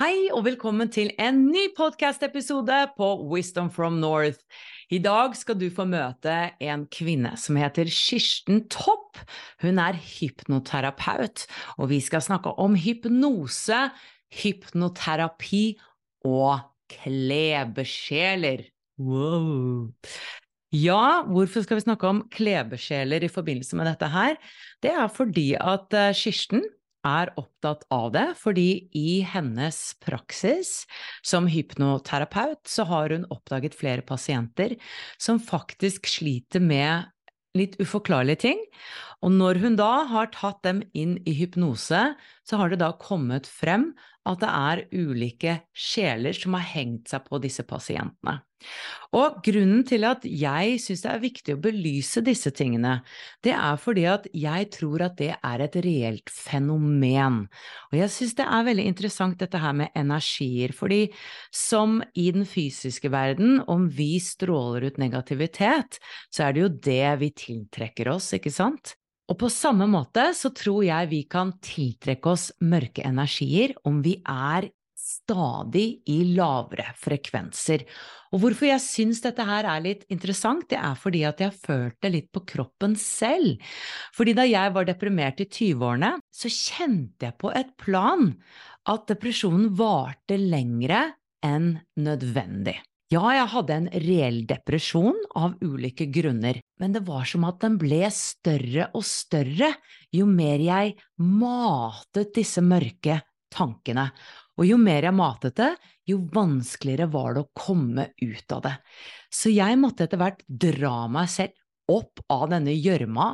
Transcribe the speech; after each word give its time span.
Hei 0.00 0.30
og 0.32 0.46
velkommen 0.46 0.88
til 0.88 1.10
en 1.20 1.42
ny 1.52 1.66
podcast-episode 1.76 2.76
på 2.96 3.08
Wisdom 3.28 3.66
from 3.68 3.98
North. 4.00 4.38
I 4.88 4.96
dag 5.04 5.34
skal 5.36 5.58
du 5.60 5.66
få 5.68 5.84
møte 5.84 6.36
en 6.56 6.86
kvinne 6.88 7.34
som 7.36 7.58
heter 7.60 7.90
Kirsten 7.92 8.62
Topp. 8.72 9.20
Hun 9.60 9.76
er 9.76 9.98
hypnoterapeut, 10.00 11.44
og 11.76 11.90
vi 11.92 12.00
skal 12.00 12.24
snakke 12.24 12.54
om 12.56 12.78
hypnose, 12.80 13.82
hypnoterapi 14.40 15.76
og 16.24 16.64
klebesjeler. 16.96 18.70
Wow. 18.96 19.92
Ja, 20.72 21.26
hvorfor 21.28 21.68
skal 21.68 21.76
vi 21.76 21.88
snakke 21.90 22.08
om 22.08 22.24
klebesjeler 22.32 23.28
i 23.28 23.34
forbindelse 23.36 23.76
med 23.76 23.92
dette 23.92 24.08
her? 24.16 24.40
Det 24.80 24.96
er 24.96 25.12
fordi 25.12 25.50
at 25.60 25.92
eh, 25.92 26.14
Kirsten 26.16 26.64
er 27.06 27.32
opptatt 27.40 27.86
av 27.92 28.10
det, 28.14 28.26
fordi 28.40 28.90
i 28.96 29.20
hennes 29.26 29.78
praksis 30.04 30.84
som 31.26 31.48
hypnoterapeut 31.50 32.62
så 32.68 32.86
har 32.90 33.14
hun 33.14 33.24
oppdaget 33.32 33.76
flere 33.78 34.04
pasienter 34.06 34.76
som 35.20 35.40
faktisk 35.40 36.10
sliter 36.10 36.60
med 36.64 37.08
litt 37.58 37.74
uforklarlige 37.82 38.42
ting. 38.44 38.60
Og 39.24 39.34
når 39.34 39.60
hun 39.64 39.78
da 39.78 40.04
har 40.10 40.30
tatt 40.34 40.62
dem 40.66 40.84
inn 40.94 41.16
i 41.26 41.34
hypnose, 41.40 42.02
så 42.46 42.60
har 42.60 42.70
det 42.70 42.80
da 42.82 42.92
kommet 43.00 43.48
frem 43.50 43.90
at 44.28 44.42
det 44.42 44.52
er 44.52 44.84
ulike 44.92 45.58
sjeler 45.74 46.36
som 46.36 46.54
har 46.56 46.68
hengt 46.76 47.10
seg 47.10 47.26
på 47.26 47.40
disse 47.42 47.64
pasientene. 47.66 48.40
Og 49.16 49.40
grunnen 49.42 49.82
til 49.88 50.04
at 50.06 50.24
jeg 50.24 50.76
syns 50.82 51.02
det 51.02 51.10
er 51.10 51.22
viktig 51.22 51.56
å 51.56 51.60
belyse 51.62 52.22
disse 52.22 52.52
tingene, 52.54 53.00
det 53.42 53.54
er 53.56 53.80
fordi 53.80 54.04
at 54.10 54.28
jeg 54.36 54.68
tror 54.76 55.06
at 55.08 55.16
det 55.18 55.32
er 55.34 55.64
et 55.64 55.78
reelt 55.86 56.30
fenomen. 56.30 57.42
Og 57.90 57.98
jeg 57.98 58.14
syns 58.14 58.36
det 58.38 58.46
er 58.46 58.68
veldig 58.70 58.86
interessant 58.92 59.40
dette 59.40 59.60
her 59.62 59.74
med 59.82 59.90
energier, 59.98 60.74
fordi 60.76 61.02
som 61.54 61.98
i 62.14 62.30
den 62.34 62.46
fysiske 62.46 63.10
verden, 63.10 63.58
om 63.66 63.88
vi 63.90 64.12
stråler 64.22 64.90
ut 64.90 65.02
negativitet, 65.02 65.98
så 66.30 66.46
er 66.46 66.54
det 66.54 66.64
jo 66.64 66.72
det 66.90 67.04
vi 67.24 67.34
tiltrekker 67.46 68.12
oss, 68.14 68.30
ikke 68.38 68.54
sant? 68.54 68.94
Og 69.30 69.38
på 69.38 69.50
samme 69.52 69.86
måte 69.86 70.30
så 70.34 70.50
tror 70.54 70.82
jeg 70.82 71.10
vi 71.10 71.22
kan 71.30 71.52
tiltrekke 71.62 72.32
oss 72.32 72.50
mørke 72.66 73.04
energier 73.06 73.76
om 73.86 74.00
vi 74.02 74.16
er 74.26 74.70
stadig 75.30 76.02
i 76.10 76.22
lavere 76.34 76.90
frekvenser. 76.98 77.84
Og 78.34 78.42
hvorfor 78.42 78.68
jeg 78.68 78.82
syns 78.82 79.22
dette 79.22 79.44
her 79.46 79.66
er 79.66 79.84
litt 79.84 80.04
interessant, 80.10 80.66
det 80.70 80.78
er 80.78 80.98
fordi 80.98 81.22
at 81.26 81.40
jeg 81.42 81.56
følte 81.62 82.10
litt 82.10 82.30
på 82.34 82.42
kroppen 82.46 82.96
selv. 82.98 83.62
Fordi 84.14 84.34
da 84.38 84.46
jeg 84.46 84.74
var 84.74 84.86
deprimert 84.88 85.42
i 85.42 85.48
20-årene, 85.48 86.16
så 86.30 86.50
kjente 86.50 87.30
jeg 87.30 87.38
på 87.40 87.50
et 87.54 87.72
plan 87.80 88.30
at 88.90 89.08
depresjonen 89.10 89.72
varte 89.78 90.38
lengre 90.38 91.10
enn 91.46 91.74
nødvendig. 91.98 92.78
Ja, 93.10 93.24
jeg 93.34 93.48
hadde 93.50 93.74
en 93.74 93.88
reell 94.04 94.44
depresjon 94.46 95.16
av 95.34 95.56
ulike 95.66 96.06
grunner, 96.14 96.60
men 96.78 96.92
det 96.94 97.02
var 97.08 97.24
som 97.26 97.42
at 97.48 97.58
den 97.64 97.74
ble 97.80 98.04
større 98.14 98.86
og 98.94 99.02
større 99.02 99.72
jo 100.14 100.28
mer 100.30 100.62
jeg 100.62 100.94
matet 101.18 102.30
disse 102.38 102.62
mørke 102.62 103.18
tankene. 103.50 104.12
Og 104.60 104.68
jo 104.68 104.76
mer 104.80 105.06
jeg 105.08 105.16
matet 105.16 105.56
det, 105.56 105.70
jo 106.10 106.18
vanskeligere 106.34 107.08
var 107.10 107.34
det 107.34 107.44
å 107.46 107.52
komme 107.56 108.10
ut 108.20 108.52
av 108.52 108.64
det. 108.66 108.74
Så 109.32 109.52
jeg 109.54 109.78
måtte 109.80 110.04
etter 110.04 110.20
hvert 110.20 110.42
dra 110.46 111.06
meg 111.08 111.30
selv 111.32 111.56
opp 111.90 112.20
av 112.30 112.50
denne 112.52 112.74
gjørma 112.76 113.32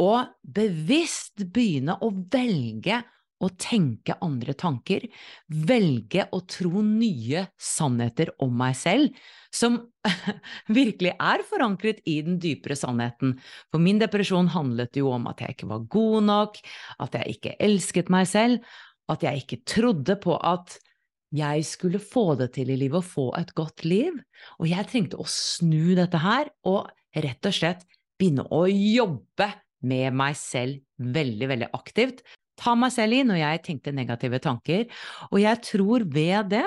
og 0.00 0.30
bevisst 0.56 1.42
begynne 1.52 1.98
å 2.00 2.12
velge 2.32 3.02
å 3.40 3.48
tenke 3.56 4.18
andre 4.20 4.52
tanker, 4.58 5.06
velge 5.48 6.26
å 6.36 6.42
tro 6.48 6.82
nye 6.84 7.46
sannheter 7.56 8.34
om 8.44 8.52
meg 8.60 8.76
selv, 8.76 9.16
som 9.52 9.78
virkelig 10.80 11.14
er 11.16 11.44
forankret 11.48 12.02
i 12.08 12.18
den 12.26 12.36
dypere 12.42 12.76
sannheten. 12.76 13.38
For 13.72 13.82
min 13.82 14.00
depresjon 14.02 14.52
handlet 14.52 15.00
jo 15.00 15.08
om 15.14 15.26
at 15.32 15.40
jeg 15.40 15.56
ikke 15.56 15.70
var 15.72 15.88
god 15.96 16.28
nok, 16.28 16.60
at 17.00 17.16
jeg 17.16 17.38
ikke 17.38 17.56
elsket 17.64 18.12
meg 18.12 18.28
selv, 18.28 18.60
at 19.10 19.26
jeg 19.26 19.42
ikke 19.42 19.60
trodde 19.68 20.16
på 20.22 20.36
at 20.36 20.78
jeg 21.34 21.62
skulle 21.66 22.00
få 22.02 22.34
det 22.40 22.50
til 22.56 22.72
i 22.72 22.78
livet 22.78 23.02
og 23.02 23.06
få 23.06 23.26
et 23.38 23.52
godt 23.54 23.84
liv. 23.86 24.16
Og 24.58 24.70
jeg 24.70 24.88
trengte 24.90 25.20
å 25.20 25.28
snu 25.30 25.94
dette 25.98 26.18
her 26.22 26.50
og 26.66 26.90
rett 27.14 27.46
og 27.46 27.54
slett 27.54 27.86
begynne 28.18 28.46
å 28.50 28.64
jobbe 28.70 29.48
med 29.86 30.16
meg 30.16 30.34
selv 30.36 30.82
veldig, 31.00 31.46
veldig 31.52 31.70
aktivt 31.76 32.24
ta 32.60 32.76
meg 32.78 32.92
selv 32.94 33.16
i 33.16 33.24
når 33.26 33.40
jeg 33.40 33.64
tenkte 33.66 33.96
negative 33.96 34.40
tanker, 34.42 34.86
og 35.30 35.40
jeg 35.42 35.62
tror 35.66 36.06
ved 36.12 36.52
det 36.54 36.66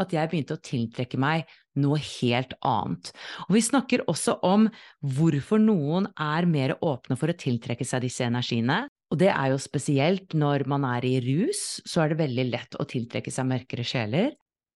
at 0.00 0.14
jeg 0.14 0.30
begynte 0.30 0.56
å 0.56 0.62
tiltrekke 0.64 1.18
meg 1.20 1.50
noe 1.78 1.98
helt 2.00 2.54
annet. 2.66 3.12
Og 3.46 3.56
vi 3.56 3.62
snakker 3.64 4.04
også 4.10 4.38
om 4.46 4.66
hvorfor 5.14 5.60
noen 5.62 6.08
er 6.20 6.48
mer 6.48 6.76
åpne 6.80 7.18
for 7.20 7.32
å 7.32 7.36
tiltrekke 7.38 7.86
seg 7.86 8.06
disse 8.06 8.24
energiene. 8.26 8.86
Og 9.12 9.18
det 9.20 9.28
er 9.28 9.52
jo 9.52 9.60
spesielt 9.60 10.32
når 10.32 10.64
man 10.72 10.86
er 10.88 11.04
i 11.04 11.18
rus, 11.20 11.82
så 11.84 12.04
er 12.04 12.12
det 12.12 12.22
veldig 12.22 12.46
lett 12.48 12.78
å 12.80 12.88
tiltrekke 12.88 13.32
seg 13.32 13.50
mørkere 13.50 13.84
sjeler. 13.84 14.30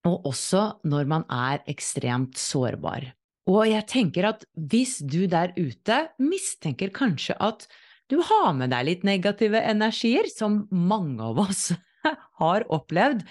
Og 0.06 0.28
også 0.28 0.66
når 0.86 1.08
man 1.08 1.24
er 1.32 1.62
ekstremt 1.72 2.36
sårbar. 2.38 3.08
Og 3.48 3.62
jeg 3.70 3.86
tenker 3.88 4.28
at 4.28 4.44
hvis 4.52 4.98
du 5.00 5.24
der 5.30 5.54
ute 5.56 6.02
mistenker 6.20 6.92
kanskje 6.94 7.36
at 7.40 7.64
du 8.10 8.18
har 8.22 8.52
med 8.54 8.70
deg 8.74 8.86
litt 8.86 9.06
negative 9.06 9.58
energier, 9.58 10.28
som 10.30 10.66
mange 10.70 11.22
av 11.24 11.40
oss 11.46 11.70
har 12.42 12.66
opplevd, 12.68 13.24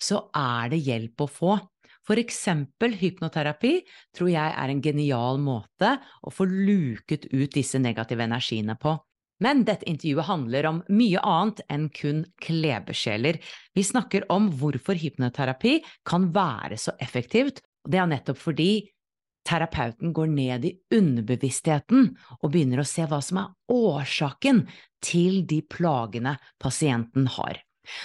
så 0.00 0.24
er 0.34 0.72
det 0.72 0.80
hjelp 0.86 1.26
å 1.26 1.28
få. 1.30 1.58
For 2.08 2.16
eksempel 2.16 2.94
hypnoterapi 2.96 3.74
tror 4.16 4.30
jeg 4.32 4.54
er 4.62 4.72
en 4.72 4.80
genial 4.82 5.42
måte 5.42 5.98
å 6.24 6.32
få 6.32 6.48
luket 6.48 7.28
ut 7.34 7.52
disse 7.52 7.78
negative 7.82 8.24
energiene 8.24 8.78
på. 8.80 8.96
Men 9.44 9.62
dette 9.66 9.86
intervjuet 9.86 10.26
handler 10.26 10.66
om 10.66 10.78
mye 10.90 11.22
annet 11.22 11.62
enn 11.70 11.88
kun 11.94 12.24
klebesjeler. 12.42 13.38
Vi 13.74 13.84
snakker 13.86 14.26
om 14.34 14.50
hvorfor 14.58 14.98
hypnoterapi 14.98 15.78
kan 16.08 16.30
være 16.34 16.78
så 16.80 16.96
effektivt, 16.98 17.62
og 17.86 17.94
det 17.94 18.00
er 18.02 18.10
nettopp 18.10 18.40
fordi 18.42 18.70
terapeuten 19.48 20.12
går 20.12 20.32
ned 20.32 20.66
i 20.68 20.74
underbevisstheten 20.94 22.10
og 22.40 22.50
begynner 22.50 22.82
å 22.82 22.88
se 22.88 23.06
hva 23.08 23.20
som 23.24 23.40
er 23.44 23.54
årsaken 23.72 24.66
til 25.04 25.44
de 25.48 25.62
plagene 25.62 26.34
pasienten 26.60 27.30
har. 27.38 27.62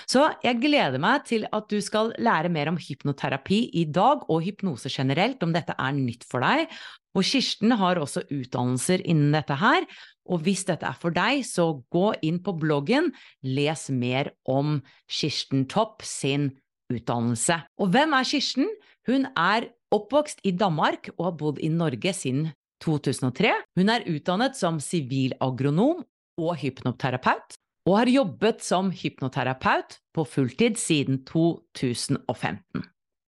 Så 0.10 0.26
jeg 0.46 0.62
gleder 0.64 1.02
meg 1.02 1.26
til 1.30 1.48
at 1.54 1.70
du 1.72 1.80
skal 1.84 2.14
lære 2.22 2.52
mer 2.54 2.72
om 2.72 2.80
hypnoterapi 2.82 3.66
i 3.82 3.86
dag, 3.86 4.26
og 4.30 4.44
hypnose 4.46 4.92
generelt, 4.94 5.44
om 5.44 5.54
dette 5.56 5.76
er 5.78 5.96
nytt 5.98 6.26
for 6.30 6.44
deg. 6.46 6.72
Og 7.14 7.26
Kirsten 7.28 7.76
har 7.78 8.02
også 8.02 8.26
utdannelser 8.34 9.04
innen 9.06 9.36
dette 9.36 9.58
her, 9.62 9.86
og 10.30 10.44
hvis 10.46 10.64
dette 10.70 10.88
er 10.88 10.98
for 11.00 11.14
deg, 11.14 11.44
så 11.46 11.84
gå 11.94 12.14
inn 12.24 12.40
på 12.44 12.56
bloggen, 12.58 13.12
les 13.44 13.90
mer 13.92 14.32
om 14.50 14.78
Kirsten 15.12 15.68
Topp 15.72 16.06
sin 16.08 16.52
utdannelse. 16.94 17.60
Og 17.82 17.92
hvem 17.94 18.16
er 18.16 18.28
Kirsten? 18.28 18.70
Hun 19.08 19.28
er 19.36 19.68
oppvokst 19.94 20.42
i 20.48 20.54
Danmark 20.56 21.12
og 21.18 21.26
har 21.28 21.36
bodd 21.40 21.60
i 21.62 21.70
Norge 21.70 22.14
siden 22.16 22.48
2003. 22.84 23.52
Hun 23.80 23.92
er 23.92 24.08
utdannet 24.10 24.58
som 24.60 24.80
sivilagronom 24.84 26.04
og 26.40 26.56
hypnoterapeut 26.64 27.60
og 27.84 27.98
har 27.98 28.12
jobbet 28.12 28.64
som 28.64 28.92
hypnoterapeut 28.96 29.98
på 30.16 30.26
fulltid 30.28 30.80
siden 30.80 31.22
2015. 31.28 32.84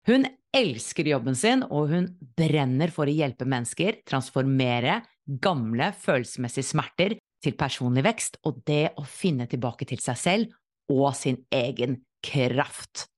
Hun 0.07 0.27
elsker 0.55 1.09
jobben 1.09 1.35
sin, 1.35 1.65
og 1.65 1.91
hun 1.91 2.09
brenner 2.39 2.93
for 2.95 3.11
å 3.11 3.15
hjelpe 3.15 3.49
mennesker 3.49 4.03
transformere 4.07 5.01
gamle 5.25 5.91
følelsesmessige 5.99 6.69
smerter 6.69 7.17
til 7.45 7.57
personlig 7.59 8.05
vekst 8.07 8.39
og 8.49 8.63
det 8.69 8.95
å 9.01 9.05
finne 9.09 9.49
tilbake 9.51 9.89
til 9.89 10.01
seg 10.03 10.21
selv 10.21 10.93
og 10.93 11.11
sin 11.17 11.41
egen 11.53 11.99
kraft. 12.25 13.09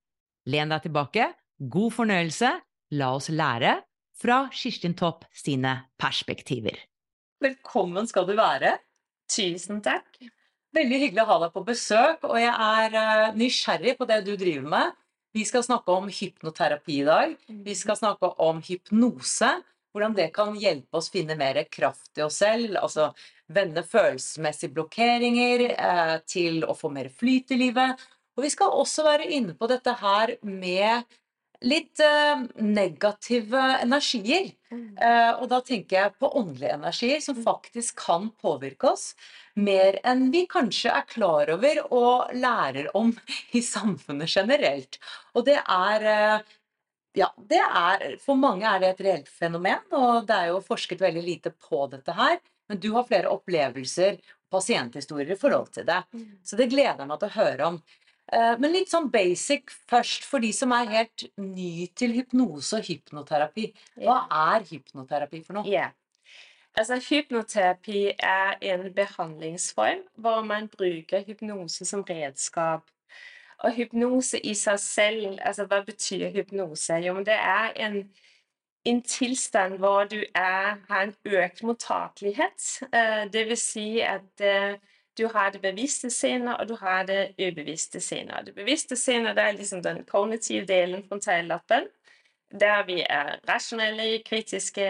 Len 0.47 0.71
deg 0.71 0.87
tilbake, 0.87 1.29
god 1.59 1.95
fornøyelse, 1.95 2.53
la 2.97 3.11
oss 3.19 3.29
lære 3.35 3.81
fra 4.17 4.47
Kirstin 4.55 4.95
Topp 4.97 5.27
sine 5.35 5.75
perspektiver. 6.01 6.79
Velkommen 7.43 8.07
skal 8.09 8.29
du 8.31 8.37
være. 8.39 8.79
Tusen 9.29 9.83
takk. 9.85 10.15
Veldig 10.77 10.97
hyggelig 11.01 11.23
å 11.23 11.31
ha 11.31 11.37
deg 11.41 11.53
på 11.55 11.63
besøk, 11.65 12.25
og 12.29 12.37
jeg 12.37 12.53
er 12.53 12.95
uh, 12.97 13.37
nysgjerrig 13.39 13.95
på 13.97 14.07
det 14.09 14.19
du 14.27 14.35
driver 14.37 14.67
med. 14.75 14.99
Vi 15.37 15.45
skal 15.49 15.65
snakke 15.65 15.95
om 15.95 16.11
hypnoterapi 16.13 16.99
i 17.01 17.07
dag. 17.07 17.33
Vi 17.65 17.77
skal 17.77 17.97
snakke 17.97 18.29
om 18.45 18.61
hypnose. 18.65 19.55
Hvordan 19.97 20.13
det 20.19 20.27
kan 20.37 20.53
hjelpe 20.61 20.99
oss 21.01 21.09
finne 21.13 21.33
mer 21.41 21.63
kraft 21.73 22.21
i 22.21 22.25
oss 22.27 22.43
selv. 22.43 22.77
Altså 22.77 23.09
vende 23.53 23.81
følelsesmessige 23.89 24.75
blokkeringer 24.77 25.65
eh, 25.71 26.15
til 26.29 26.67
å 26.69 26.77
få 26.77 26.91
mer 26.93 27.09
flyt 27.09 27.55
i 27.57 27.61
livet. 27.63 28.05
Og 28.37 28.45
vi 28.45 28.53
skal 28.53 28.77
også 28.77 29.07
være 29.07 29.31
inne 29.33 29.57
på 29.57 29.69
dette 29.73 29.97
her 30.03 30.35
med 30.45 31.09
litt 31.65 32.01
uh, 32.03 32.43
negative 32.61 33.63
energier. 33.83 34.51
Uh, 34.73 35.33
og 35.41 35.47
da 35.53 35.61
tenker 35.65 35.97
jeg 35.97 36.15
på 36.21 36.31
åndelige 36.41 36.75
energier 36.75 37.21
som 37.23 37.39
faktisk 37.39 38.03
kan 38.03 38.29
påvirke 38.43 38.91
oss 38.91 39.13
mer 39.57 39.97
enn 40.05 40.27
vi 40.35 40.43
kanskje 40.51 40.91
er 40.93 41.07
klar 41.09 41.53
over 41.55 41.81
og 41.87 42.35
lærer 42.37 42.91
om 42.99 43.15
i 43.57 43.63
samfunnet 43.65 44.33
generelt. 44.33 45.01
Og 45.35 45.47
det 45.49 45.59
er 45.63 46.07
uh, 46.11 46.55
ja, 47.17 47.31
det 47.49 47.63
er, 47.65 48.03
For 48.21 48.37
mange 48.37 48.69
er 48.69 48.83
det 48.83 48.91
et 48.93 49.05
reelt 49.07 49.29
fenomen, 49.33 49.81
og 49.97 50.27
det 50.29 50.37
er 50.37 50.51
jo 50.51 50.65
forsket 50.65 51.01
veldig 51.01 51.23
lite 51.25 51.53
på 51.57 51.87
dette 51.89 52.13
her. 52.13 52.37
Men 52.69 52.81
du 52.83 52.91
har 52.93 53.07
flere 53.09 53.31
opplevelser, 53.33 54.19
pasienthistorier 54.53 55.33
i 55.33 55.39
forhold 55.39 55.71
til 55.73 55.87
det. 55.89 56.03
Mm. 56.13 56.27
Så 56.45 56.59
det 56.59 56.69
gleder 56.75 57.01
jeg 57.01 57.09
meg 57.09 57.23
til 57.23 57.31
å 57.31 57.37
høre 57.39 57.71
om. 57.71 57.79
Eh, 58.33 58.55
men 58.59 58.73
litt 58.75 58.91
sånn 58.91 59.07
basic 59.13 59.71
først, 59.91 60.27
for 60.27 60.43
de 60.43 60.51
som 60.55 60.73
er 60.75 60.91
helt 60.91 61.29
ny 61.39 61.87
til 61.95 62.17
hypnose 62.17 62.81
og 62.81 62.89
hypnoterapi. 62.89 63.69
Hva 64.03 64.25
er 64.55 64.67
hypnoterapi 64.67 65.43
for 65.47 65.61
noe? 65.61 65.71
Yeah. 65.71 65.95
Altså, 66.77 66.99
hypnoterapi 67.01 68.03
er 68.19 68.59
en 68.61 68.91
behandlingsform 68.95 70.03
hvor 70.21 70.43
man 70.45 70.69
bruker 70.69 71.23
hypnose 71.25 71.87
som 71.89 72.03
redskap. 72.09 72.91
Og 73.65 73.73
hypnose 73.73 74.41
i 74.45 74.53
seg 74.55 74.81
selv, 74.83 75.39
altså 75.41 75.65
hva 75.65 75.81
betyr 75.87 76.29
hypnose? 76.35 76.99
Jo, 77.01 77.15
men 77.17 77.25
det 77.25 77.39
er 77.39 77.71
en, 77.87 78.03
en 78.85 79.01
tilstand 79.03 79.79
hvor 79.81 80.05
du 80.05 80.19
er, 80.35 80.77
har 80.91 81.07
en 81.07 81.15
økt 81.25 81.63
mottakelighet. 81.63 82.67
Eh, 82.91 83.25
det 83.33 83.47
vil 83.49 83.57
si 83.57 83.89
at 84.05 84.45
eh, 84.45 84.77
du 85.19 85.27
har 85.33 85.51
det 85.51 85.63
bevisste 85.63 86.11
sinnet, 86.11 86.57
og 86.61 86.69
du 86.69 86.77
har 86.81 87.07
det 87.09 87.35
ubevisste 87.39 88.01
sinnet. 88.01 88.47
Det 88.47 88.55
bevisste 88.55 88.97
sinnet 88.97 89.37
det 89.37 89.45
er 89.45 89.57
liksom 89.57 89.83
den 89.83 90.05
kognitive 90.05 90.67
delen, 90.67 91.05
frontallappen, 91.09 91.89
der 92.61 92.85
vi 92.87 93.01
er 93.01 93.39
rasjonelle, 93.49 94.23
kritiske, 94.27 94.87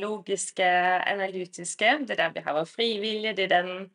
logiske, 0.00 0.68
analytiske. 1.10 1.96
Det 2.06 2.10
er 2.10 2.22
der 2.22 2.36
vi 2.36 2.44
har 2.44 2.54
vår 2.58 2.64
frivillige. 2.64 3.36
Det 3.36 3.48
er 3.48 3.62
den 3.62 3.90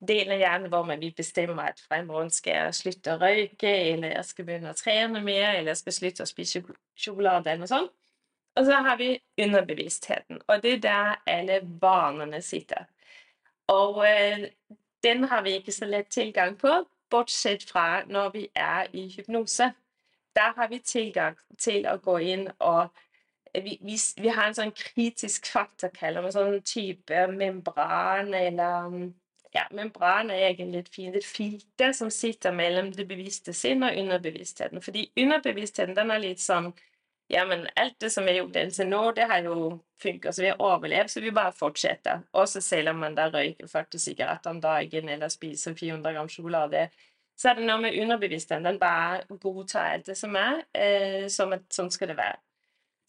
delen 0.00 0.32
av 0.32 0.42
hjernen 0.42 0.72
hvor 0.72 0.90
vi 0.96 1.12
bestemmer 1.14 1.72
at 1.72 1.80
fremover 1.82 2.28
skal 2.34 2.54
jeg 2.54 2.74
slutte 2.80 3.14
å 3.14 3.20
røyke, 3.22 3.70
eller 3.92 4.16
jeg 4.16 4.24
skal 4.30 4.48
begynne 4.48 4.72
å 4.72 4.78
trene 4.78 5.22
mer, 5.22 5.54
eller 5.54 5.72
jeg 5.72 5.82
skal 5.82 5.96
slutte 5.96 6.26
å 6.26 6.30
spise 6.30 6.62
sjokolade, 6.96 7.50
eller 7.50 7.64
noe 7.64 7.70
sånt. 7.70 7.94
Og 8.58 8.66
så 8.66 8.78
har 8.82 8.96
vi 8.98 9.12
underbevisstheten, 9.38 10.40
og 10.48 10.62
det 10.62 10.72
er 10.78 10.80
der 10.82 11.18
alle 11.30 11.60
barna 11.62 12.40
sitter. 12.42 12.88
Og 13.70 14.00
eh, 14.08 14.48
den 15.02 15.24
har 15.30 15.42
vi 15.42 15.58
ikke 15.58 15.72
så 15.72 15.86
lett 15.86 16.10
tilgang 16.10 16.56
på, 16.58 16.72
bortsett 17.10 17.64
fra 17.70 18.04
når 18.06 18.32
vi 18.34 18.48
er 18.54 18.88
i 18.92 19.08
hypnose. 19.16 19.72
Der 20.36 20.54
har 20.56 20.68
vi 20.68 20.78
tilgang 20.78 21.36
til 21.58 21.86
å 21.88 21.96
gå 22.02 22.18
inn 22.18 22.48
og 22.58 22.88
vi, 23.54 23.78
vi, 23.80 23.96
vi 24.20 24.28
har 24.28 24.50
en 24.50 24.56
sånn 24.58 24.74
kritisk 24.76 25.48
faktor, 25.48 25.90
kaller 25.94 26.22
vi 26.26 26.34
sånn 26.34 26.58
type 26.68 27.22
membran 27.32 28.34
eller 28.36 28.98
ja, 29.54 29.64
membran 29.72 30.30
er 30.30 30.50
egentlig 30.50 30.84
et 30.84 30.90
fint 30.92 31.16
et 31.16 31.26
filter 31.26 31.94
som 31.96 32.10
sitter 32.12 32.52
mellom 32.54 32.92
det 32.92 33.08
bevisste 33.08 33.54
sinn 33.56 33.82
og 33.86 33.96
underbevisstheten. 33.96 34.82
Fordi 34.84 35.08
underbevisstheten 35.16 35.96
den 35.96 36.12
er 36.12 36.22
litt 36.22 36.44
sånn 36.44 36.70
ja, 37.28 37.44
men 37.46 37.66
alt 37.76 37.98
det 38.00 38.08
som 38.10 38.28
er 38.28 38.38
gjort 38.40 38.56
inntil 38.56 38.88
nå, 38.88 39.02
det 39.16 39.26
har 39.28 39.44
jo 39.44 39.74
funka, 40.02 40.32
så 40.32 40.42
vi 40.42 40.48
har 40.48 40.62
overlevd, 40.64 41.10
så 41.12 41.20
vi 41.20 41.32
bare 41.36 41.52
fortsetter. 41.52 42.22
Også 42.32 42.62
selv 42.64 42.94
om 42.94 43.02
man 43.04 43.16
da 43.18 43.28
røyker 43.32 43.68
40 43.68 44.00
sigaretter 44.00 44.54
om 44.54 44.62
dagen 44.64 45.08
eller 45.12 45.28
spiser 45.32 45.76
400 45.76 46.14
gram 46.16 46.30
sjokolade, 46.32 46.86
så 47.38 47.50
er 47.50 47.60
det 47.60 47.68
noe 47.68 47.82
med 47.82 47.98
underbevisstheten. 48.00 48.64
Den 48.64 48.80
bare 48.80 49.38
godtar 49.42 49.92
alt 49.92 50.08
det 50.08 50.16
som 50.18 50.34
er, 50.40 50.64
eh, 50.74 51.28
som 51.30 51.52
at 51.54 51.68
sånn 51.74 51.92
skal 51.92 52.14
det 52.14 52.18
være. 52.18 52.40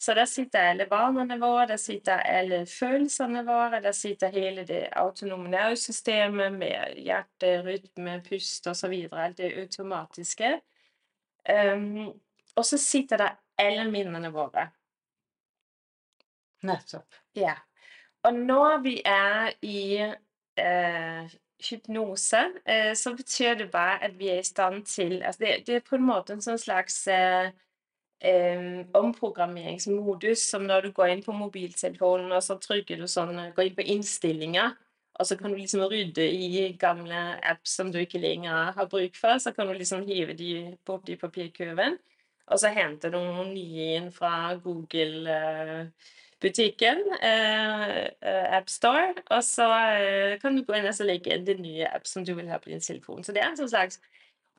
Så 0.00 0.14
der 0.14 0.24
sitter 0.24 0.70
alle 0.70 0.86
barna 0.88 1.36
våre, 1.36 1.66
der 1.66 1.76
sitter 1.76 2.22
alle 2.24 2.62
følelsene 2.66 3.42
våre, 3.44 3.82
der 3.84 3.92
sitter 3.92 4.32
hele 4.32 4.64
det 4.64 4.86
autonome 4.96 5.50
nervesystemet 5.52 6.54
med 6.56 7.00
hjerte, 7.04 7.58
rytme, 7.66 8.22
pust 8.28 8.66
osv. 8.66 8.94
Alt 9.12 9.36
det 9.42 9.52
automatiske. 9.60 10.54
Um, 11.48 12.14
og 12.56 12.64
så 12.64 12.78
sitter 12.80 13.20
det 13.20 13.28
alle 13.60 13.86
minnene 13.90 14.32
våre. 14.34 14.68
Nettopp. 16.66 17.14
Ja. 17.36 17.54
Og 18.24 18.36
når 18.36 18.82
vi 18.84 18.96
er 19.06 19.54
i 19.64 19.82
eh, 20.00 21.38
hypnose, 21.70 22.42
eh, 22.64 22.92
så 22.94 23.14
betyr 23.16 23.54
det 23.54 23.70
bare 23.72 24.02
at 24.04 24.18
vi 24.18 24.28
er 24.28 24.40
i 24.40 24.46
stand 24.46 24.84
til 24.86 25.22
altså 25.22 25.44
det, 25.44 25.54
det, 25.66 25.74
er 25.74 25.88
på 25.88 25.96
en 25.96 26.04
måte 26.04 26.36
en 26.36 26.44
sånn 26.44 26.60
slags 26.60 26.98
eh, 27.08 27.48
eh, 28.20 28.84
omprogrammeringsmodus, 28.96 30.44
som 30.52 30.68
når 30.68 30.88
du 30.88 30.92
går 30.96 31.14
inn 31.14 31.24
på 31.24 31.36
mobiltelefonen 31.36 32.32
og 32.32 32.44
så 32.44 32.58
trykker 32.60 33.00
du 33.00 33.08
sånn 33.08 33.36
Går 33.56 33.70
inn 33.70 33.78
på 33.78 33.88
innstillinger, 33.96 34.76
og 35.20 35.28
så 35.28 35.36
kan 35.36 35.52
du 35.52 35.58
liksom 35.60 35.84
rydde 35.88 36.24
i 36.24 36.68
gamle 36.80 37.16
apps 37.44 37.74
som 37.76 37.90
du 37.92 37.98
ikke 38.00 38.20
lenger 38.22 38.72
har 38.76 38.86
bruk 38.88 39.16
for. 39.20 39.36
Så 39.36 39.52
kan 39.52 39.68
du 39.68 39.74
liksom 39.76 40.06
hive 40.08 40.32
de 40.32 40.78
bort 40.86 41.08
i 41.12 41.18
papirkurven. 41.20 41.98
Og 42.50 42.58
så 42.58 42.72
henter 42.74 43.12
noen 43.14 43.52
nye 43.54 43.84
inn 43.96 44.10
fra 44.12 44.54
Google-butikken, 44.64 46.98
eh, 47.22 48.10
eh, 48.26 48.56
AppStore, 48.58 49.14
og 49.30 49.44
så 49.46 49.68
eh, 49.94 50.34
kan 50.42 50.56
du 50.56 50.64
gå 50.66 50.72
inn 50.74 50.90
og 50.90 51.06
legge 51.06 51.30
inn 51.34 51.46
den 51.46 51.62
nye 51.62 51.86
app 51.86 52.06
som 52.10 52.24
du 52.26 52.34
vil 52.34 52.50
ha 52.50 52.58
på 52.58 52.72
din 52.72 52.82
telefon. 52.82 53.22
Så 53.24 53.32
det 53.32 53.40
er 53.44 53.48
en 53.52 53.60
sånn 53.60 53.70
slags 53.70 54.00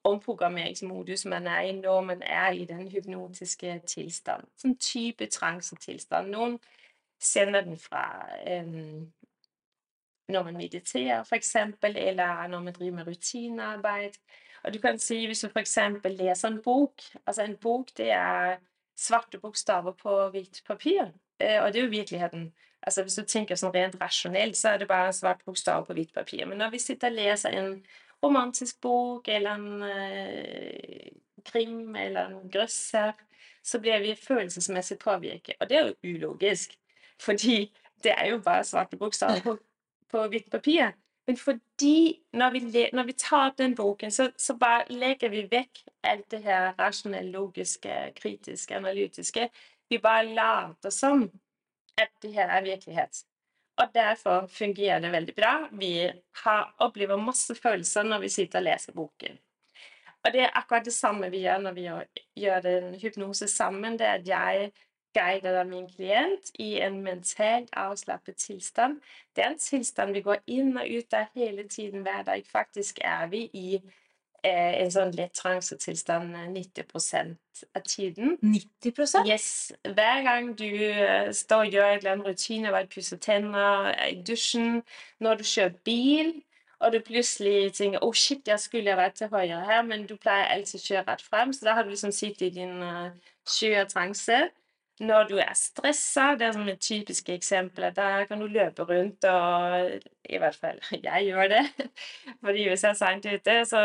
omprogrammeringsmodus 0.07 1.25
man 1.29 1.47
er 1.47 1.61
i 1.61 1.71
når 1.77 2.01
man 2.01 2.21
er 2.23 2.51
i 2.57 2.65
den 2.65 2.87
hypnotiske 2.89 3.81
tilstand. 3.87 4.43
Sånn 4.57 4.75
type 4.81 5.27
transetilstand. 5.29 6.31
Noen 6.31 6.59
sender 7.21 7.61
den 7.67 7.77
fra 7.77 8.25
eh, 8.47 8.65
når 10.31 10.43
man 10.47 10.57
mediterer, 10.57 11.21
f.eks., 11.27 11.55
eller 11.83 12.47
når 12.47 12.59
man 12.59 12.73
driver 12.73 12.95
med 12.95 13.07
rutinearbeid. 13.07 14.11
Og 14.63 14.73
du 14.73 14.79
kan 14.79 14.99
si, 15.01 15.23
hvis 15.25 15.41
du 15.41 15.47
f.eks. 15.49 15.77
leser 16.05 16.47
en 16.47 16.61
bok 16.61 17.01
Altså, 17.25 17.43
en 17.43 17.57
bok, 17.57 17.89
det 17.97 18.11
er 18.11 18.59
svarte 19.01 19.39
bokstaver 19.41 19.95
på 19.97 20.17
hvitt 20.33 20.61
papir. 20.67 21.09
Eh, 21.39 21.57
og 21.63 21.71
det 21.73 21.79
er 21.79 21.87
jo 21.87 21.95
virkeligheten. 21.95 22.51
Altså, 22.81 23.03
hvis 23.03 23.17
du 23.17 23.25
tenker 23.25 23.57
sånn 23.57 23.73
rent 23.73 23.97
rasjonelt, 24.01 24.57
så 24.57 24.73
er 24.73 24.81
det 24.81 24.89
bare 24.89 25.13
svart 25.13 25.41
bokstav 25.45 25.85
på 25.87 25.95
hvitt 25.97 26.13
papir. 26.13 26.45
Men 26.49 26.61
når 26.61 26.75
vi 26.75 26.81
sitter 26.81 27.09
og 27.09 27.17
leser 27.17 27.57
en 27.57 27.75
romantisk 28.21 28.81
bok 28.81 29.27
eller 29.27 29.57
en 29.57 29.83
eh, 29.87 31.11
krim 31.45 31.95
eller 31.95 32.29
en 32.29 32.49
grøsser, 32.53 33.13
så 33.63 33.79
blir 33.81 34.01
vi 34.01 34.15
følelsesmessig 34.17 34.97
påvirket. 35.01 35.57
Og 35.59 35.69
det 35.69 35.77
er 35.77 35.89
jo 35.89 36.13
ulogisk. 36.15 36.77
Fordi 37.21 37.71
det 38.03 38.13
er 38.17 38.31
jo 38.31 38.41
bare 38.41 38.65
svarte 38.65 38.97
bokstaver 38.97 39.41
på, 39.45 39.57
på 40.09 40.27
hvitt 40.33 40.49
papir. 40.51 40.93
Men 41.31 41.37
fordi 41.37 42.19
når 42.33 42.49
vi, 42.51 42.59
når 42.93 43.03
vi 43.07 43.13
tar 43.15 43.45
opp 43.49 43.57
den 43.57 43.75
boken, 43.75 44.11
så, 44.11 44.25
så, 44.35 44.57
bare 44.59 44.91
legger 44.91 45.29
vi 45.31 45.45
vekk 45.47 45.79
alt 46.03 46.25
det 46.33 46.41
her 46.43 46.73
rasjonelle, 46.75 47.31
logiske, 47.31 47.93
kritiske, 48.17 48.75
analytiske. 48.75 49.45
Vi 49.89 49.99
bare 50.03 50.25
later 50.27 50.91
som 50.91 51.23
at 51.95 52.11
det 52.21 52.33
her 52.35 52.51
er 52.51 52.65
virkelighet. 52.65 53.21
Og 53.79 53.93
derfor 53.95 54.49
fungerer 54.51 54.99
det 54.99 55.13
veldig 55.13 55.35
bra. 55.37 55.53
Vi 55.71 55.93
har, 56.43 56.75
opplever 56.83 57.15
masse 57.15 57.55
følelser 57.55 58.03
når 58.03 58.25
vi 58.25 58.33
sitter 58.35 58.59
og 58.59 58.67
leser 58.67 58.97
boken. 58.99 59.39
Og 60.25 60.33
det 60.35 60.43
er 60.43 60.57
akkurat 60.59 60.85
det 60.85 60.97
samme 60.97 61.31
vi 61.31 61.45
gjør 61.45 61.63
når 61.63 61.79
vi 61.79 61.87
gjør 62.43 62.67
en 62.73 62.93
hypnose 62.99 63.47
sammen. 63.47 63.95
Det 63.95 64.07
er 64.07 64.19
at 64.19 64.27
jeg 64.27 64.71
guider 65.13 65.63
min 65.63 65.87
klient 65.89 66.51
i 66.59 66.79
en 66.81 67.01
mentalt 67.03 67.69
avslappet 67.73 68.35
tilstand. 68.35 69.01
Det 69.35 69.43
er 69.43 69.49
en 69.49 69.59
tilstand 69.59 70.13
vi 70.13 70.21
går 70.21 70.43
inn 70.47 70.77
og 70.77 70.87
ut 70.89 71.13
av 71.13 71.31
hele 71.35 71.67
tiden 71.67 72.05
hver 72.05 72.23
dag. 72.27 72.43
Faktisk 72.51 72.99
er 73.03 73.27
vi 73.31 73.47
i 73.53 73.81
eh, 74.43 74.81
en 74.81 74.91
sånn 74.91 75.11
lett 75.15 75.33
transetilstand 75.37 76.35
90 76.55 76.85
eh, 77.19 77.33
av 77.75 77.81
tiden. 77.87 78.37
90% 78.41 79.27
Yes. 79.27 79.71
Hver 79.83 80.23
gang 80.27 80.53
du 80.57 80.69
uh, 80.69 81.31
står 81.31 81.65
og 81.65 81.75
gjør 81.75 81.89
en 81.89 81.97
eller 81.97 82.13
annen 82.13 82.27
rutine, 82.27 82.71
bare 82.71 82.89
pusser 82.91 83.17
tenner, 83.17 83.91
er 83.91 84.15
i 84.15 84.23
dusjen, 84.27 84.81
når 85.19 85.41
du 85.41 85.43
kjører 85.43 85.77
bil 85.85 86.33
og 86.81 86.95
du 86.95 86.97
plutselig 87.05 87.73
tenker 87.77 88.01
oh 88.01 88.13
shit, 88.13 88.47
jeg 88.47 88.59
skulle 88.59 88.95
vært 88.97 89.19
til 89.19 89.29
høyre 89.29 89.59
her, 89.67 89.83
men 89.85 90.07
du 90.09 90.15
pleier 90.17 90.49
alltid 90.49 90.79
å 90.79 90.85
kjøre 90.87 91.03
rett 91.11 91.21
frem, 91.21 91.53
så 91.53 91.67
da 91.67 91.75
har 91.77 91.85
du 91.85 91.91
liksom 91.93 92.13
sittet 92.15 92.47
i 92.47 92.55
din 92.55 92.81
uh, 92.81 93.11
skjøre 93.45 93.85
transe 93.91 94.39
når 95.01 95.23
du 95.29 95.35
er 95.41 95.53
stressa, 95.57 96.35
det 96.37 96.45
er 96.45 96.51
som 96.53 96.67
et 96.69 96.81
typisk 96.81 97.29
eksempel, 97.33 97.87
da 97.95 98.25
kan 98.29 98.41
du 98.41 98.45
løpe 98.45 98.85
rundt 98.85 99.25
og 99.25 99.95
I 100.29 100.37
hvert 100.37 100.57
fall 100.61 100.79
jeg 101.07 101.25
gjør 101.25 101.49
det. 101.55 101.63
Fordi 102.43 102.67
hvis 102.67 102.83
jeg 102.83 102.89
er 102.89 102.99
seint 102.99 103.25
ute, 103.25 103.55
så 103.65 103.81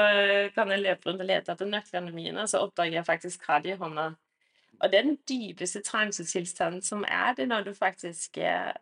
kan 0.54 0.70
jeg 0.70 0.84
løpe 0.84 1.08
rundt 1.08 1.24
og 1.24 1.30
lete 1.30 1.52
etter 1.52 1.70
nøklene 1.70 2.12
mine, 2.12 2.42
og 2.42 2.48
så 2.52 2.60
oppdager 2.66 2.98
jeg 2.98 3.08
faktisk 3.08 3.48
hva 3.48 3.60
de 3.64 3.72
i 3.72 3.80
hånda. 3.80 4.10
Og 4.76 4.92
det 4.92 4.98
er 4.98 5.08
den 5.08 5.18
dypeste 5.28 5.80
transetilstanden 5.82 6.82
som 6.84 7.04
er 7.08 7.32
det 7.34 7.48
når 7.48 7.64
du 7.64 7.72
faktisk 7.74 8.36
eh, 8.38 8.72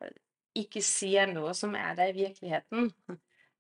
ikke 0.59 0.83
ser 0.83 1.31
noe 1.31 1.55
som 1.55 1.75
er 1.79 1.95
der 1.95 2.11
i 2.11 2.17
virkeligheten. 2.19 2.91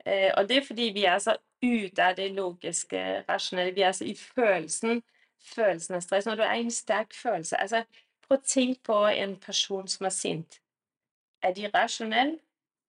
Eh, 0.07 0.33
og 0.37 0.49
det 0.49 0.57
er 0.57 0.66
fordi 0.66 0.90
vi 0.95 1.04
er 1.04 1.19
så 1.23 1.37
ute 1.62 2.02
av 2.02 2.16
det 2.16 2.33
logiske, 2.35 3.23
rasjonelle. 3.28 3.75
Vi 3.75 3.87
er 3.87 3.93
så 3.93 4.04
i 4.04 4.16
følelsen. 4.19 5.02
Følelsen 5.54 5.95
av 5.95 6.00
stress. 6.00 6.26
Når 6.26 6.40
du 6.40 6.43
er 6.43 6.54
i 6.54 6.66
en 6.66 6.75
sterk 6.75 7.14
følelse 7.14 7.61
altså 7.61 7.85
Prøv 8.25 8.38
å 8.38 8.47
tenke 8.49 8.81
på 8.88 8.99
en 9.11 9.37
person 9.40 9.88
som 9.90 10.09
er 10.09 10.14
sint. 10.16 10.61
Er 11.45 11.52
de 11.57 11.69
rasjonelle? 11.75 12.38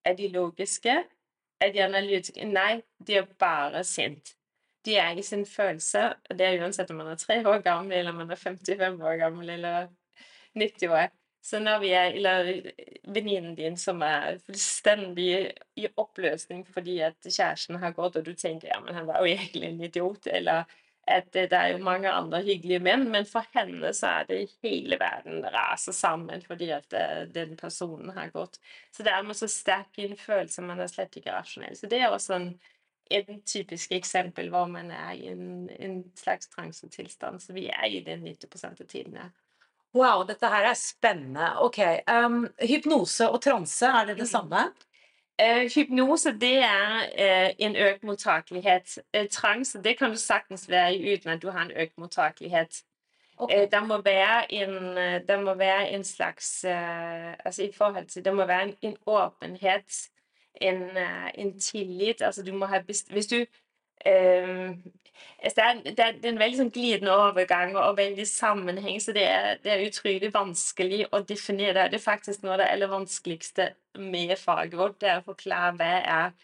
Er 0.05 0.15
de 0.15 0.29
logiske? 0.31 0.95
Er 1.59 1.71
de 1.73 1.83
analytiske? 1.83 2.45
Nei, 2.47 2.81
de 3.07 3.19
er 3.19 3.27
bare 3.39 3.83
sint. 3.83 4.35
De 4.85 4.95
er 5.01 5.17
i 5.17 5.23
sin 5.25 5.45
følelse, 5.49 6.11
det 6.29 6.45
er 6.45 6.61
uansett 6.61 6.91
om 6.93 6.99
man 7.01 7.09
er 7.09 7.17
tre 7.17 7.39
år 7.41 7.63
gammel, 7.65 7.97
eller 7.97 8.13
man 8.13 8.29
er 8.31 8.37
55 8.37 9.01
år 9.01 9.15
gammel, 9.17 9.49
eller 9.49 9.87
90 10.53 10.91
år. 10.93 11.07
Så 11.45 11.59
når 11.59 11.79
vi 11.79 11.89
er, 11.93 12.05
Eller 12.05 12.71
venninnen 13.07 13.55
din 13.55 13.77
som 13.77 14.01
er 14.01 14.39
fullstendig 14.45 15.51
i 15.77 15.87
oppløsning 15.97 16.63
fordi 16.73 16.99
at 17.05 17.17
kjæresten 17.21 17.75
har 17.75 17.93
gått, 17.93 18.15
og 18.15 18.25
du 18.25 18.33
tenker 18.33 18.67
ja, 18.71 18.79
men 18.81 18.95
han 18.95 19.07
var 19.07 19.19
jo 19.21 19.33
egentlig 19.33 19.69
en 19.69 19.83
idiot, 19.83 20.27
eller 20.27 20.63
det 21.05 21.53
er 21.53 21.67
jo 21.75 21.83
mange 21.85 22.09
andre 22.09 22.41
hyggelige 22.41 22.81
menn, 22.81 23.03
men 23.13 23.27
for 23.29 23.45
henne 23.53 23.91
så 23.93 24.21
er 24.21 24.29
det 24.29 24.39
hele 24.65 24.97
verden 24.97 25.43
raser 25.53 25.93
sammen 25.93 26.41
fordi 26.41 26.71
at 26.73 26.93
eh, 26.97 27.27
den 27.29 27.53
personen 27.59 28.09
har 28.15 28.31
gått. 28.33 28.57
Så 28.91 29.05
det 29.05 29.13
er 29.13 29.25
med 29.25 29.37
så 29.37 29.49
sterk 29.51 29.99
en 30.01 30.17
følelse, 30.17 30.65
man 30.65 30.81
er 30.81 30.89
slett 30.89 31.17
ikke 31.19 31.35
rasjonell. 31.35 31.77
Så 31.77 31.89
det 31.91 32.01
er 32.01 32.09
også 32.09 32.39
en, 32.39 32.49
en 33.13 33.41
typisk 33.45 33.93
eksempel 33.93 34.49
hvor 34.49 34.65
man 34.71 34.89
er 34.91 35.13
i 35.13 35.29
en, 35.29 35.69
en 35.69 35.99
slags 36.17 36.49
transetilstand. 36.49 37.41
Så 37.43 37.53
vi 37.53 37.67
er 37.69 37.85
i 37.85 38.01
det 38.05 38.17
90 38.23 38.65
av 38.71 38.87
tiden. 38.87 39.19
Wow, 39.95 40.25
dette 40.27 40.49
her 40.51 40.71
er 40.71 40.75
spennende. 40.75 41.53
Ok, 41.63 41.79
um, 42.09 42.41
Hypnose 42.59 43.29
og 43.29 43.39
transe, 43.45 43.87
er 43.87 44.09
det 44.09 44.17
det 44.17 44.25
mm. 44.25 44.33
Uh, 45.41 45.69
hypnose 45.75 46.31
det 46.39 46.57
er 46.63 47.01
uh, 47.19 47.55
en 47.59 47.75
økt 47.75 48.03
mottakelighet. 48.03 48.99
Uh, 49.17 49.25
transe 49.31 49.83
det 49.83 49.97
kan 49.97 50.09
du 50.09 50.17
sagtens 50.17 50.69
være 50.69 50.95
i 50.95 51.13
uten 51.13 51.29
at 51.29 51.41
du 51.41 51.49
har 51.49 51.61
en 51.61 51.71
økt 51.75 51.97
mottakelighet. 51.97 52.83
Okay. 53.37 53.67
der, 53.71 53.85
må 53.85 54.01
være 54.01 54.53
en, 54.53 54.95
der 55.27 55.41
må 55.41 55.53
være 55.53 55.89
en 55.89 56.03
slags 56.03 56.65
altså 56.65 57.63
i 57.63 57.71
forhold 57.77 58.07
til, 58.07 58.25
Det 58.25 58.35
må 58.35 58.45
være 58.45 58.63
en, 58.63 58.75
en 58.81 58.97
åpenhet, 59.05 60.09
en, 60.61 60.97
en, 61.35 61.59
tillit. 61.59 62.21
altså 62.21 62.43
du 62.43 62.53
må 62.53 62.65
ha 62.65 62.79
Hvis 63.09 63.27
du 63.27 63.45
altså 64.05 65.55
det, 65.55 65.65
er, 65.65 65.81
det, 65.83 66.05
er, 66.05 66.17
en 66.29 66.39
veldig 66.39 66.59
sånn 66.59 66.73
glidende 66.73 67.13
overgang 67.15 67.75
og 67.79 67.97
veldig 67.97 68.25
sammenheng, 68.29 68.99
så 69.01 69.15
det 69.15 69.25
er, 69.29 69.61
det 69.63 69.73
er, 69.73 69.85
utrolig 69.87 70.31
vanskelig 70.33 71.05
å 71.11 71.21
definere. 71.25 71.87
Det 71.89 71.99
er 71.99 72.05
faktisk 72.05 72.43
noe 72.43 72.55
av 72.55 72.63
det 72.63 72.71
aller 72.73 72.91
vanskeligste 72.91 73.69
med 74.01 74.35
faget 74.41 74.77
vårt, 74.79 74.99
det 75.01 75.13
er 75.13 75.23
å 75.23 75.29
forklare 75.29 75.75
hva 75.79 75.93
er, 76.01 76.35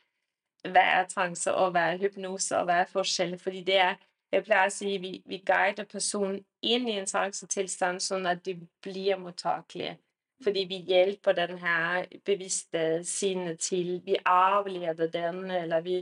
hva 0.70 0.86
er 1.00 1.12
transe 1.12 1.54
og 1.54 1.76
hva 1.76 1.92
er 1.92 2.02
hypnose, 2.02 2.56
og 2.58 2.70
hva 2.70 2.82
er 2.84 2.94
forskjellen. 2.94 3.42
Fordi 3.42 3.66
det 3.68 3.82
er 3.82 4.00
jeg 4.32 4.46
pleier 4.48 4.70
å 4.70 4.72
si 4.72 4.94
vi, 5.04 5.18
vi 5.28 5.42
guider 5.44 5.88
personen 5.92 6.40
inn 6.64 6.88
i 6.88 6.96
en 7.02 7.10
transetilstand 7.10 8.00
sånn 8.04 8.30
at 8.30 8.44
de 8.46 8.56
blir 8.84 9.20
mottakelige. 9.20 9.98
Fordi 10.42 10.64
vi 10.70 10.80
hjelper 10.88 11.36
den 11.38 11.58
her 11.62 12.08
bevisste 12.26 13.04
sinnet 13.06 13.60
til 13.62 14.00
Vi 14.06 14.16
avleder 14.26 15.12
den, 15.12 15.44
eller 15.52 15.84
vi 15.86 15.98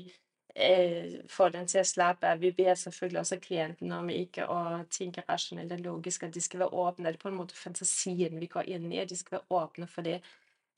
få 1.29 1.49
den 1.53 1.67
til 1.67 1.81
å 1.81 1.87
slappe 1.87 2.27
av. 2.27 2.41
Vi 2.41 2.51
ber 2.55 2.75
selvfølgelig 2.75 3.19
også 3.21 3.39
klienten 3.43 3.91
om 3.95 4.09
ikke 4.11 4.47
å 4.51 4.59
tenke 4.91 5.23
rasjonelt 5.29 5.71
og 5.77 5.85
logisk, 5.85 6.23
at 6.23 6.33
de 6.35 6.41
skal 6.43 6.63
være 6.65 6.83
åpne. 6.83 7.07
Det 7.07 7.19
er 7.19 7.23
på 7.23 7.31
en 7.31 7.39
måte 7.39 7.55
fantasien 7.55 8.39
vi 8.39 8.49
går 8.51 8.69
inn 8.75 8.91
i, 8.91 8.99
at 8.99 9.09
de 9.09 9.17
skal 9.19 9.37
være 9.37 9.61
åpne 9.61 9.87
for 9.87 10.07
det. 10.07 10.19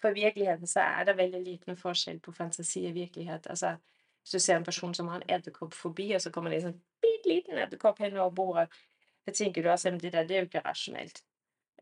For 0.01 0.13
virkeligheten 0.17 0.67
så 0.67 0.83
er 0.85 1.09
det 1.09 1.17
veldig 1.17 1.41
liten 1.45 1.77
forskjell 1.77 2.19
på 2.19 2.33
fantasi 2.33 2.85
og 2.89 2.95
virkelighet. 2.95 3.49
Altså, 3.49 3.75
hvis 4.21 4.31
du 4.31 4.39
ser 4.39 4.55
en 4.55 4.63
person 4.63 4.93
som 4.93 5.07
har 5.07 5.21
en 5.21 5.35
edderkopp 5.37 5.73
forbi, 5.73 6.11
og 6.15 6.21
så 6.21 6.31
kommer 6.31 6.53
det 6.53 6.61
en 6.61 6.69
sånn 6.69 6.81
bitte 7.01 7.29
liten 7.29 7.57
edderkopp 7.57 7.99
henover 8.01 8.33
bordet, 8.35 8.79
da 9.25 9.33
tenker 9.33 9.63
du 9.63 9.69
altså 9.69 9.91
det 9.91 10.13
der 10.13 10.25
det 10.25 10.37
er 10.37 10.45
jo 10.45 10.49
ikke 10.49 10.65
rasjonelt. 10.65 11.23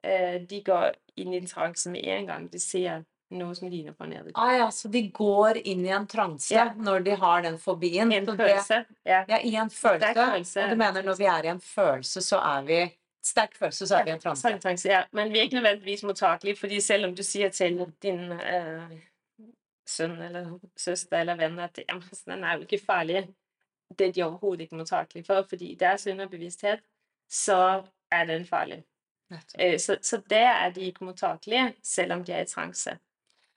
Øh, 0.04 0.50
de 0.50 0.64
går 0.64 0.92
inn 1.16 1.34
i 1.34 1.40
en 1.40 1.48
transe 1.48 1.92
med 1.92 2.04
en 2.04 2.28
gang 2.28 2.52
de 2.54 2.60
ser 2.60 3.04
noe 3.30 3.56
som 3.56 3.70
ligner 3.70 3.94
på 3.94 4.08
edderkopp. 4.08 4.42
Ah, 4.42 4.56
ja, 4.58 4.70
så 4.72 4.90
de 4.90 5.04
går 5.14 5.62
inn 5.62 5.84
i 5.86 5.92
en 5.94 6.08
transe 6.10 6.54
ja. 6.56 6.70
når 6.76 7.04
de 7.06 7.18
har 7.22 7.44
den 7.46 7.60
fobien? 7.62 8.12
En 8.12 8.26
følelse. 8.26 8.84
Ja. 9.04 9.24
ja. 9.28 9.42
i 9.42 9.56
en 9.56 9.70
følelse. 9.70 10.14
følelse. 10.16 10.64
Og 10.64 10.70
du 10.70 10.82
mener 10.82 11.06
når 11.06 11.20
vi 11.20 11.28
er 11.30 11.46
i 11.46 11.52
en 11.54 11.62
følelse, 11.62 12.24
så 12.26 12.42
er 12.42 12.66
vi 12.70 12.80
Sterk 13.26 13.56
følelse, 13.60 13.88
så 13.88 13.98
er 13.98 14.04
vi 14.04 14.10
i 14.10 14.14
en 14.14 14.22
transe. 14.24 14.50
transe 14.64 14.90
ja. 14.90 15.02
Men 15.12 15.34
vi 15.34 15.40
er 15.40 15.44
ikke 15.50 15.56
nødvendigvis 15.60 16.04
mottakelige, 16.04 16.56
fordi 16.56 16.80
selv 16.82 17.06
om 17.06 17.16
du 17.16 17.24
sier 17.24 17.50
til 17.50 17.82
din 18.02 18.32
øh, 18.32 18.94
sønn 19.88 20.22
eller 20.22 20.54
søster 20.78 21.20
eller 21.20 21.36
venn 21.36 21.60
at 21.60 21.82
ja, 21.84 21.98
den 22.26 22.44
er 22.44 22.56
jo 22.56 22.62
ikke 22.62 22.80
farlig, 22.86 23.28
det 24.00 24.08
er 24.08 24.12
de 24.12 24.24
overhodet 24.24 24.62
ikke 24.62 24.76
mottakelige 24.76 25.26
for, 25.26 25.46
fordi 25.50 25.76
deres 25.76 26.08
underbevissthet, 26.08 26.80
så 27.30 27.84
er 28.12 28.26
den 28.26 28.46
farlig. 28.46 28.84
Øh, 29.62 29.80
så, 29.80 29.98
så 30.02 30.22
der 30.30 30.50
er 30.50 30.70
de 30.70 30.82
ikke 30.82 31.04
mottakelige, 31.04 31.74
selv 31.84 32.14
om 32.14 32.24
de 32.24 32.32
er 32.32 32.42
i 32.42 32.46
transe. 32.46 32.98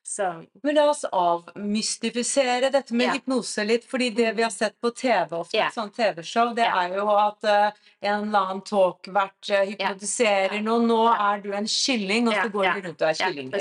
Så. 0.04 0.44
Men 0.62 0.74
la 0.74 0.88
oss 0.90 1.04
avmystifisere 1.04 2.70
dette 2.74 2.94
med 2.94 3.04
yeah. 3.04 3.14
hypnose 3.14 3.64
litt. 3.64 3.84
fordi 3.90 4.10
det 4.10 4.32
vi 4.32 4.42
har 4.42 4.50
sett 4.50 4.80
på 4.80 4.90
TV 4.90 5.36
ofte, 5.36 5.56
yeah. 5.56 5.70
sånn 5.72 5.92
TV-show, 5.94 6.50
det 6.56 6.66
yeah. 6.66 6.80
er 6.82 6.96
jo 6.98 7.06
at 7.14 7.46
uh, 7.46 7.86
en 8.00 8.26
eller 8.26 8.40
annen 8.40 8.64
talkvert 8.66 9.52
uh, 9.52 9.62
hypnotiserer 9.62 10.58
yeah. 10.58 10.66
noen. 10.66 10.88
Nå 10.90 11.00
er 11.12 11.44
du 11.44 11.52
en 11.54 11.70
kylling, 11.70 12.28
og 12.28 12.34
så 12.34 12.50
går 12.50 12.68
du 12.68 12.88
rundt 12.88 13.06
og 13.06 13.08
er 13.12 13.20
kylling. 13.20 13.54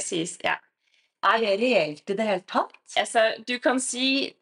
Er 1.21 1.37
det 1.45 1.55
reelt 1.61 2.09
i 2.09 2.17
det 2.17 2.25
hele 2.25 2.45
tatt? 2.49 2.73
Altså, 2.97 3.27
du 3.45 3.59
kan 3.61 3.79
si 3.79 4.33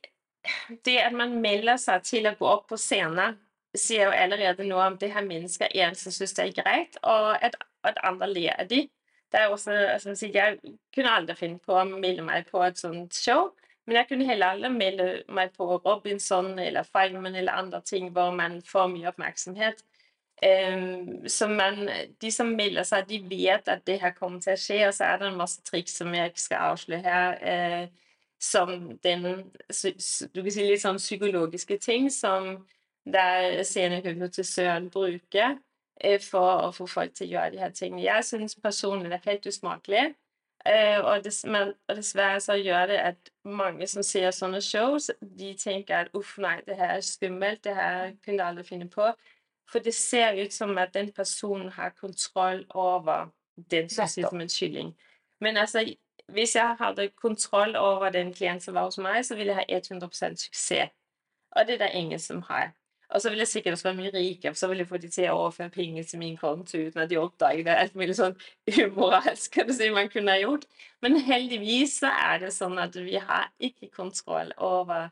Det 0.85 0.95
at 1.03 1.13
man 1.13 1.35
melder 1.43 1.75
seg 1.77 2.05
til 2.07 2.27
å 2.29 2.31
gå 2.39 2.47
opp 2.47 2.69
på 2.71 2.77
scenen, 2.79 3.35
sier 3.75 4.07
jo 4.07 4.13
allerede 4.15 4.63
noe 4.65 4.85
om 4.87 4.95
det 4.97 5.11
her 5.13 5.25
mennesket 5.27 5.75
en 5.83 5.97
som 5.99 6.15
syns 6.15 6.31
det 6.37 6.45
er 6.45 6.53
greit, 6.63 6.95
og 7.03 7.35
at, 7.43 7.57
at 7.85 7.99
andre 8.07 8.29
ler 8.31 8.55
av 8.55 8.71
de 8.71 8.85
det 9.31 9.39
er 9.39 9.47
også, 9.47 9.71
altså, 9.71 10.27
Jeg 10.33 10.57
kunne 10.95 11.11
aldri 11.11 11.35
finne 11.35 11.59
på 11.59 11.75
å 11.77 11.85
melde 11.85 12.25
meg 12.25 12.47
på 12.49 12.63
et 12.65 12.79
sånt 12.79 13.15
show. 13.15 13.51
Men 13.87 13.97
jeg 13.97 14.07
kunne 14.09 14.25
heller 14.25 14.53
aldri 14.53 14.69
melde 14.69 15.05
meg 15.33 15.53
på 15.57 15.65
Robinson 15.77 16.59
eller 16.59 16.83
Feynman 16.83 17.35
eller 17.35 17.57
andre 17.57 17.81
ting 17.81 18.11
hvor 18.13 18.31
man 18.31 18.61
får 18.61 18.87
mye 18.87 19.07
oppmerksomhet. 19.09 19.81
Um, 20.39 21.27
så 21.27 21.47
man, 21.47 21.89
de 22.21 22.31
som 22.31 22.53
melder 22.55 22.85
seg, 22.87 23.09
de 23.09 23.17
vet 23.27 23.67
at 23.67 23.81
det 23.87 23.97
her 24.01 24.13
kommer 24.15 24.39
til 24.43 24.53
å 24.53 24.59
skje. 24.61 24.77
Og 24.87 24.93
så 24.93 25.09
er 25.09 25.17
det 25.19 25.31
en 25.31 25.39
masse 25.41 25.63
triks 25.65 25.97
som 25.99 26.13
jeg 26.13 26.31
ikke 26.31 26.43
skal 26.45 26.67
avsløre 26.73 27.01
her, 27.01 27.39
uh, 27.41 28.13
som 28.39 28.75
den 29.03 29.25
du 29.25 30.43
kan 30.43 30.51
si 30.53 30.67
litt 30.69 30.83
sånn 30.85 31.01
psykologiske 31.01 31.79
ting 31.83 32.07
som 32.13 32.53
der 33.09 33.63
scenehypnotisøren 33.67 34.87
bruker. 34.93 35.57
Øh, 36.05 36.19
for 36.23 36.67
å 36.67 36.71
få 36.71 36.87
folk 36.87 37.13
til 37.15 37.27
å 37.27 37.31
gjøre 37.33 37.51
de 37.51 37.61
her 37.63 37.75
tingene. 37.75 38.05
Jeg 38.05 38.25
syns 38.25 38.55
personlig 38.55 39.11
det 39.11 39.19
er 39.19 39.31
helt 39.31 39.47
usmakelig 39.47 40.05
Eh, 40.65 41.05
og, 41.05 41.23
dess, 41.23 41.45
men, 41.45 41.73
og, 41.87 41.95
dessverre 41.95 42.39
så 42.39 42.53
gjør 42.53 42.85
det 42.85 42.97
at 42.97 43.29
mange 43.43 43.87
som 43.87 44.03
ser 44.03 44.31
sånne 44.35 44.59
shows, 44.61 45.07
de 45.21 45.53
tenker 45.57 45.95
at 45.95 46.09
uff, 46.13 46.35
nei, 46.37 46.57
det 46.67 46.75
her 46.75 46.97
er 46.97 47.05
skummelt, 47.05 47.63
det 47.63 47.75
her 47.75 48.11
kunne 48.25 48.41
jeg 48.41 48.47
aldri 48.47 48.65
finne 48.67 48.89
på. 48.91 49.07
For 49.71 49.79
det 49.79 49.93
ser 49.95 50.35
ut 50.43 50.53
som 50.53 50.77
at 50.77 50.93
den 50.93 51.13
personen 51.15 51.71
har 51.71 51.95
kontroll 51.95 52.65
over 52.69 53.29
den 53.71 53.89
som 53.89 54.07
sitter 54.07 54.29
som 54.29 54.41
en 54.41 54.51
kylling. 54.51 54.93
Men 55.39 55.57
altså, 55.57 55.85
hvis 56.27 56.55
jeg 56.55 56.75
hadde 56.79 57.09
kontroll 57.09 57.75
over 57.75 58.09
den 58.09 58.33
klienten 58.33 58.61
som 58.61 58.75
var 58.75 58.89
hos 58.89 58.97
meg, 58.97 59.23
så 59.25 59.35
ville 59.35 59.55
jeg 59.55 59.65
ha 59.69 59.79
100% 59.79 60.43
suksess. 60.43 60.91
Og 61.55 61.67
det 61.67 61.79
er 61.79 61.85
det 61.85 61.91
ingen 61.93 62.19
som 62.19 62.41
har. 62.41 62.73
Og 63.09 63.21
så 63.21 63.31
vil 63.31 63.41
jeg 63.41 63.49
sikkert 63.49 63.73
også 63.73 63.87
være 63.87 63.97
mye 63.97 64.11
rikere, 64.13 64.51
for 64.53 64.59
så 64.59 64.67
vil 64.69 64.83
jeg 64.83 64.87
få 64.89 64.97
de 65.01 65.09
til 65.09 65.29
å 65.31 65.37
overføre 65.39 65.73
penger 65.73 66.03
til 66.05 66.21
min 66.21 66.35
konto 66.37 66.77
uten 66.77 67.01
at 67.01 67.09
de 67.09 67.17
oppdager 67.17 67.63
det. 67.65 67.77
Alt 67.83 67.95
mulig 67.97 68.15
sånn 68.19 68.35
umoralsk 68.69 69.55
kan 69.55 69.69
du 69.69 69.73
si 69.73 69.89
man 69.93 70.11
kunne 70.13 70.35
ha 70.35 70.43
gjort. 70.43 70.67
Men 71.01 71.17
heldigvis 71.25 71.97
så 72.03 72.11
er 72.13 72.43
det 72.43 72.53
sånn 72.53 72.77
at 72.81 72.97
vi 73.01 73.17
har 73.17 73.49
ikke 73.57 73.89
kontroll 73.95 74.53
over 74.57 75.09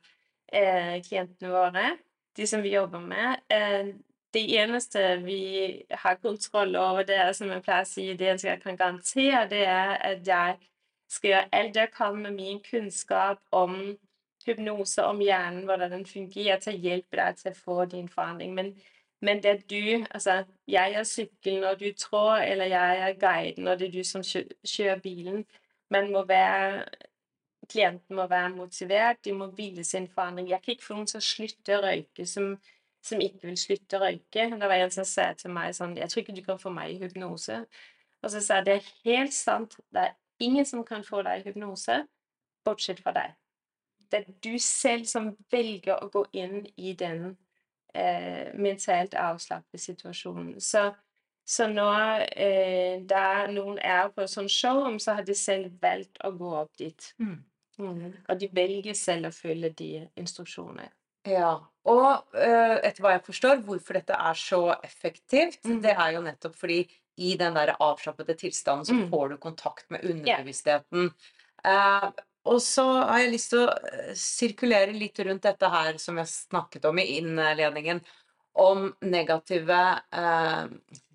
eh, 0.54 1.00
klientene 1.08 1.50
våre, 1.54 1.96
de 2.38 2.48
som 2.50 2.62
vi 2.62 2.76
jobber 2.76 3.02
med. 3.02 3.42
Eh, 3.50 3.96
det 4.36 4.46
eneste 4.60 5.02
vi 5.24 5.42
har 5.90 6.22
kontroll 6.22 6.76
over, 6.78 7.06
det 7.08 7.18
er 7.18 7.34
som 7.34 7.50
jeg 7.50 7.64
pleier 7.66 7.88
å 7.88 7.90
si, 7.90 8.12
det 8.14 8.30
eneste 8.30 8.52
jeg 8.52 8.62
kan 8.62 8.78
garantere, 8.78 9.48
det 9.50 9.64
er 9.66 9.96
at 10.12 10.28
jeg 10.28 10.58
skal 11.10 11.32
gjøre 11.32 11.50
alt 11.56 11.80
jeg 11.80 11.94
kan 11.96 12.20
med 12.22 12.36
min 12.36 12.60
kunnskap 12.62 13.42
om 13.56 13.80
hypnose 14.48 15.04
om 15.06 15.20
hjernen, 15.22 15.66
hvordan 15.66 15.92
den 15.92 16.06
fungerer, 16.06 16.60
til 16.62 16.76
å 16.76 16.84
hjelpe 16.88 17.20
deg 17.20 17.42
til 17.42 17.52
å 17.52 17.58
få 17.58 17.86
din 17.92 18.08
forandring. 18.12 18.54
Men, 18.56 18.72
men 19.22 19.44
det 19.44 19.52
er 19.52 19.62
du 19.70 20.06
Altså, 20.12 20.44
jeg 20.68 20.94
er 20.94 21.04
sykkelen, 21.04 21.64
og 21.64 21.80
du 21.80 21.92
trår, 21.98 22.46
eller 22.52 22.72
jeg 22.72 23.04
er 23.10 23.20
guiden, 23.22 23.68
og 23.68 23.80
det 23.80 23.88
er 23.88 23.98
du 23.98 24.04
som 24.04 24.24
kjører 24.24 25.04
bilen. 25.04 25.46
Man 25.90 26.12
må 26.12 26.26
være 26.28 26.86
Klienten 27.68 28.16
må 28.16 28.24
være 28.32 28.50
motivert, 28.56 29.18
de 29.26 29.34
må 29.36 29.50
ville 29.52 29.84
sin 29.84 30.06
forandring. 30.08 30.50
Jeg 30.50 30.62
kan 30.64 30.72
ikke 30.72 30.86
få 30.86 30.96
noen 30.96 31.10
til 31.10 31.18
å 31.20 31.26
slutte 31.26 31.76
å 31.76 31.82
røyke 31.84 32.26
som, 32.26 32.54
som 33.04 33.20
ikke 33.20 33.50
vil 33.50 33.58
slutte 33.60 33.98
å 33.98 34.06
røyke. 34.06 34.46
Det 34.54 34.70
var 34.72 34.84
en 34.86 34.94
som 34.96 35.08
sa 35.10 35.26
til 35.36 35.52
meg 35.52 35.76
sånn 35.76 35.98
Jeg 36.00 36.08
tror 36.14 36.24
ikke 36.24 36.36
du 36.38 36.44
kan 36.46 36.62
få 36.62 36.72
meg 36.72 36.94
i 36.94 37.02
hypnose. 37.02 37.58
Og 38.24 38.32
så 38.32 38.40
sa 38.40 38.62
jeg 38.62 38.70
det 38.70 38.78
er 38.78 38.88
helt 39.10 39.36
sant. 39.36 39.76
Det 39.92 40.06
er 40.06 40.16
ingen 40.48 40.70
som 40.70 40.86
kan 40.88 41.04
få 41.04 41.26
deg 41.28 41.42
i 41.42 41.50
hypnose, 41.50 42.00
bortsett 42.64 43.04
fra 43.04 43.16
deg 43.20 43.36
det 44.12 44.22
er 44.22 44.38
du 44.44 44.56
selv 44.62 45.08
som 45.10 45.32
velger 45.52 46.00
å 46.04 46.10
gå 46.14 46.24
inn 46.38 46.62
i 46.76 46.94
den 46.98 47.36
eh, 47.94 48.54
mentalt 48.56 49.18
avslappede 49.20 49.82
situasjonen. 49.82 50.56
Så, 50.64 50.90
så 51.48 51.68
når 51.72 52.28
eh, 52.32 53.04
der 53.08 53.52
noen 53.54 53.80
er 53.80 54.12
på 54.14 54.26
et 54.26 54.34
sånt 54.34 54.54
show, 54.54 54.86
så 55.00 55.20
har 55.20 55.28
de 55.28 55.36
selv 55.38 55.76
valgt 55.82 56.22
å 56.26 56.32
gå 56.38 56.54
opp 56.62 56.74
dit. 56.80 57.12
Mm. 57.20 57.40
Mm. 57.78 58.14
Og 58.30 58.40
de 58.42 58.50
velger 58.54 58.98
selv 58.98 59.30
å 59.30 59.36
følge 59.36 59.74
de 59.78 59.92
instruksjonene. 60.18 60.90
Ja, 61.28 61.58
og 61.92 62.38
uh, 62.38 62.78
etter 62.88 63.04
hva 63.04 63.18
jeg 63.18 63.26
forstår, 63.26 63.60
hvorfor 63.68 63.98
dette 63.98 64.16
er 64.16 64.38
så 64.40 64.62
effektivt, 64.76 65.60
mm. 65.68 65.82
det 65.84 65.92
er 65.92 66.14
jo 66.16 66.22
nettopp 66.24 66.56
fordi 66.56 66.86
i 67.18 67.34
den 67.40 67.58
der 67.58 67.74
avslappede 67.84 68.38
tilstanden 68.38 68.88
så 68.88 68.96
mm. 68.96 69.04
får 69.12 69.34
du 69.34 69.38
kontakt 69.42 69.90
med 69.92 70.06
underbevisstheten. 70.06 71.12
Yeah. 71.66 72.12
Og 72.48 72.62
så 72.64 72.86
har 73.02 73.24
jeg 73.24 73.34
lyst 73.34 73.52
til 73.54 73.66
å 73.66 73.74
eh, 73.74 74.14
sirkulere 74.18 74.96
litt 74.96 75.20
rundt 75.28 75.46
dette 75.48 75.72
her 75.74 76.00
som 76.02 76.20
jeg 76.22 76.32
snakket 76.32 76.88
om 76.90 77.02
i 77.02 77.08
innledningen, 77.20 78.02
om 78.58 78.88
negative 79.06 79.82
eh, 80.16 80.64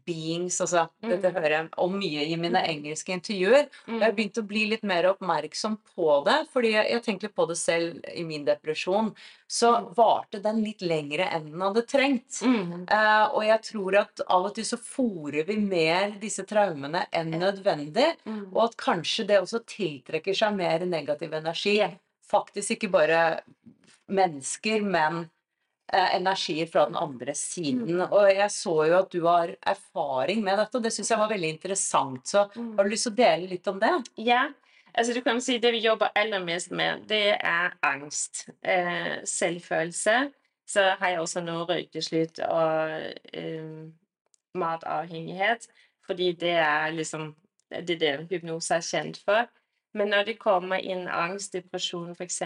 beings, 0.07 0.61
altså 0.65 0.87
mm. 1.03 1.09
dette 1.11 1.33
hører 1.35 1.55
jeg 1.57 1.69
om 1.85 1.95
mye 1.99 2.27
i 2.29 2.37
mine 2.41 2.63
engelske 2.69 3.15
intervjuer. 3.15 3.69
Mm. 3.87 3.97
Jeg 3.97 4.05
har 4.05 4.17
begynt 4.17 4.41
å 4.41 4.47
bli 4.49 4.65
litt 4.73 4.87
mer 4.89 5.09
oppmerksom 5.13 5.79
på 5.95 6.19
det, 6.27 6.39
fordi 6.53 6.75
jeg, 6.75 6.89
jeg 6.95 7.05
tenkte 7.07 7.33
på 7.33 7.47
det 7.51 7.59
selv 7.61 8.13
i 8.13 8.25
min 8.27 8.47
depresjon. 8.49 9.13
Så 9.47 9.73
mm. 9.73 9.89
varte 9.99 10.43
den 10.45 10.63
litt 10.65 10.85
lengre 10.85 11.29
enn 11.33 11.51
den 11.51 11.65
hadde 11.65 11.85
trengt. 11.89 12.41
Mm. 12.45 12.87
Uh, 12.91 13.27
og 13.33 13.43
jeg 13.47 13.65
tror 13.69 13.99
at 14.05 14.25
av 14.27 14.49
og 14.49 14.57
til 14.57 14.69
så 14.69 14.79
fòrer 14.81 15.49
vi 15.49 15.59
mer 15.61 16.17
disse 16.23 16.47
traumene 16.49 17.07
enn 17.13 17.35
nødvendig, 17.37 18.09
mm. 18.25 18.47
og 18.55 18.65
at 18.69 18.79
kanskje 18.81 19.29
det 19.29 19.43
også 19.43 19.65
tiltrekker 19.69 20.37
seg 20.37 20.57
mer 20.57 20.87
negativ 20.89 21.37
energi. 21.37 21.79
Faktisk 22.33 22.77
ikke 22.77 22.93
bare 22.93 23.23
mennesker, 24.13 24.83
men 24.85 25.27
energier 25.93 26.67
fra 26.67 26.87
den 26.89 26.97
andre 26.97 27.35
siden. 27.37 27.99
Mm. 27.99 28.07
Og 28.09 28.29
jeg 28.31 28.51
så 28.55 28.75
jo 28.89 28.99
at 28.99 29.13
du 29.13 29.21
har 29.27 29.55
erfaring 29.75 30.43
med 30.45 30.59
dette, 30.59 30.79
og 30.79 30.85
det 30.85 30.93
syns 30.95 31.13
jeg 31.13 31.21
var 31.21 31.31
veldig 31.33 31.51
interessant. 31.57 32.27
Så 32.29 32.47
mm. 32.55 32.75
har 32.79 32.85
du 32.85 32.93
lyst 32.93 33.09
til 33.09 33.15
å 33.15 33.21
dele 33.21 33.51
litt 33.51 33.69
om 33.69 33.81
det? 33.83 33.93
Ja. 34.17 34.47
Altså, 34.93 35.15
du 35.17 35.23
kan 35.25 35.41
si 35.41 35.57
Det 35.59 35.73
vi 35.73 35.81
jobber 35.81 36.13
aller 36.15 36.43
mest 36.45 36.71
med, 36.71 37.07
det 37.09 37.39
er 37.39 37.77
angst. 37.83 38.49
Eh, 38.63 39.23
selvfølelse. 39.25 40.17
Så 40.69 40.83
har 40.99 41.09
jeg 41.09 41.21
også 41.21 41.43
nå 41.45 41.63
røykeslutt 41.69 42.41
og 42.49 42.93
eh, 43.33 43.89
matavhengighet. 44.55 45.69
Fordi 46.07 46.33
det 46.33 46.57
er 46.61 46.93
liksom 46.93 47.35
det 47.73 48.01
det 48.01 48.27
hypnose 48.31 48.75
er 48.75 48.85
kjent 48.85 49.21
for. 49.25 49.49
Men 49.95 50.09
når 50.09 50.25
det 50.25 50.39
kommer 50.41 50.81
inn 50.81 51.09
angst, 51.09 51.53
depresjon 51.53 52.15
f.eks., 52.17 52.43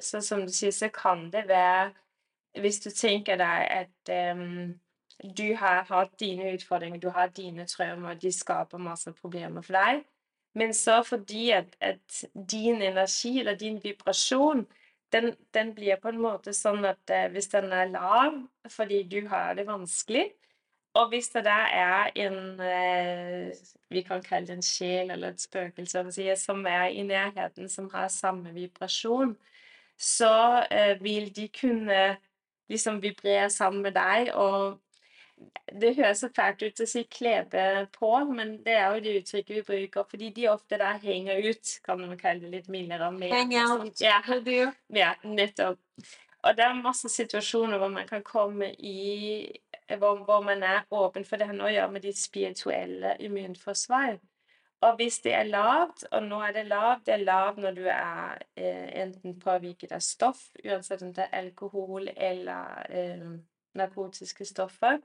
så 0.00 0.20
som 0.24 0.44
du 0.46 0.52
sier, 0.52 0.72
så 0.72 0.88
kan 0.88 1.30
det 1.32 1.44
være 1.48 1.92
hvis 2.60 2.80
du 2.80 2.90
tenker 2.90 3.38
deg 3.40 3.68
at 3.82 4.12
um, 4.32 4.74
du 5.36 5.54
har 5.56 5.86
hatt 5.88 6.12
dine 6.20 6.52
utfordringer, 6.54 7.00
du 7.00 7.10
har 7.10 7.32
dine 7.32 7.66
traumer, 7.66 8.14
de 8.14 8.32
skaper 8.32 8.78
masse 8.78 9.12
problemer 9.20 9.64
for 9.64 9.78
deg, 9.78 10.02
men 10.56 10.74
så 10.74 11.02
fordi 11.04 11.50
at, 11.50 11.76
at 11.80 12.24
din 12.34 12.82
energi 12.82 13.38
eller 13.40 13.56
din 13.56 13.80
vibrasjon 13.82 14.66
den, 15.12 15.36
den, 15.54 15.74
blir 15.74 15.96
på 16.02 16.10
en 16.10 16.20
måte 16.20 16.52
sånn 16.56 16.84
at 16.88 17.12
uh, 17.12 17.28
hvis 17.32 17.48
den 17.52 17.70
er 17.72 17.92
lav 17.92 18.40
fordi 18.72 19.02
du 19.06 19.20
har 19.30 19.54
det 19.54 19.66
vanskelig, 19.68 20.26
og 20.96 21.10
hvis 21.12 21.28
det 21.28 21.44
der 21.44 21.66
er 21.76 22.10
en 22.14 22.38
uh, 22.60 23.52
Vi 23.90 24.02
kan 24.02 24.22
kalle 24.22 24.46
det 24.46 24.56
en 24.56 24.62
sjel 24.62 25.10
eller 25.10 25.28
et 25.28 25.40
spøkelse 25.40 26.02
som 26.36 26.64
er 26.66 26.88
i 26.88 27.02
nærheten, 27.02 27.68
som 27.68 27.90
har 27.92 28.08
samme 28.08 28.52
vibrasjon, 28.52 29.36
så 29.98 30.64
uh, 30.66 31.02
vil 31.02 31.36
de 31.36 31.48
kunne 31.48 32.16
liksom 32.68 33.00
vibrere 33.02 33.50
sammen 33.50 33.82
med 33.82 33.94
deg. 33.96 34.32
Og 34.34 34.78
det 35.80 35.96
høres 35.96 36.22
så 36.24 36.30
fælt 36.36 36.62
ut 36.62 36.80
å 36.80 36.86
si 36.88 37.02
'klebe 37.04 37.86
på', 37.92 38.34
men 38.34 38.56
det 38.64 38.76
er 38.76 38.94
jo 38.94 39.00
det 39.00 39.16
uttrykket 39.22 39.56
vi 39.56 39.62
bruker. 39.62 40.04
Fordi 40.10 40.30
de 40.30 40.48
ofte 40.48 40.78
der 40.78 40.98
henger 41.02 41.50
ut, 41.50 41.80
kan 41.84 42.00
man 42.00 42.18
kalle 42.18 42.40
det 42.40 42.50
litt 42.50 42.68
mildere. 42.68 43.10
Hang 43.32 43.54
out. 43.54 44.00
Ja, 44.00 44.20
ja, 44.94 45.12
nettopp. 45.24 45.78
Og 46.42 46.56
det 46.56 46.64
er 46.64 46.82
masse 46.82 47.08
situasjoner 47.08 47.78
hvor 47.78 47.88
man 47.88 48.06
kan 48.08 48.22
komme 48.22 48.70
i 48.78 49.58
hvor, 49.98 50.24
hvor 50.24 50.40
man 50.42 50.62
er 50.62 50.84
åpen 50.90 51.24
for 51.24 51.36
det 51.36 51.46
har 51.46 51.54
noe 51.54 51.70
å 51.70 51.74
gjøre 51.74 51.92
med 51.92 52.02
ditt 52.06 52.18
spirituelle 52.18 53.16
immunforsvar. 53.22 54.18
Og 54.86 54.96
hvis 54.96 55.18
det 55.24 55.32
er 55.34 55.48
lavt, 55.48 56.04
og 56.12 56.22
nå 56.22 56.38
er 56.46 56.52
det 56.52 56.66
lavt 56.66 57.06
Det 57.06 57.14
er 57.14 57.24
lavt 57.24 57.58
når 57.58 57.70
du 57.74 57.82
er 57.90 58.38
eh, 58.56 59.02
enten 59.02 59.40
påvirket 59.40 59.92
av 59.92 60.00
stoff, 60.04 60.44
uansett 60.64 61.02
om 61.02 61.14
det 61.14 61.24
er 61.26 61.38
alkohol 61.40 62.08
eller 62.16 62.86
eh, 62.90 63.26
narkotiske 63.74 64.44
stoffer. 64.44 65.00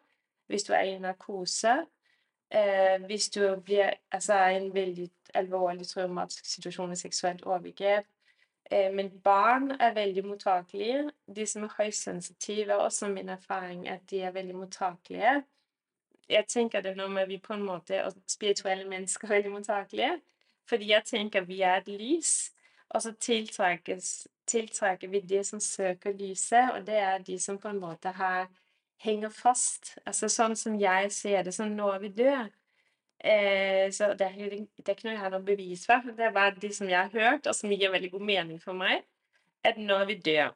Hvis 0.47 0.63
du 0.63 0.73
er 0.73 0.81
i 0.81 0.99
narkose. 0.99 1.85
Eh, 2.51 3.05
hvis 3.05 3.29
du 3.29 3.55
blir 3.65 3.93
altså 4.11 4.33
i 4.33 4.57
en 4.59 4.73
veldig 4.73 5.09
alvorlig 5.33 5.87
traumatisk 5.87 6.45
situasjon 6.45 6.91
i 6.91 6.99
seksuelt 6.99 7.45
overgrep. 7.47 8.05
Eh, 8.71 8.93
men 8.93 9.09
barn 9.23 9.71
er 9.71 9.93
veldig 9.93 10.25
mottakelige. 10.25 11.09
De 11.35 11.45
som 11.47 11.63
er 11.63 11.73
høysensitive, 11.77 12.77
også 12.77 13.07
min 13.07 13.29
erfaring 13.29 13.87
at 13.89 14.01
de 14.09 14.21
er 14.21 14.31
veldig 14.31 14.55
mottakelige 14.55 15.43
jeg 16.29 16.47
tenker 16.47 16.81
det 16.81 16.95
nå 16.97 17.07
med 17.07 17.27
vi 17.27 17.37
på 17.39 17.53
en 17.53 17.65
måte 17.65 18.03
og 18.05 18.15
spirituelle 18.29 18.87
mennesker 18.89 19.27
er 19.27 19.35
veldig 19.35 19.51
mottakelige. 19.51 20.17
Fordi 20.69 20.91
jeg 20.91 21.05
tenker 21.05 21.45
vi 21.45 21.61
er 21.61 21.81
et 21.81 21.87
lys, 21.87 22.51
og 22.89 23.01
så 23.01 23.11
tiltrekker 23.19 25.07
vi 25.09 25.19
de 25.19 25.43
som 25.43 25.59
søker 25.59 26.13
lyset, 26.13 26.71
og 26.75 26.85
det 26.87 26.97
er 26.97 27.17
de 27.17 27.39
som 27.39 27.57
på 27.59 27.67
en 27.67 27.79
måte 27.79 28.13
har, 28.15 28.47
henger 29.01 29.29
fast. 29.33 29.97
Altså 30.05 30.29
sånn 30.29 30.55
som 30.55 30.75
jeg 30.79 31.11
ser 31.11 31.43
det, 31.43 31.53
sånn 31.55 31.75
når 31.75 31.99
vi 32.05 32.11
dør. 32.21 32.49
Eh, 33.23 33.89
så 33.93 34.13
det 34.17 34.27
er, 34.27 34.55
det 34.77 34.87
er, 34.87 34.95
ikke 34.95 35.07
noe 35.07 35.15
jeg 35.15 35.23
har 35.23 35.33
noe 35.33 35.45
bevis 35.45 35.85
for. 35.89 36.05
Det 36.17 36.27
er 36.27 36.35
bare 36.35 36.55
de 36.61 36.71
som 36.73 36.89
jeg 36.89 36.99
har 36.99 37.11
hørt, 37.13 37.47
og 37.47 37.57
som 37.57 37.73
gir 37.73 37.93
veldig 37.93 38.11
god 38.13 38.27
mening 38.29 38.61
for 38.61 38.77
meg, 38.77 39.03
at 39.65 39.77
når 39.77 40.05
vi 40.09 40.19
dør, 40.25 40.53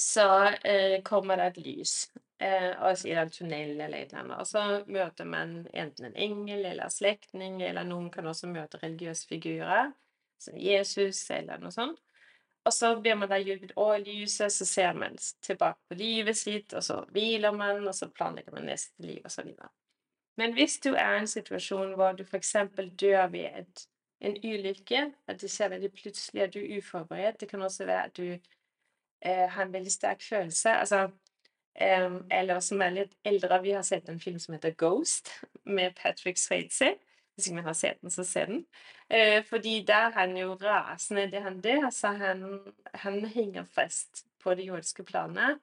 så 0.00 0.28
eh, 0.64 1.00
kommer 1.04 1.40
det 1.40 1.50
et 1.50 1.64
lys 1.66 1.96
eh, 2.44 2.70
altså 2.78 3.08
i 3.08 3.14
en 3.18 3.30
tunnel 3.32 3.74
eller 3.80 3.98
et 3.98 4.12
eller 4.12 4.22
annet. 4.22 4.40
Og 4.40 4.46
så 4.46 4.64
møter 4.86 5.28
man 5.28 5.54
enten 5.72 6.10
en 6.10 6.16
engel 6.16 6.64
eller 6.72 6.92
slektning, 6.92 7.60
eller 7.62 7.86
noen 7.88 8.10
kan 8.12 8.26
også 8.30 8.50
møte 8.52 8.80
religiøse 8.82 9.28
figurer, 9.30 9.92
som 10.40 10.58
Jesus 10.60 11.24
eller 11.34 11.62
noe 11.62 11.72
sånt. 11.74 12.00
Og 12.64 12.72
så 12.72 12.94
blir 12.96 13.16
man 13.20 13.28
da 13.28 13.36
hjulpet 13.36 13.74
over 13.76 13.98
lyset, 14.00 14.52
så 14.52 14.64
ser 14.64 14.94
man 14.96 15.18
tilbake 15.44 15.80
på 15.88 15.98
livet 16.00 16.38
sitt, 16.40 16.72
og 16.72 16.84
så 16.84 17.02
hviler 17.12 17.52
man, 17.52 17.82
og 17.84 17.96
så 17.96 18.08
planlegger 18.08 18.56
man 18.56 18.70
neste 18.70 19.04
liv, 19.04 19.20
og 19.24 19.32
så 19.32 19.44
videre. 19.44 19.68
Men 20.40 20.56
hvis 20.56 20.78
du 20.82 20.94
er 20.94 21.18
i 21.18 21.18
en 21.22 21.28
situasjon 21.30 21.92
hvor 21.98 22.16
du 22.16 22.24
f.eks. 22.24 22.56
dør 22.98 23.28
ved 23.30 23.60
et 23.60 23.84
en 24.24 24.36
ulykke, 24.44 25.12
at 25.28 25.40
det 25.40 25.50
skjer 25.50 25.72
veldig 25.74 25.90
plutselig, 25.92 26.42
at 26.42 26.54
du 26.54 26.60
er 26.62 26.78
uforberedt. 26.78 27.40
Det 27.40 27.48
kan 27.48 27.62
også 27.62 27.84
være 27.84 28.04
at 28.04 28.16
du 28.16 28.26
eh, 29.20 29.48
har 29.50 29.62
en 29.62 29.72
veldig 29.72 29.92
sterk 29.92 30.22
følelse. 30.22 30.70
Altså, 30.70 31.08
eller 31.74 32.60
som 32.62 32.82
er 32.82 32.94
litt 32.94 33.16
eldre, 33.26 33.58
vi 33.62 33.72
har 33.74 33.82
sett 33.82 34.08
en 34.08 34.20
film 34.22 34.38
som 34.38 34.54
heter 34.54 34.76
Ghost, 34.78 35.30
med 35.64 35.96
Patrick 35.98 36.38
Swayze. 36.38 36.94
Hvis 37.34 37.48
ikke 37.48 37.56
man 37.56 37.66
har 37.66 37.74
sett 37.74 38.00
den, 38.02 38.12
så 38.14 38.22
se 38.24 38.44
den. 38.46 38.60
Eh, 39.10 39.40
fordi 39.44 39.80
der 39.86 40.06
er 40.06 40.12
han 40.20 40.36
jo 40.38 40.54
rasende 40.54 41.26
det 41.32 41.42
han 41.42 41.60
det. 41.60 41.80
så 41.92 42.12
han, 42.14 42.60
han 42.94 43.24
henger 43.24 43.64
fast 43.64 44.26
på 44.42 44.54
det 44.54 44.68
jordiske 44.68 45.04
planet. 45.04 45.58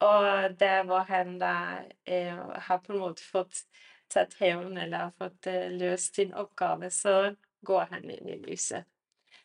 Og 0.00 0.60
der 0.60 0.82
hvor 0.84 1.04
han 1.08 1.38
da 1.38 1.84
eh, 2.06 2.40
har 2.68 2.78
på 2.78 2.92
en 2.92 2.98
måte 2.98 3.22
fått 3.22 3.66
tatt 4.08 4.34
hevn 4.40 4.78
eller 4.78 5.12
fått 5.18 5.46
eh, 5.46 5.70
løst 5.70 6.16
sin 6.16 6.34
oppgave, 6.34 6.90
så 6.90 7.34
går 7.64 7.86
han 7.90 8.10
inn 8.10 8.28
i 8.28 8.40
lyset. 8.40 8.88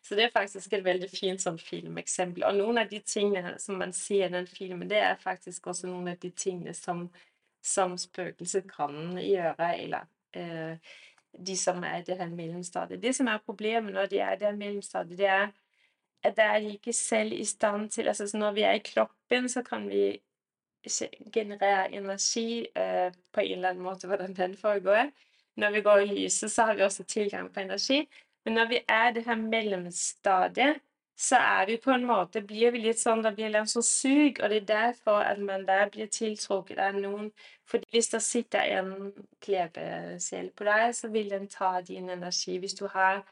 Så 0.02 0.16
det 0.16 0.24
er 0.24 0.32
faktisk 0.32 0.72
et 0.72 0.84
veldig 0.84 1.10
fint 1.12 1.42
sånn 1.42 1.58
filmeksempel. 1.60 2.44
Og 2.48 2.56
noen 2.56 2.80
av 2.80 2.88
de 2.88 3.02
tingene 3.04 3.56
som 3.60 3.76
man 3.80 3.92
ser 3.96 4.30
i 4.30 4.32
den 4.32 4.48
filmen, 4.48 4.88
det 4.88 5.02
er 5.04 5.20
faktisk 5.20 5.68
også 5.70 5.90
noen 5.90 6.14
av 6.14 6.20
de 6.22 6.30
tingene 6.32 6.72
som, 6.74 7.04
som 7.60 7.98
spøkelset 8.00 8.68
kan 8.70 9.18
gjøre, 9.20 9.68
eller 9.76 10.08
eh, 10.32 10.94
de 11.36 11.56
som 11.56 11.84
er 11.84 12.00
i 12.00 12.06
det 12.06 12.16
her 12.18 12.32
mellomstadiet. 12.32 13.02
Det 13.02 13.12
som 13.16 13.28
er 13.28 13.44
problemet 13.44 13.94
når 13.94 14.08
de 14.10 14.22
er 14.24 14.38
i 14.38 14.40
det 14.40 14.54
mellomstadiet, 14.56 15.20
det 15.20 15.28
er 15.28 15.52
at 16.24 16.36
de 16.36 16.72
ikke 16.74 16.92
selv 16.92 17.32
i 17.32 17.44
stand 17.44 17.90
til 17.90 18.08
altså 18.08 18.28
Når 18.36 18.52
vi 18.52 18.62
er 18.62 18.72
i 18.72 18.84
kroppen, 18.84 19.48
så 19.48 19.62
kan 19.62 19.88
vi 19.88 20.20
generere 21.32 21.92
energi 21.92 22.66
eh, 22.76 23.12
på 23.32 23.40
en 23.40 23.52
eller 23.52 23.68
annen 23.68 23.82
måte, 23.84 24.06
hvordan 24.06 24.36
den 24.36 24.56
foregår. 24.56 25.10
Når 25.56 25.70
vi 25.70 25.80
går 25.80 25.98
i 25.98 26.06
lyset, 26.06 26.50
så 26.50 26.62
har 26.62 26.74
vi 26.74 26.82
også 26.82 27.04
tilgang 27.04 27.52
på 27.52 27.60
energi. 27.60 28.08
Men 28.44 28.56
når 28.56 28.68
vi 28.68 28.80
er 28.88 29.08
i 29.08 29.14
det 29.14 29.26
her 29.26 29.36
mellomstadiet, 29.36 30.80
så 31.20 31.36
er 31.36 31.66
vi 31.66 31.76
på 31.76 31.90
en 31.92 32.06
måte 32.08 32.40
blir 32.40 32.72
vi 32.72 32.80
litt 32.80 33.00
sånn, 33.00 33.22
Det 33.22 33.34
blir 33.36 33.56
en 33.56 33.66
sånn 33.68 33.84
sug, 33.84 34.40
og 34.40 34.50
det 34.50 34.62
er 34.62 34.68
derfor 34.70 35.20
at 35.20 35.38
man 35.38 35.66
der 35.68 35.90
blir 35.92 36.06
tiltrukket 36.08 36.78
av 36.78 36.94
noen. 36.94 37.32
fordi 37.64 37.86
hvis 37.92 38.08
det 38.08 38.22
sitter 38.22 38.60
en 38.78 39.12
klebesel 39.40 40.50
på 40.50 40.64
deg, 40.64 40.94
så 40.94 41.08
vil 41.08 41.28
den 41.30 41.46
ta 41.48 41.80
din 41.80 42.08
energi. 42.10 42.58
Hvis 42.58 42.74
du 42.74 42.86
har 42.88 43.22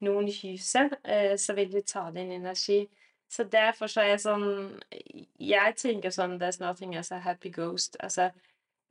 noen 0.00 0.28
i 0.28 0.36
huset, 0.42 0.92
eh, 1.04 1.36
så 1.36 1.54
vil 1.54 1.72
de 1.72 1.80
ta 1.82 2.10
din 2.10 2.32
energi. 2.32 2.88
Så 3.28 3.44
derfor 3.44 3.86
så 3.86 4.00
er 4.00 4.08
jeg 4.08 4.20
sånn 4.20 4.80
Jeg 5.38 5.76
tenker 5.76 6.10
sånn 6.10 6.38
There's 6.38 6.60
nothing 6.60 6.96
as 6.96 7.12
a 7.12 7.18
happy 7.18 7.50
ghost. 7.50 7.96
Altså, 8.00 8.30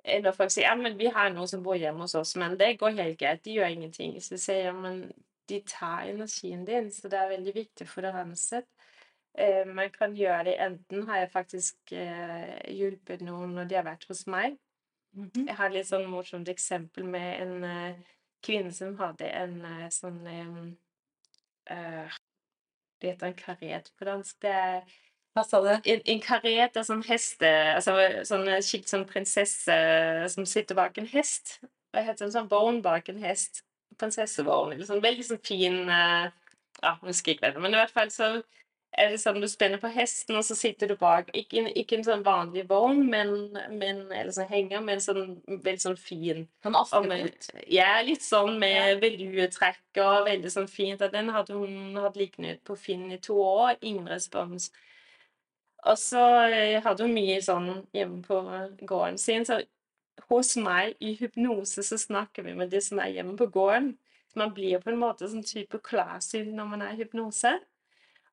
når 0.06 0.32
folk 0.32 0.52
sier 0.52 0.64
ja, 0.66 0.76
men 0.76 0.98
vi 0.98 1.08
har 1.08 1.30
noen 1.30 1.48
som 1.48 1.64
bor 1.64 1.76
hjemme 1.76 2.02
hos 2.02 2.16
oss, 2.16 2.36
men 2.36 2.58
det 2.58 2.80
går 2.80 2.90
helt 2.98 3.20
greit, 3.20 3.44
de 3.44 3.52
gjør 3.52 3.68
ingenting. 3.68 4.22
Så 4.22 4.38
sier 4.38 4.64
jeg 4.66 4.76
men 4.76 5.12
de 5.50 5.60
tar 5.68 6.10
energien 6.10 6.66
din, 6.68 6.92
så 6.94 7.10
det 7.12 7.20
er 7.20 7.34
veldig 7.34 7.54
viktig 7.56 7.88
å 7.90 8.14
rense. 8.14 8.64
Eh, 9.38 9.66
man 9.66 9.92
kan 9.94 10.16
gjøre 10.18 10.50
det 10.50 10.56
enten 10.62 11.06
har 11.08 11.24
jeg 11.24 11.32
faktisk 11.34 11.94
eh, 11.96 12.58
hjulpet 12.74 13.22
noen 13.26 13.54
når 13.56 13.70
de 13.70 13.78
har 13.78 13.86
vært 13.88 14.08
hos 14.10 14.26
meg. 14.28 14.58
Mm 15.14 15.32
-hmm. 15.34 15.48
Jeg 15.48 15.56
har 15.56 15.66
et 15.66 15.74
litt 15.74 15.88
sånn 15.88 16.10
morsomt 16.10 16.50
eksempel 16.50 17.04
med 17.04 17.42
en 17.42 17.64
eh, 17.64 17.96
kvinne 18.44 18.74
som 18.74 18.98
hadde 19.00 19.30
en 19.30 19.62
uh, 19.66 19.90
sånn 19.90 20.28
eh, 20.28 21.76
uh, 21.76 22.18
Det 23.02 23.14
heter 23.14 23.28
en 23.28 23.34
karet 23.34 23.92
på 23.98 24.06
dansk. 24.06 24.42
Det 24.42 24.50
er 24.50 24.82
hva 25.38 25.44
sa 25.46 25.62
du? 25.62 25.70
En, 25.86 26.02
en 26.06 26.22
karet 26.22 26.78
er 26.78 26.84
sånn 26.84 27.04
heste 27.06 27.50
altså 27.76 27.94
Sånn 28.26 28.48
skikkelig 28.62 28.90
sånn 28.90 29.06
prinsesse 29.08 29.76
som 30.34 30.46
sitter 30.46 30.76
bak 30.76 30.98
en 30.98 31.08
hest. 31.08 31.60
Hva 31.92 32.02
heter? 32.02 32.26
En 32.26 32.32
sånn 32.32 32.50
vogn 32.50 32.82
bak 32.82 33.10
en 33.10 33.22
hest 33.24 33.64
prinsessevogn. 34.00 34.76
Eller 34.76 34.88
sånn 34.88 35.04
veldig 35.04 35.28
sånn 35.28 35.44
fin 35.46 35.82
uh, 35.90 36.30
Ja, 36.80 36.96
hun 37.02 37.12
husker 37.12 37.36
ikke 37.36 37.50
det, 37.50 37.62
men 37.62 37.76
i 37.76 37.82
hvert 37.82 37.96
fall 37.96 38.12
så 38.14 38.38
er 38.98 39.12
det 39.14 39.20
sånn 39.22 39.38
du 39.42 39.48
spenner 39.50 39.80
på 39.82 39.90
hesten, 39.94 40.38
og 40.40 40.44
så 40.46 40.56
sitter 40.58 40.90
du 40.90 40.96
bak. 41.00 41.30
Ikke, 41.38 41.62
ikke 41.78 42.00
en 42.00 42.06
sånn 42.08 42.24
vanlig 42.26 42.66
vogn, 42.70 43.04
men, 43.12 43.32
men, 43.70 44.02
eller 44.08 44.34
sånn 44.34 44.50
henger, 44.50 44.82
men 44.86 45.02
sånn 45.04 45.38
veldig 45.48 45.84
sånn 45.84 46.00
fin. 46.02 46.48
Sånn? 46.66 47.14
Ja, 47.70 48.00
litt 48.06 48.26
sånn 48.26 48.58
med 48.62 48.76
ja. 48.76 49.00
veluetrekk 49.02 50.02
og 50.02 50.26
veldig 50.28 50.54
sånn 50.54 50.70
fint. 50.72 51.04
Og 51.06 51.14
den 51.14 51.30
hadde 51.36 51.58
hun 51.60 52.00
hatt 52.02 52.18
liggende 52.20 52.58
ut 52.58 52.64
på 52.66 52.78
Finn 52.80 53.08
i 53.14 53.22
to 53.22 53.38
år. 53.44 53.78
Ingen 53.86 54.10
respons. 54.10 54.72
Og 55.88 56.00
så 56.02 56.24
eh, 56.50 56.80
hadde 56.84 57.06
hun 57.06 57.16
mye 57.16 57.38
sånn 57.46 57.70
hjemme 57.96 58.24
på 58.26 58.42
gården 58.90 59.22
sin, 59.22 59.46
så 59.48 59.62
hos 60.30 60.56
meg 60.60 61.00
i 61.00 61.16
hypnose 61.20 61.84
så 61.86 61.98
snakker 62.00 62.46
vi 62.46 62.56
med 62.58 62.72
de 62.74 62.82
som 62.84 63.02
er 63.02 63.14
hjemme 63.16 63.38
på 63.40 63.50
gården. 63.54 63.94
Man 64.38 64.54
blir 64.54 64.82
på 64.84 64.92
en 64.92 65.02
måte 65.02 65.28
sånn 65.30 65.46
type 65.46 65.82
klarsyn 65.86 66.52
når 66.58 66.68
man 66.74 66.86
er 66.86 66.94
i 66.94 67.02
hypnose. 67.02 67.56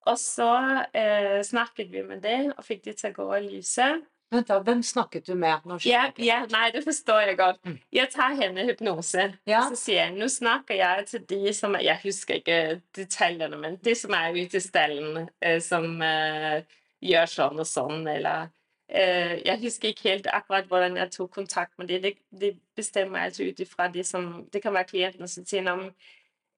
Og 0.07 0.19
så 0.23 0.51
eh, 0.95 1.41
snakket 1.47 1.91
vi 1.91 2.03
med 2.07 2.23
dem 2.23 2.53
og 2.53 2.63
fikk 2.67 2.85
de 2.85 2.95
til 2.95 3.11
å 3.11 3.17
gå 3.17 3.31
i 3.39 3.49
lyset. 3.49 4.05
Vent 4.35 4.49
da, 4.51 4.59
Hvem 4.63 4.83
snakket 4.83 5.29
du 5.29 5.35
med? 5.39 5.67
Ja, 5.87 6.09
ja, 6.19 6.41
nei, 6.51 6.71
det 6.75 6.83
forstår 6.83 7.29
jeg 7.31 7.39
godt. 7.39 7.61
Mm. 7.67 7.77
Jeg 7.95 8.11
tar 8.11 8.35
henne 8.39 8.63
i 8.63 8.71
hypnose. 8.71 9.29
Ja. 9.47 9.63
Så 9.71 9.79
sier 9.79 10.01
jeg 10.01 10.17
nå 10.17 10.27
snakker 10.31 10.79
jeg 10.79 11.07
til 11.11 11.23
de 11.31 11.55
som 11.55 11.77
Jeg 11.79 12.03
husker 12.03 12.41
ikke 12.41 12.81
detaljene, 12.97 13.59
men 13.63 13.79
de 13.83 13.95
som 13.99 14.15
er 14.19 14.35
ute 14.35 14.59
i 14.59 14.65
stellen, 14.65 15.29
eh, 15.41 15.61
som 15.63 16.03
eh, 16.03 16.67
gjør 17.07 17.31
sånn 17.31 17.63
og 17.63 17.71
sånn, 17.71 18.03
eller 18.11 18.51
jeg 18.89 19.59
husker 19.63 19.89
ikke 19.89 20.09
helt 20.09 20.27
akkurat 20.31 20.69
hvordan 20.71 20.97
jeg 20.97 21.11
tok 21.11 21.31
kontakt 21.31 21.79
med 21.79 21.89
dem. 21.89 22.03
Det, 22.03 22.13
det 22.31 22.53
bestemmer 22.77 23.19
jeg 23.19 23.25
altså 23.25 23.43
ut 23.49 23.61
ifra 23.61 23.89
det 23.89 24.07
som 24.07 24.47
Det 24.53 24.63
kan 24.63 24.75
være 24.75 24.85
klientene 24.85 25.29
som 25.29 25.45
sier 25.45 25.71
om 25.73 25.83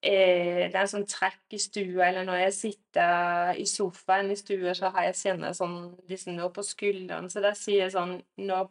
eh, 0.03 0.69
det 0.69 0.75
er 0.75 0.83
en 0.83 0.91
sånn 0.93 1.07
trekk 1.09 1.57
i 1.57 1.59
stua, 1.59 2.09
eller 2.09 2.27
når 2.29 2.43
jeg 2.43 2.55
sitter 2.55 3.53
i 3.57 3.67
sofaen 3.67 4.31
i 4.31 4.37
stua, 4.37 4.75
så 4.75 4.93
har 4.95 5.09
jeg 5.09 5.21
kjenner 5.23 5.57
sånn 5.57 5.79
liksom 6.09 6.37
nå 6.37 6.51
på 6.53 6.63
skulderen. 6.63 7.31
Så 7.31 7.41
da 7.45 7.55
sier 7.57 7.87
jeg 7.87 7.97
sånn 7.97 8.19
Når 8.37 8.69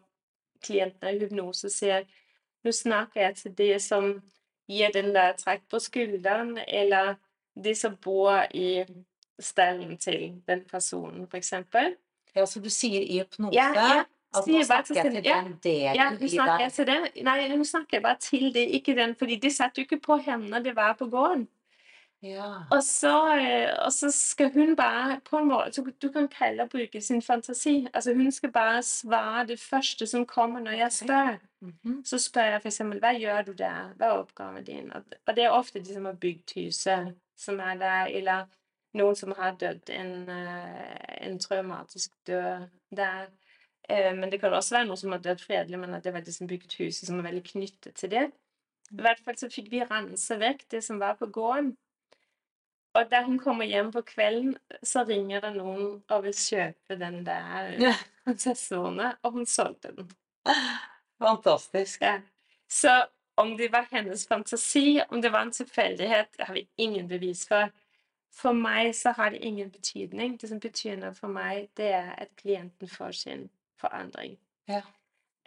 klientene 0.63 1.15
i 1.15 1.21
hypnose 1.21 1.69
sier 1.73 2.07
Nå 2.65 2.71
snakker 2.73 3.21
jeg 3.21 3.35
til 3.37 3.57
det 3.57 3.81
som 3.81 4.09
gir 4.67 4.91
den 4.91 5.13
der 5.15 5.33
trekk 5.39 5.63
på 5.71 5.79
skulderen, 5.79 6.57
eller 6.67 7.15
de 7.55 7.73
som 7.75 7.95
bor 8.03 8.43
i 8.53 8.83
stallen 9.39 9.97
til 9.97 10.41
den 10.47 10.63
personen, 10.67 11.27
f.eks. 11.31 11.53
Ja, 12.37 12.45
så 12.45 12.61
du 12.63 12.69
sier 12.73 13.01
i 13.01 13.19
hypnose 13.19 13.55
ja, 13.55 13.67
ja. 13.75 14.05
at 14.37 14.47
nå 14.47 14.63
snakker 14.63 14.95
jeg 14.95 15.05
til 15.05 15.27
den 15.27 15.53
delen 15.63 15.93
ja, 15.97 16.69
til 16.73 16.89
den. 16.89 17.07
Nei, 17.25 17.37
nå 17.51 17.67
snakker 17.67 17.99
jeg 17.99 18.05
bare 18.05 18.21
til 18.21 18.49
det, 18.53 18.67
ikke 18.79 18.95
den, 18.97 19.15
fordi 19.19 19.39
de 19.41 19.53
satt 19.53 19.77
jo 19.77 19.87
ikke 19.87 20.01
på 20.03 20.19
henne, 20.27 20.63
det 20.63 20.75
var 20.77 20.97
på 20.99 21.09
gården. 21.11 21.47
Ja. 22.23 22.53
Og, 22.71 22.83
så, 22.83 23.37
øh, 23.37 23.85
og 23.85 23.91
så 23.93 24.11
skal 24.11 24.53
hun 24.53 24.75
bare 24.75 25.19
på 25.29 25.37
en 25.37 25.47
måte 25.47 25.83
Du 26.01 26.11
kan 26.11 26.27
kalle 26.27 26.63
og 26.63 26.69
bruke 26.69 27.01
sin 27.01 27.21
fantasi. 27.21 27.87
Altså 27.93 28.13
Hun 28.13 28.31
skal 28.31 28.51
bare 28.51 28.83
svare 28.83 29.47
det 29.47 29.59
første 29.59 30.07
som 30.07 30.25
kommer 30.25 30.59
når 30.59 30.71
jeg 30.71 30.91
spør. 30.91 31.37
Mm 31.61 31.73
-hmm. 31.85 32.05
Så 32.05 32.19
spør 32.19 32.41
jeg 32.41 32.61
f.eks.: 32.61 32.77
Hva 32.77 33.11
gjør 33.13 33.41
du 33.41 33.51
der? 33.51 33.93
Hva 33.95 34.05
er 34.05 34.17
oppgaven 34.17 34.63
din? 34.63 34.93
Og 35.27 35.35
det 35.35 35.43
er 35.43 35.49
ofte 35.49 35.79
de 35.79 35.93
som 35.93 36.05
har 36.05 36.13
bygd 36.13 36.65
huset, 36.65 37.15
som 37.37 37.59
er 37.59 37.75
der. 37.75 38.05
Eller 38.05 38.45
noen 38.97 39.17
som 39.17 39.33
har 39.37 39.57
dødd 39.59 39.91
en, 39.93 40.13
eh, 40.29 41.27
en 41.27 41.39
traumatisk 41.39 42.11
død 42.27 42.67
der. 42.95 43.29
Eh, 43.89 44.13
men 44.15 44.29
det 44.31 44.41
kan 44.41 44.53
også 44.53 44.75
være 44.75 44.89
noen 44.89 44.99
som 44.99 45.15
har 45.15 45.23
dødd 45.23 45.41
fredelig, 45.43 45.79
men 45.79 45.95
at 45.95 46.03
det 46.03 46.13
var 46.13 46.25
de 46.25 46.33
som 46.33 46.47
bygget 46.47 46.77
huset, 46.81 47.07
som 47.07 47.19
er 47.19 47.29
veldig 47.29 47.43
knyttet 47.51 47.95
til 47.95 48.11
det. 48.11 48.27
I 48.91 49.01
hvert 49.03 49.19
fall 49.23 49.37
så 49.37 49.49
fikk 49.51 49.71
vi 49.71 49.83
rense 49.83 50.39
vekk 50.39 50.65
det 50.71 50.83
som 50.83 50.99
var 50.99 51.17
på 51.19 51.27
gården. 51.31 51.75
Og 52.97 53.11
da 53.11 53.21
hun 53.23 53.37
kommer 53.39 53.67
hjem 53.69 53.91
på 53.93 54.01
kvelden, 54.01 54.55
så 54.83 55.03
ringer 55.05 55.43
det 55.43 55.53
noen 55.57 55.99
og 56.09 56.23
vil 56.23 56.33
kjøpe 56.33 56.97
den 56.97 57.19
der 57.27 57.75
ja. 57.81 57.93
og 58.25 59.35
hun 59.35 59.45
solgte 59.45 59.91
den. 59.95 60.09
Fantastisk. 61.21 62.01
Ja. 62.01 62.19
Så 62.69 63.05
om 63.37 63.57
det 63.57 63.69
var 63.71 63.87
hennes 63.91 64.27
fantasi, 64.27 65.01
om 65.09 65.21
det 65.21 65.29
var 65.29 65.45
en 65.45 65.51
tilfeldighet, 65.51 66.37
det 66.37 66.47
har 66.47 66.53
vi 66.53 66.67
ingen 66.77 67.07
bevis 67.07 67.45
for. 67.47 67.69
For 68.33 68.53
meg 68.53 68.95
så 68.95 69.11
har 69.17 69.29
det 69.29 69.39
ingen 69.45 69.71
betydning. 69.71 70.41
Det 70.41 70.49
som 70.49 70.59
betyr 70.59 70.97
noe 70.99 71.13
for 71.17 71.31
meg, 71.31 71.69
det 71.77 71.91
er 71.93 72.11
at 72.17 72.35
klienten 72.37 72.89
får 72.89 73.11
sin 73.11 73.49
forandring. 73.79 74.37
Ja. 74.67 74.81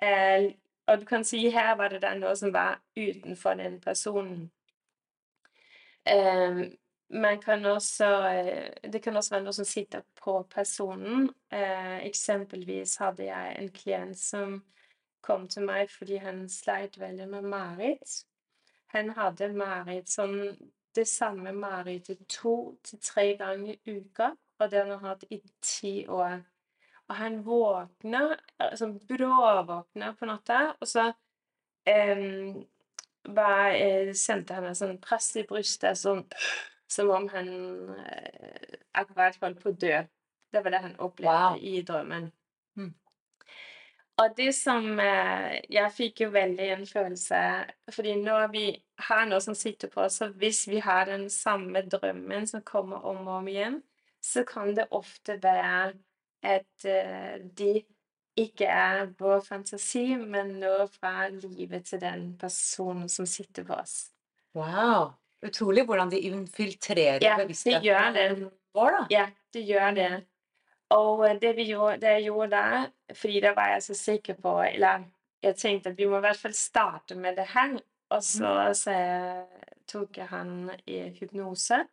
Eh, 0.03 0.53
og 0.87 1.01
du 1.01 1.05
kan 1.07 1.25
si 1.25 1.49
her 1.51 1.75
var 1.77 1.89
det 1.89 2.03
da 2.03 2.15
noe 2.19 2.35
som 2.37 2.53
var 2.55 2.81
utenfor 2.97 3.55
den 3.55 3.81
personen. 3.81 4.51
Eh, 6.09 6.65
man 7.11 7.41
kan 7.43 7.65
også, 7.65 8.05
eh, 8.05 8.91
det 8.93 9.03
kan 9.03 9.17
også 9.17 9.35
være 9.35 9.45
noe 9.45 9.53
som 9.53 9.65
sitter 9.65 10.03
på 10.23 10.43
personen. 10.51 11.31
Eh, 11.53 12.07
eksempelvis 12.07 12.97
hadde 12.97 13.25
jeg 13.25 13.57
en 13.59 13.69
klient 13.69 14.19
som 14.19 14.65
kom 15.23 15.49
til 15.49 15.67
meg 15.67 15.91
fordi 15.91 16.17
han 16.17 16.49
sleit 16.49 16.99
veldig 17.01 17.29
med 17.29 17.43
mareritt. 17.43 18.25
Han 18.95 19.11
hadde 19.11 19.53
mareritt 19.55 20.09
sånn 20.11 20.57
det 20.97 21.07
samme 21.09 21.53
marerittet 21.53 22.19
to 22.29 22.79
til 22.85 23.01
tre 23.03 23.37
ganger 23.39 23.75
i 23.75 23.99
uka, 24.01 24.31
og 24.59 24.71
det 24.71 24.83
han 24.83 24.91
har 24.91 25.09
hatt 25.09 25.25
i 25.31 25.41
ti 25.63 26.07
år. 26.09 26.41
Og 27.09 27.17
han 27.17 27.41
våkner, 27.47 28.37
altså 28.59 28.93
bråvåkner 29.09 30.13
på 30.19 30.27
natta, 30.27 30.61
og 30.81 30.89
så 30.89 31.13
um, 31.91 32.65
var, 33.35 33.71
eh, 33.75 34.13
sendte 34.15 34.55
han 34.55 34.69
en 34.71 34.79
sånn 34.79 34.99
press 35.03 35.33
i 35.37 35.45
brystet, 35.49 35.99
sånn, 35.99 36.23
som 36.91 37.11
om 37.15 37.29
han 37.33 37.49
eh, 37.99 38.79
akkurat 38.93 39.39
holdt 39.43 39.63
på 39.63 39.73
å 39.73 39.79
dø. 39.87 40.03
Det 40.51 40.63
var 40.65 40.75
det 40.75 40.83
han 40.87 40.97
opplevde 40.99 41.51
Wow. 41.53 41.59
i 41.63 41.83
drømmen. 41.87 42.31
Og 44.21 44.35
det 44.37 44.51
som 44.57 44.99
eh, 45.01 45.61
Jeg 45.73 45.93
fikk 45.97 46.25
jo 46.27 46.31
veldig 46.35 46.67
en 46.75 46.87
følelse 46.89 47.41
Fordi 47.95 48.17
når 48.21 48.51
vi 48.53 48.65
har 49.09 49.25
noe 49.29 49.41
som 49.41 49.57
sitter 49.57 49.89
på 49.93 50.05
oss, 50.05 50.19
så 50.21 50.29
hvis 50.37 50.67
vi 50.69 50.83
har 50.85 51.07
den 51.09 51.29
samme 51.33 51.83
drømmen 51.89 52.47
som 52.51 52.65
kommer 52.67 53.07
om 53.09 53.25
og 53.27 53.39
om 53.39 53.49
igjen, 53.49 53.79
så 54.21 54.45
kan 54.45 54.75
det 54.77 54.91
ofte 54.93 55.39
være 55.41 55.95
at 56.45 56.85
eh, 56.85 57.41
de 57.41 57.81
ikke 58.41 58.69
er 58.69 59.07
vår 59.19 59.41
fantasi, 59.45 60.05
men 60.21 60.55
noe 60.61 60.87
fra 60.93 61.29
livet 61.33 61.89
til 61.89 62.01
den 62.03 62.27
personen 62.41 63.09
som 63.13 63.29
sitter 63.29 63.65
på 63.65 63.77
oss. 63.81 64.11
Wow. 64.57 65.15
Utrolig 65.45 65.87
hvordan 65.89 66.13
de 66.13 66.21
infiltrerer 66.29 67.25
Ja, 67.25 67.37
det 67.39 67.47
bevisstheten 67.47 68.17
det. 68.17 68.51
vår, 68.77 68.99
da. 68.99 69.03
Ja, 69.11 69.27
det 69.55 69.65
gjør 69.65 69.97
det. 69.97 70.11
Og 70.91 71.25
øh, 71.29 71.41
det, 71.41 71.57
vi 71.57 71.65
gjorde, 71.71 72.01
det 72.03 72.09
jeg 72.17 72.23
gjorde 72.23 72.51
der, 72.51 72.87
fordi 73.15 73.41
da 73.41 73.55
var 73.55 73.69
jeg 73.69 73.83
så 73.83 73.95
sikker 73.95 74.35
på 74.35 74.61
Eller 74.63 75.05
jeg 75.43 75.57
tenkte 75.57 75.91
at 75.91 75.99
vi 75.99 76.07
må 76.07 76.17
i 76.17 76.21
hvert 76.21 76.37
fall 76.37 76.55
starte 76.55 77.15
med 77.15 77.37
det 77.37 77.47
her. 77.55 77.79
Og 78.11 78.23
så, 78.23 78.71
så 78.75 78.91
jeg, 78.91 79.47
tok 79.89 80.19
jeg 80.19 80.27
han 80.27 80.71
i 80.87 81.01
hypnose. 81.21 81.85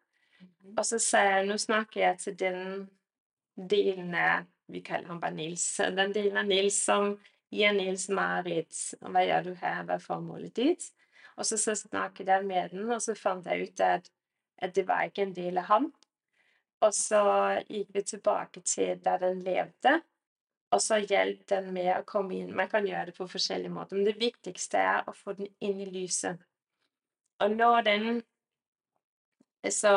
Og 0.77 0.85
så 0.85 0.99
sa 0.99 1.21
jeg 1.23 1.47
nå 1.47 1.57
snakker 1.57 2.01
jeg 2.01 2.19
til 2.19 2.39
den 2.39 2.61
delen 3.57 4.15
av 4.15 4.45
Vi 4.67 4.81
kaller 4.83 5.07
han 5.07 5.19
bare 5.21 5.31
Nils. 5.31 5.77
Den 5.95 6.11
delen 6.13 6.37
av 6.37 6.45
Nils 6.45 6.81
som 6.83 7.13
gir 7.53 7.71
Nils 7.71 8.09
Marit 8.09 8.75
Hva 8.99 9.23
gjør 9.23 9.45
du 9.45 9.53
her? 9.55 9.85
Hva 9.85 9.95
er 9.95 10.03
formålet 10.03 10.55
ditt? 10.55 10.89
Og 11.37 11.45
så, 11.45 11.57
så 11.57 11.75
snakket 11.77 12.27
jeg 12.27 12.45
med 12.45 12.73
den, 12.73 12.89
og 12.91 13.01
så 13.01 13.13
fant 13.15 13.45
jeg 13.45 13.69
ut 13.69 13.81
at, 13.85 14.09
at 14.57 14.73
det 14.75 14.87
var 14.87 15.05
ikke 15.05 15.27
en 15.27 15.35
del 15.35 15.61
av 15.61 15.69
ham. 15.69 15.91
Og 16.85 16.93
så 16.93 17.21
gikk 17.65 17.89
vi 17.95 18.03
tilbake 18.05 18.61
til 18.61 18.99
der 19.03 19.17
den 19.23 19.41
levde, 19.45 19.95
og 20.71 20.81
så 20.83 20.99
hjalp 21.01 21.45
den 21.49 21.71
med 21.73 21.93
å 21.95 22.05
komme 22.05 22.37
inn. 22.37 22.53
Man 22.55 22.69
kan 22.69 22.85
gjøre 22.85 23.09
det 23.09 23.15
på 23.17 23.27
forskjellige 23.31 23.73
måter, 23.73 23.97
men 23.97 24.05
det 24.05 24.19
viktigste 24.19 24.81
er 24.83 25.07
å 25.07 25.15
få 25.15 25.33
den 25.39 25.49
inn 25.63 25.81
i 25.81 25.89
lyset. 25.89 26.37
Og 27.41 27.53
når 27.55 27.81
den 27.87 28.09
så, 29.71 29.91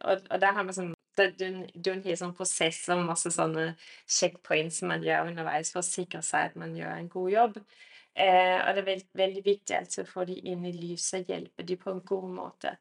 og, 0.00 0.20
og 0.30 0.40
der 0.40 0.52
har 0.52 0.62
man 0.64 0.74
sånn 0.74 0.92
er 1.20 1.32
en- 1.44 2.02
hel 2.02 2.16
sånn 2.16 2.34
prosess 2.36 2.88
og 2.88 3.02
masse 3.04 3.28
sånne 3.30 3.76
checkpoints 4.08 4.78
som 4.80 4.88
man 4.88 5.02
gjør 5.02 5.28
underveis 5.28 5.72
for 5.72 5.82
å 5.82 5.84
sikre 5.84 6.22
seg 6.22 6.50
at 6.50 6.56
man 6.56 6.74
gjør 6.76 6.94
en 6.96 7.08
god 7.08 7.30
jobb. 7.30 7.58
Eh, 8.14 8.58
og 8.60 8.74
det 8.74 8.82
er 8.82 8.86
veld, 8.86 9.04
veldig 9.14 9.42
viktig 9.44 9.76
altså 9.76 10.02
å 10.02 10.08
få 10.08 10.24
de 10.28 10.38
inn 10.52 10.64
i 10.64 10.72
lyset, 10.72 11.28
hjelpe 11.28 11.64
de 11.64 11.76
på 11.76 11.90
en 11.90 12.00
god 12.00 12.30
måte. 12.32 12.76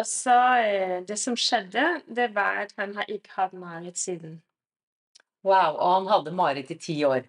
Og 0.00 0.06
så 0.06 0.36
eh, 0.64 1.02
Det 1.04 1.18
som 1.18 1.36
skjedde, 1.36 2.00
det 2.08 2.30
var 2.34 2.62
at 2.64 2.72
han 2.78 2.94
har 2.96 3.08
ikke 3.08 3.34
hatt 3.36 3.52
mareritt 3.52 3.98
siden. 3.98 4.40
Wow. 5.44 5.76
Og 5.76 5.94
han 5.94 6.08
hadde 6.08 6.32
mareritt 6.36 6.70
i 6.70 6.78
ti 6.78 6.96
år. 7.04 7.28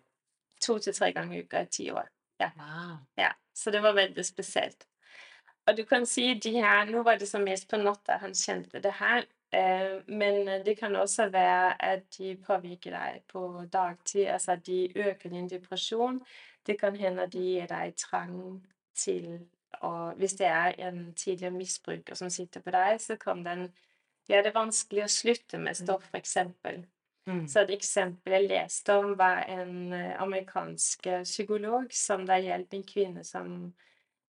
To 0.62 0.77
til 0.79 0.95
tre 0.95 1.12
ganger 1.12 1.38
i 1.38 1.43
uka 1.43 1.65
i 1.65 1.71
ti 1.71 1.89
år. 1.91 2.07
Ja. 2.39 2.51
Wow. 2.57 2.95
Ja, 3.17 3.31
så 3.53 3.71
det 3.71 3.84
var 3.84 3.93
veldig 3.93 4.25
spesielt. 4.25 4.88
Og 5.67 5.77
du 5.77 5.84
kan 5.86 6.05
si 6.05 6.34
de 6.34 6.51
her 6.57 6.86
Nå 6.89 7.03
var 7.03 7.19
det 7.21 7.27
som 7.29 7.43
mest 7.45 7.69
på 7.69 7.77
natta 7.77 8.17
han 8.21 8.34
kjente 8.34 8.81
det 8.81 8.93
her. 8.99 9.25
Eh, 9.51 9.99
men 10.07 10.63
det 10.65 10.77
kan 10.79 10.95
også 10.95 11.29
være 11.29 11.75
at 11.84 12.03
de 12.17 12.36
påvirker 12.47 12.95
deg 12.95 13.21
på 13.27 13.65
dagtid. 13.73 14.27
Altså 14.27 14.51
at 14.51 14.65
de 14.65 14.91
øker 14.95 15.29
din 15.29 15.49
depresjon. 15.49 16.21
Det 16.67 16.79
kan 16.79 16.95
hende 16.95 17.23
at 17.23 17.34
de 17.34 17.39
gir 17.39 17.67
deg 17.67 17.95
trang 17.97 18.62
til 18.95 19.39
å 19.81 20.13
Hvis 20.17 20.36
det 20.39 20.47
er 20.47 20.75
en 20.88 21.13
tidligere 21.13 21.55
misbruker 21.55 22.15
som 22.15 22.29
sitter 22.29 22.62
på 22.62 22.73
deg, 22.75 22.99
så 23.01 23.15
kan 23.15 23.43
den 23.45 23.69
gjøre 24.29 24.49
det 24.49 24.55
vanskelig 24.55 25.05
å 25.05 25.12
slutte 25.12 25.60
med 25.60 25.77
stoff, 25.77 26.10
f.eks. 26.12 26.38
Mm. 27.29 27.45
Så 27.47 27.62
et 27.62 27.73
eksempel 27.75 28.36
jeg 28.36 28.49
leste 28.49 28.95
om, 28.97 29.13
var 29.17 29.43
en 29.49 29.93
eh, 29.93 30.21
amerikansk 30.21 31.07
eh, 31.07 31.23
psykolog 31.23 31.91
som 31.93 32.25
da 32.25 32.39
hjalp 32.41 32.73
en 32.73 32.86
kvinne 32.88 33.23
som 33.23 33.73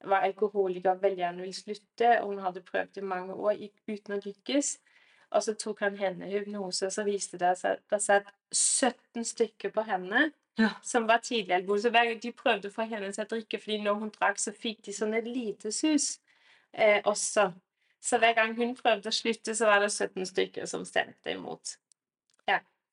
var 0.05 0.27
alkoholiker 0.27 0.97
og 0.97 1.03
veldig 1.03 1.23
gjerne 1.23 1.45
ville 1.45 1.57
slutte. 1.57 2.11
og 2.21 2.35
Hun 2.35 2.43
hadde 2.45 2.65
prøvd 2.67 2.99
i 2.99 3.07
mange 3.07 3.35
år 3.35 3.63
uten 3.89 4.17
å 4.17 4.21
lykkes. 4.25 4.77
Og 5.33 5.45
så 5.47 5.55
tok 5.57 5.81
han 5.81 5.97
henne 5.97 6.29
hypnose, 6.29 6.87
og 6.87 6.93
så 6.93 7.07
viste 7.07 7.39
det 7.41 7.55
seg 7.61 7.79
at 7.79 7.85
det 7.89 8.01
satt 8.05 8.33
17 8.53 9.25
stykker 9.25 9.73
på 9.73 9.85
henne 9.89 10.27
Ja. 10.61 10.69
som 10.83 11.07
var 11.09 11.23
tidligere 11.25 11.63
alkoholiker. 11.63 11.83
Så 11.83 11.91
hver 11.91 12.09
gang 12.11 12.23
de 12.23 12.33
prøvde 12.37 12.69
å 12.69 12.75
få 12.75 12.85
henne 12.89 13.13
til 13.13 13.25
å 13.25 13.29
drikke, 13.31 13.61
fordi 13.61 13.79
når 13.83 14.01
hun 14.03 14.11
drakk, 14.13 14.41
så 14.41 14.53
fikk 14.53 14.83
de 14.87 14.97
sånn 14.97 15.15
et 15.17 15.29
lite 15.29 15.73
sus 15.73 16.19
eh, 16.73 17.01
også. 17.05 17.51
Så 18.03 18.19
hver 18.19 18.35
gang 18.37 18.57
hun 18.59 18.75
prøvde 18.77 19.09
å 19.09 19.15
slutte, 19.15 19.55
så 19.57 19.71
var 19.71 19.81
det 19.81 19.93
17 19.93 20.27
stykker 20.29 20.69
som 20.69 20.85
stemte 20.85 21.33
imot. 21.33 21.77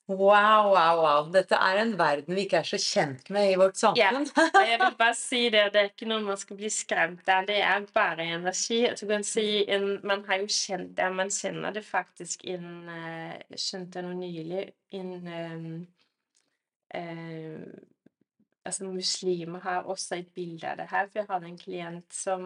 Wow, 0.09 0.71
wow, 0.73 0.95
wow. 0.97 1.27
Dette 1.29 1.53
er 1.53 1.83
en 1.83 1.91
verden 1.99 2.33
vi 2.33 2.47
ikke 2.47 2.63
er 2.63 2.65
så 2.65 2.79
kjent 2.81 3.27
med 3.29 3.51
i 3.51 3.57
vårt 3.61 3.77
samfunn. 3.77 4.25
Ja, 4.55 4.63
jeg 4.65 4.79
vil 4.81 4.95
bare 4.97 5.13
si 5.17 5.41
det, 5.53 5.67
det 5.75 5.81
er 5.83 5.91
ikke 5.91 6.07
noe 6.09 6.23
man 6.25 6.39
skal 6.41 6.57
bli 6.57 6.71
skremt 6.73 7.29
av. 7.29 7.45
Det 7.45 7.59
er 7.61 7.85
bare 7.93 8.25
energi. 8.25 8.79
Du 8.97 9.05
kan 9.05 9.25
si, 9.27 9.45
en, 9.69 9.99
Man 10.01 10.23
har 10.25 10.41
jo 10.41 10.49
kjent 10.49 10.95
det, 10.97 11.11
man 11.13 11.29
kjenner 11.29 11.77
det 11.77 11.85
faktisk 11.85 12.47
innen 12.49 12.89
Skjønte 13.53 14.01
Jeg 14.01 14.07
noe 14.07 14.17
nylig 14.17 14.65
innen 14.97 15.85
eh, 16.95 17.63
Altså, 18.65 18.83
muslimer 18.85 19.59
har 19.59 19.81
også 19.81 20.15
et 20.15 20.27
bilde 20.35 20.67
av 20.67 20.77
det 20.77 20.85
her. 20.91 21.07
For 21.07 21.19
jeg 21.19 21.25
hadde 21.29 21.47
en 21.47 21.57
klient 21.57 22.13
som 22.13 22.43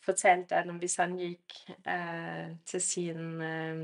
fortalte 0.00 0.54
at 0.56 0.70
hvis 0.80 0.96
han 0.96 1.16
gikk 1.18 1.56
eh, 1.86 2.54
til 2.66 2.80
sin 2.82 3.42
eh, 3.42 3.82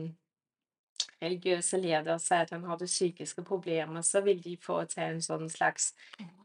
religiøse 1.22 1.80
leder 1.80 2.14
og 2.14 2.20
sa 2.20 2.40
at 2.46 2.54
han 2.54 2.64
hadde 2.64 2.86
psykiske 2.86 3.44
problemer, 3.44 4.00
så 4.00 4.20
ville 4.20 4.42
de 4.42 4.56
få 4.62 4.84
til 4.84 5.02
en 5.02 5.22
sånn 5.22 5.48
slags 5.50 5.92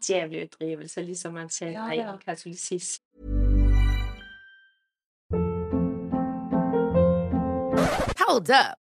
djevelutdrivelse, 0.08 1.02
liksom 1.02 1.34
man 1.40 1.50
ser 1.50 1.72
Ja, 1.78 1.90
i 1.94 2.02
ja. 2.02 2.18
katolisisme. 2.18 3.06
Hold 8.28 8.50
up. 8.50 8.83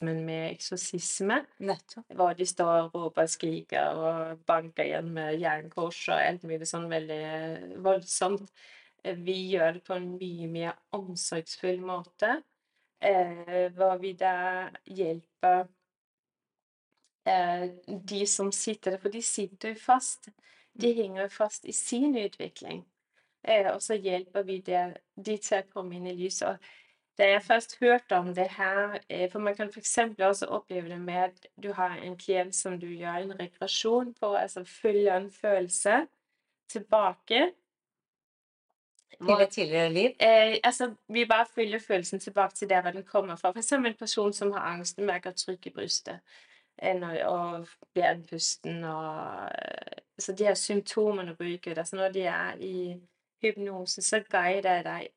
Men 0.00 0.22
med 0.24 0.54
eksorsisme, 0.54 1.42
hvor 2.16 2.32
de 2.32 2.46
står 2.48 2.70
og 2.86 2.94
roper 2.94 3.26
og 3.26 3.32
skriker 3.32 3.98
og 4.00 4.44
banker 4.48 4.86
igjen 4.86 5.10
med 5.12 5.34
jernkors 5.42 5.98
og 6.08 6.16
alt 6.16 6.46
mulig 6.48 6.68
sånn 6.70 6.86
veldig 6.88 7.18
voldsomt. 7.84 8.48
Vi 9.04 9.36
gjør 9.52 9.76
det 9.76 9.82
på 9.84 9.96
en 9.96 10.08
mye 10.14 10.48
mer 10.48 10.78
omsorgsfull 10.96 11.82
måte, 11.84 12.38
eh, 13.04 13.68
hvor 13.76 14.00
vi 14.00 14.14
da 14.16 14.70
hjelper 14.88 15.68
eh, 17.28 17.68
de 17.86 18.22
som 18.28 18.52
sitter 18.52 18.96
der, 18.96 19.02
for 19.04 19.12
de 19.12 19.22
sitter 19.24 19.74
jo 19.74 19.82
fast. 19.84 20.28
De 20.80 20.92
henger 20.96 21.26
jo 21.26 21.28
fast 21.34 21.68
i 21.68 21.76
sin 21.76 22.16
utvikling. 22.16 22.84
Eh, 23.42 23.68
og 23.72 23.80
så 23.82 23.96
hjelper 23.96 24.44
vi 24.48 24.60
det, 24.64 24.84
de 25.16 25.36
til 25.40 25.60
å 25.60 25.68
komme 25.72 25.96
inn 25.96 26.08
i 26.10 26.16
lyset. 26.16 26.60
Da 27.20 27.26
jeg 27.28 27.42
først 27.42 27.74
hørte 27.80 28.16
om 28.16 28.34
det 28.34 28.48
her 28.56 28.98
eh, 29.08 29.30
For 29.30 29.38
man 29.38 29.56
kan 29.56 29.68
f.eks. 29.68 29.98
også 30.18 30.46
oppleve 30.46 30.88
det 30.88 31.00
med 31.00 31.14
at 31.14 31.46
du 31.62 31.72
har 31.72 31.96
en 31.96 32.16
klient 32.16 32.54
som 32.54 32.78
du 32.80 32.86
gjør 32.86 33.14
en 33.20 33.40
regresjon 33.40 34.14
på, 34.14 34.34
altså 34.34 34.64
følger 34.64 35.16
en 35.16 35.30
følelse 35.30 36.06
tilbake. 36.68 37.52
Til 39.20 39.42
et 39.42 39.48
tidligere 39.48 39.92
liv. 39.92 40.10
Eh, 40.20 40.56
altså, 40.64 40.94
vi 41.08 41.24
bare 41.24 41.46
følger 41.54 41.78
følelsen 41.78 42.20
tilbake 42.20 42.54
til 42.54 42.68
der 42.68 42.80
hvor 42.80 42.90
den 42.90 43.04
kommer 43.04 43.36
fra. 43.36 43.52
Eksempel 43.56 43.90
en 43.90 43.98
person 43.98 44.32
som 44.32 44.52
har 44.52 44.60
angst, 44.60 44.98
merker 44.98 45.30
trykk 45.30 45.66
i 45.66 45.70
brystet 45.70 46.20
eh, 46.82 47.26
og 47.26 47.68
blir 47.92 48.04
andpusten 48.04 48.84
og 48.84 49.44
eh, 49.44 50.00
Så 50.18 50.32
de 50.32 50.44
her 50.44 50.54
symptomene 50.54 51.36
bruker 51.36 51.74
det. 51.74 51.88
Så 51.88 51.96
når 51.96 52.08
de 52.08 52.22
er 52.22 52.56
i 52.60 53.00
hypnose, 53.42 54.02
så 54.02 54.22
guider 54.30 54.72
jeg 54.72 54.84
deg 54.84 55.08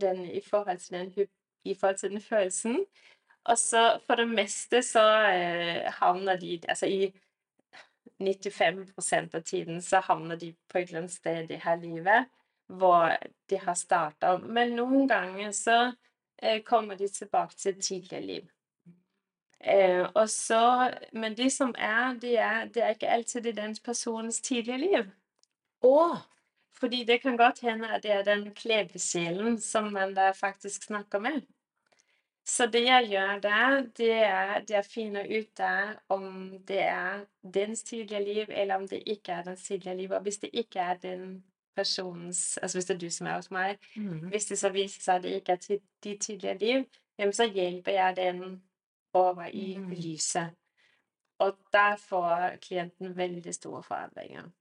den 0.00 0.24
i 0.30 0.40
forhold 0.50 0.78
til 0.78 0.98
den, 0.98 1.14
hyp- 1.16 1.43
i 1.64 1.74
forhold 1.74 1.98
til 1.98 2.10
den 2.10 2.20
følelsen. 2.20 2.84
Og 3.44 3.58
så 3.58 4.00
for 4.06 4.20
det 4.20 4.28
meste 4.28 4.82
så 4.82 5.04
eh, 5.28 5.92
havner 6.00 6.36
de 6.40 6.60
Altså 6.68 6.86
i 6.86 7.12
95% 8.20 9.36
av 9.36 9.40
tiden 9.40 9.82
så 9.82 10.00
havner 10.00 10.36
de 10.36 10.54
på 10.68 10.78
et 10.78 10.88
eller 10.88 11.04
annet 11.04 11.12
sted 11.12 11.50
i 11.50 11.60
her 11.60 11.76
livet 11.76 12.30
hvor 12.66 13.16
de 13.50 13.58
har 13.58 13.74
starta. 13.74 14.36
Men 14.38 14.76
noen 14.78 15.08
ganger 15.08 15.50
så 15.52 15.78
eh, 16.42 16.62
kommer 16.64 16.96
de 16.96 17.08
tilbake 17.08 17.56
til 17.56 17.80
tidligere 17.80 18.26
liv. 18.26 18.46
Eh, 19.60 20.06
og 20.14 20.30
så, 20.30 20.90
men 21.12 21.36
det 21.36 21.52
som 21.52 21.74
er, 21.78 22.14
det 22.20 22.38
er, 22.38 22.64
det 22.64 22.82
er 22.82 22.94
ikke 22.96 23.08
alltid 23.08 23.46
i 23.46 23.52
den 23.52 23.76
personens 23.84 24.40
tidligere 24.40 24.78
liv. 24.78 25.10
Og 25.82 26.16
Fordi 26.74 27.04
det 27.04 27.20
kan 27.22 27.36
godt 27.36 27.60
hende 27.60 27.88
at 27.88 28.02
det 28.02 28.10
er 28.10 28.24
den 28.24 28.50
klebesjelen 28.54 29.60
som 29.60 29.92
man 29.92 30.14
da 30.14 30.30
faktisk 30.30 30.82
snakker 30.82 31.18
med. 31.18 31.42
Så 32.46 32.66
det 32.68 32.82
jeg 32.84 33.06
gjør 33.08 33.38
der, 33.40 33.80
det 33.96 34.10
er, 34.12 34.58
det 34.68 34.76
er 34.76 34.82
å 34.84 34.88
finne 34.92 35.22
ut 35.24 35.48
der 35.56 35.94
om 36.12 36.58
det 36.68 36.82
er 36.82 37.22
dens 37.42 37.82
tidligere 37.82 38.24
liv, 38.24 38.50
eller 38.52 38.76
om 38.76 38.86
det 38.90 39.00
ikke 39.08 39.32
er 39.32 39.42
dens 39.46 39.62
tidligere 39.64 39.96
liv. 39.96 40.12
Og 40.12 40.22
hvis 40.26 40.38
det 40.42 40.50
ikke 40.52 40.80
er 40.80 40.98
den 41.02 41.44
personens 41.76 42.58
Altså 42.62 42.78
hvis 42.78 42.84
det 42.86 42.94
er 42.94 42.98
du 42.98 43.10
som 43.10 43.26
er 43.26 43.34
hos 43.40 43.50
meg, 43.50 43.78
mm. 43.96 44.28
hvis 44.30 44.44
det 44.46 44.58
så 44.60 44.68
viser 44.70 45.00
seg 45.02 45.16
at 45.16 45.22
det 45.24 45.32
ikke 45.40 45.52
er 45.56 45.80
de 46.04 46.12
tidligere 46.20 46.58
liv, 46.60 46.84
så 47.32 47.48
hjelper 47.48 47.92
jeg 47.92 48.16
den 48.16 48.44
over 49.14 49.48
i 49.48 49.76
Mm. 49.78 49.90
lyset. 49.90 50.54
Og 51.40 51.56
der 51.72 51.96
får 51.96 52.56
klienten 52.62 53.16
veldig 53.16 53.54
store 53.54 53.82
forandringer. 53.82 54.52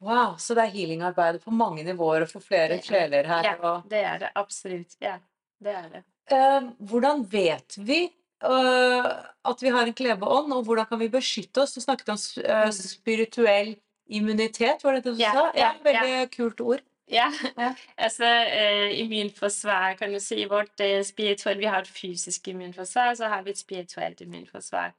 Wow, 0.00 0.36
så 0.38 0.54
det 0.54 0.62
er 0.64 0.74
healingarbeid 0.74 1.38
på 1.44 1.50
mange 1.52 1.84
nivåer 1.84 2.22
og 2.22 2.28
for 2.28 2.40
flere 2.40 2.76
er- 2.78 2.82
sjeler 2.82 3.26
her. 3.26 3.44
Ja, 3.44 3.80
det 3.90 3.98
er 4.04 4.18
det 4.18 4.30
absolutt. 4.34 4.96
Ja, 5.00 5.18
det 5.62 5.74
er 5.74 5.88
det. 5.88 6.04
Eh, 6.30 6.62
hvordan 6.90 7.24
vet 7.32 7.76
vi 7.78 8.04
eh, 8.44 9.06
at 9.50 9.62
vi 9.62 9.72
har 9.74 9.86
en 9.88 9.94
klebeånd, 9.96 10.52
og 10.54 10.64
hvordan 10.68 10.86
kan 10.86 11.00
vi 11.02 11.08
beskytte 11.12 11.62
oss? 11.64 11.74
Du 11.74 11.80
snakket 11.80 12.08
om 12.14 12.20
eh, 12.44 12.66
Mm. 12.66 12.72
spirituell 12.72 13.74
immunitet, 14.10 14.84
var 14.84 14.92
det 14.98 15.04
det 15.04 15.16
du 15.16 15.20
yeah, 15.22 15.34
sa? 15.34 15.50
ja, 15.54 15.72
veldig 15.84 16.30
kult 16.34 16.60
ord. 16.60 16.80
Ja, 17.10 17.26
altså 17.98 18.24
eh, 18.24 19.00
immunforsvar 19.02 19.96
kan 19.98 20.12
du 20.14 20.20
si 20.22 20.44
vårt 20.46 20.80
eh, 20.80 21.02
spirituelle 21.02 21.60
Vi 21.60 21.66
har 21.66 21.82
et 21.82 21.88
fysisk 21.88 22.48
immunforsvar, 22.48 23.14
så 23.18 23.28
har 23.28 23.42
vi 23.42 23.50
et 23.50 23.58
spirituelt 23.58 24.20
immunforsvar. 24.20 24.92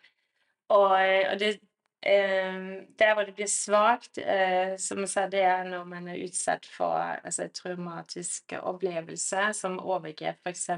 Og, 0.70 0.92
og 1.32 1.40
det 1.40 1.60
eh, 2.02 3.14
hvor 3.14 3.26
det 3.26 3.36
blir 3.38 3.50
svakt, 3.50 4.18
eh, 4.18 4.78
som 4.78 5.04
jeg 5.04 5.12
sa, 5.12 5.28
det 5.30 5.44
er 5.46 5.64
når 5.70 5.86
man 5.90 6.08
er 6.12 6.24
utsatt 6.26 6.66
for 6.66 6.98
altså, 6.98 7.48
traumatiske 7.54 8.62
opplevelser, 8.62 9.52
som 9.58 9.80
overgrep 9.80 10.42
f.eks. 10.44 10.70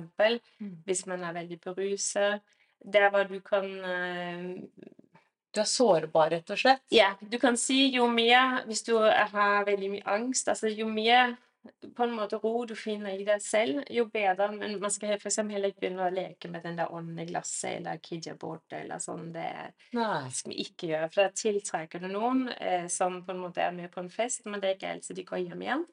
Mm. 0.60 0.76
Hvis 0.86 1.06
man 1.08 1.24
er 1.24 1.40
veldig 1.40 1.60
beruset. 1.64 2.44
Der 2.84 3.10
hvor 3.10 3.24
du 3.24 3.40
kan 3.40 3.66
eh, 3.88 4.50
Du 5.54 5.62
er 5.62 5.70
sårbar, 5.70 6.32
rett 6.34 6.50
og 6.52 6.60
slett. 6.60 6.82
ja, 6.92 7.14
du 7.22 7.38
kan 7.40 7.56
si 7.58 7.94
jo 7.94 8.08
mer 8.10 8.66
Hvis 8.66 8.82
du 8.84 8.98
har 8.98 9.64
veldig 9.66 9.90
mye 9.92 10.08
angst, 10.10 10.50
altså 10.50 10.68
jo 10.68 10.88
mer 10.88 11.38
på 11.96 12.04
en 12.04 12.16
måte 12.16 12.38
ro 12.44 12.66
du 12.68 12.74
finner 12.76 13.16
i 13.16 13.26
deg 13.28 13.42
selv, 13.44 13.82
jo 13.92 14.06
bedre. 14.12 14.50
Men 14.56 14.78
man 14.82 14.94
skal 14.94 15.16
f.eks. 15.16 15.40
heller 15.42 15.72
ikke 15.72 15.86
begynne 15.86 16.08
å 16.08 16.14
leke 16.14 16.52
med 16.52 16.66
den 16.68 16.80
der 16.80 16.94
ånden 16.94 17.22
i 17.24 17.28
glasset 17.30 17.78
eller 17.78 18.02
kidja-bordet 18.04 18.82
eller 18.84 19.04
sånn. 19.04 19.30
Det 19.36 19.50
Nei. 19.98 20.24
skal 20.34 20.54
vi 20.54 20.66
ikke 20.68 20.92
gjøre, 20.94 21.12
for 21.14 21.24
da 21.24 21.44
tiltrekker 21.44 22.04
du 22.04 22.10
noen 22.12 22.48
eh, 22.58 22.88
som 22.92 23.22
på 23.26 23.36
en 23.36 23.44
måte 23.46 23.64
er 23.64 23.76
med 23.76 23.92
på 23.94 24.04
en 24.04 24.12
fest, 24.14 24.48
men 24.48 24.64
det 24.64 24.72
er 24.72 24.80
ikke 24.80 24.96
alltid 24.98 25.22
de 25.22 25.28
går 25.30 25.46
hjem 25.46 25.68
igjen. 25.68 25.86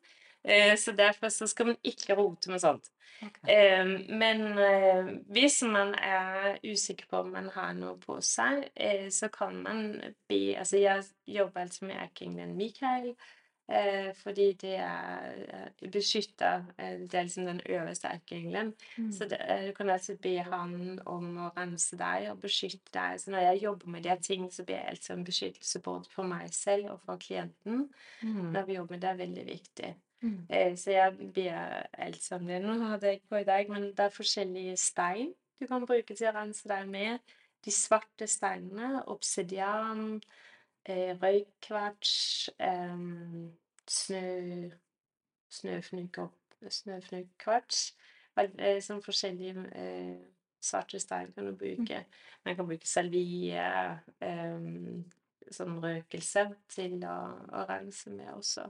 Eh, 0.42 0.74
så 0.80 0.96
derfor 0.96 1.28
så 1.28 1.46
skal 1.50 1.72
man 1.72 1.82
ikke 1.86 2.16
rote 2.18 2.50
med 2.50 2.62
sånt. 2.62 2.90
Okay. 3.20 3.54
Eh, 3.54 3.86
men 4.08 4.58
eh, 4.58 5.10
hvis 5.28 5.60
man 5.68 5.92
er 5.94 6.56
usikker 6.64 7.10
på 7.10 7.20
om 7.20 7.34
man 7.34 7.50
har 7.52 7.74
noe 7.76 7.98
på 8.00 8.16
seg, 8.24 8.64
eh, 8.74 9.10
så 9.12 9.28
kan 9.32 9.60
man 9.60 9.90
be 10.30 10.56
Altså, 10.56 10.80
jeg 10.80 11.04
jobber 11.28 11.66
altså 11.66 11.84
med 11.84 12.00
erkeengelen 12.00 12.56
Mikael, 12.56 13.12
fordi 14.18 14.52
det 14.58 14.74
er 14.82 15.36
eh, 15.54 15.90
beskytter 15.92 16.64
eh, 16.78 16.98
Det 17.00 17.14
er 17.14 17.22
liksom 17.22 17.46
den 17.46 17.60
øverste 17.68 18.08
erkeengelen. 18.08 18.74
Mm. 18.98 19.12
Så 19.12 19.28
det, 19.30 19.38
eh, 19.40 19.66
du 19.68 19.72
kan 19.72 19.90
altså 19.90 20.16
be 20.22 20.38
han 20.42 21.00
om 21.06 21.36
å 21.38 21.50
rense 21.56 21.96
deg 21.96 22.30
og 22.32 22.40
beskytte 22.40 22.92
deg. 22.94 23.20
Så 23.20 23.30
når 23.30 23.46
jeg 23.46 23.62
jobber 23.62 23.86
med 23.94 24.02
de 24.02 24.16
ting, 24.22 24.52
så 24.52 24.64
blir 24.64 24.76
jeg 24.76 24.94
altså 24.96 25.12
en 25.12 25.24
beskyttelse 25.24 25.80
både 25.80 26.10
for 26.10 26.22
meg 26.22 26.54
selv 26.54 26.90
og 26.94 27.00
for 27.04 27.16
klienten. 27.16 27.88
Mm. 28.22 28.52
Når 28.52 28.66
vi 28.66 28.78
jobber 28.78 28.94
med 28.96 29.00
det, 29.00 29.10
er 29.10 29.22
veldig 29.24 29.46
viktig. 29.46 29.94
Mm. 30.22 30.46
Eh, 30.50 30.76
Så 30.76 30.90
jeg 30.90 31.32
ber 31.34 31.86
altså 31.92 32.34
om 32.34 32.46
det. 32.46 32.62
Nå 32.62 32.78
hadde 32.88 33.06
jeg 33.06 33.20
ikke 33.20 33.28
på 33.28 33.36
i 33.44 33.44
dag, 33.44 33.70
men 33.70 33.82
det 33.82 34.06
er 34.06 34.18
forskjellige 34.18 34.76
stein 34.76 35.34
du 35.60 35.66
kan 35.68 35.84
bruke 35.86 36.14
til 36.16 36.30
å 36.30 36.32
rense 36.32 36.68
deg 36.68 36.88
med. 36.88 37.18
De 37.64 37.72
svarte 37.74 38.24
steinene, 38.30 39.02
obsidian, 39.12 40.22
eh, 40.84 41.12
røykkvarts, 41.20 42.50
eh, 42.58 42.98
snø. 43.88 44.24
Vel, 48.36 48.52
eh, 48.58 48.80
Sånn 48.80 49.02
forskjellige 49.02 49.66
svarte 50.60 51.00
stein 51.00 51.32
kan 51.32 51.46
du 51.48 51.56
bruke. 51.56 52.04
Man 52.44 52.56
kan 52.56 52.66
bruke 52.68 52.86
salvie, 52.86 53.64
sånn 55.50 55.80
røkelse, 55.82 56.44
til 56.68 57.00
å, 57.04 57.16
å 57.56 57.64
rense 57.68 58.12
med 58.12 58.30
også. 58.34 58.68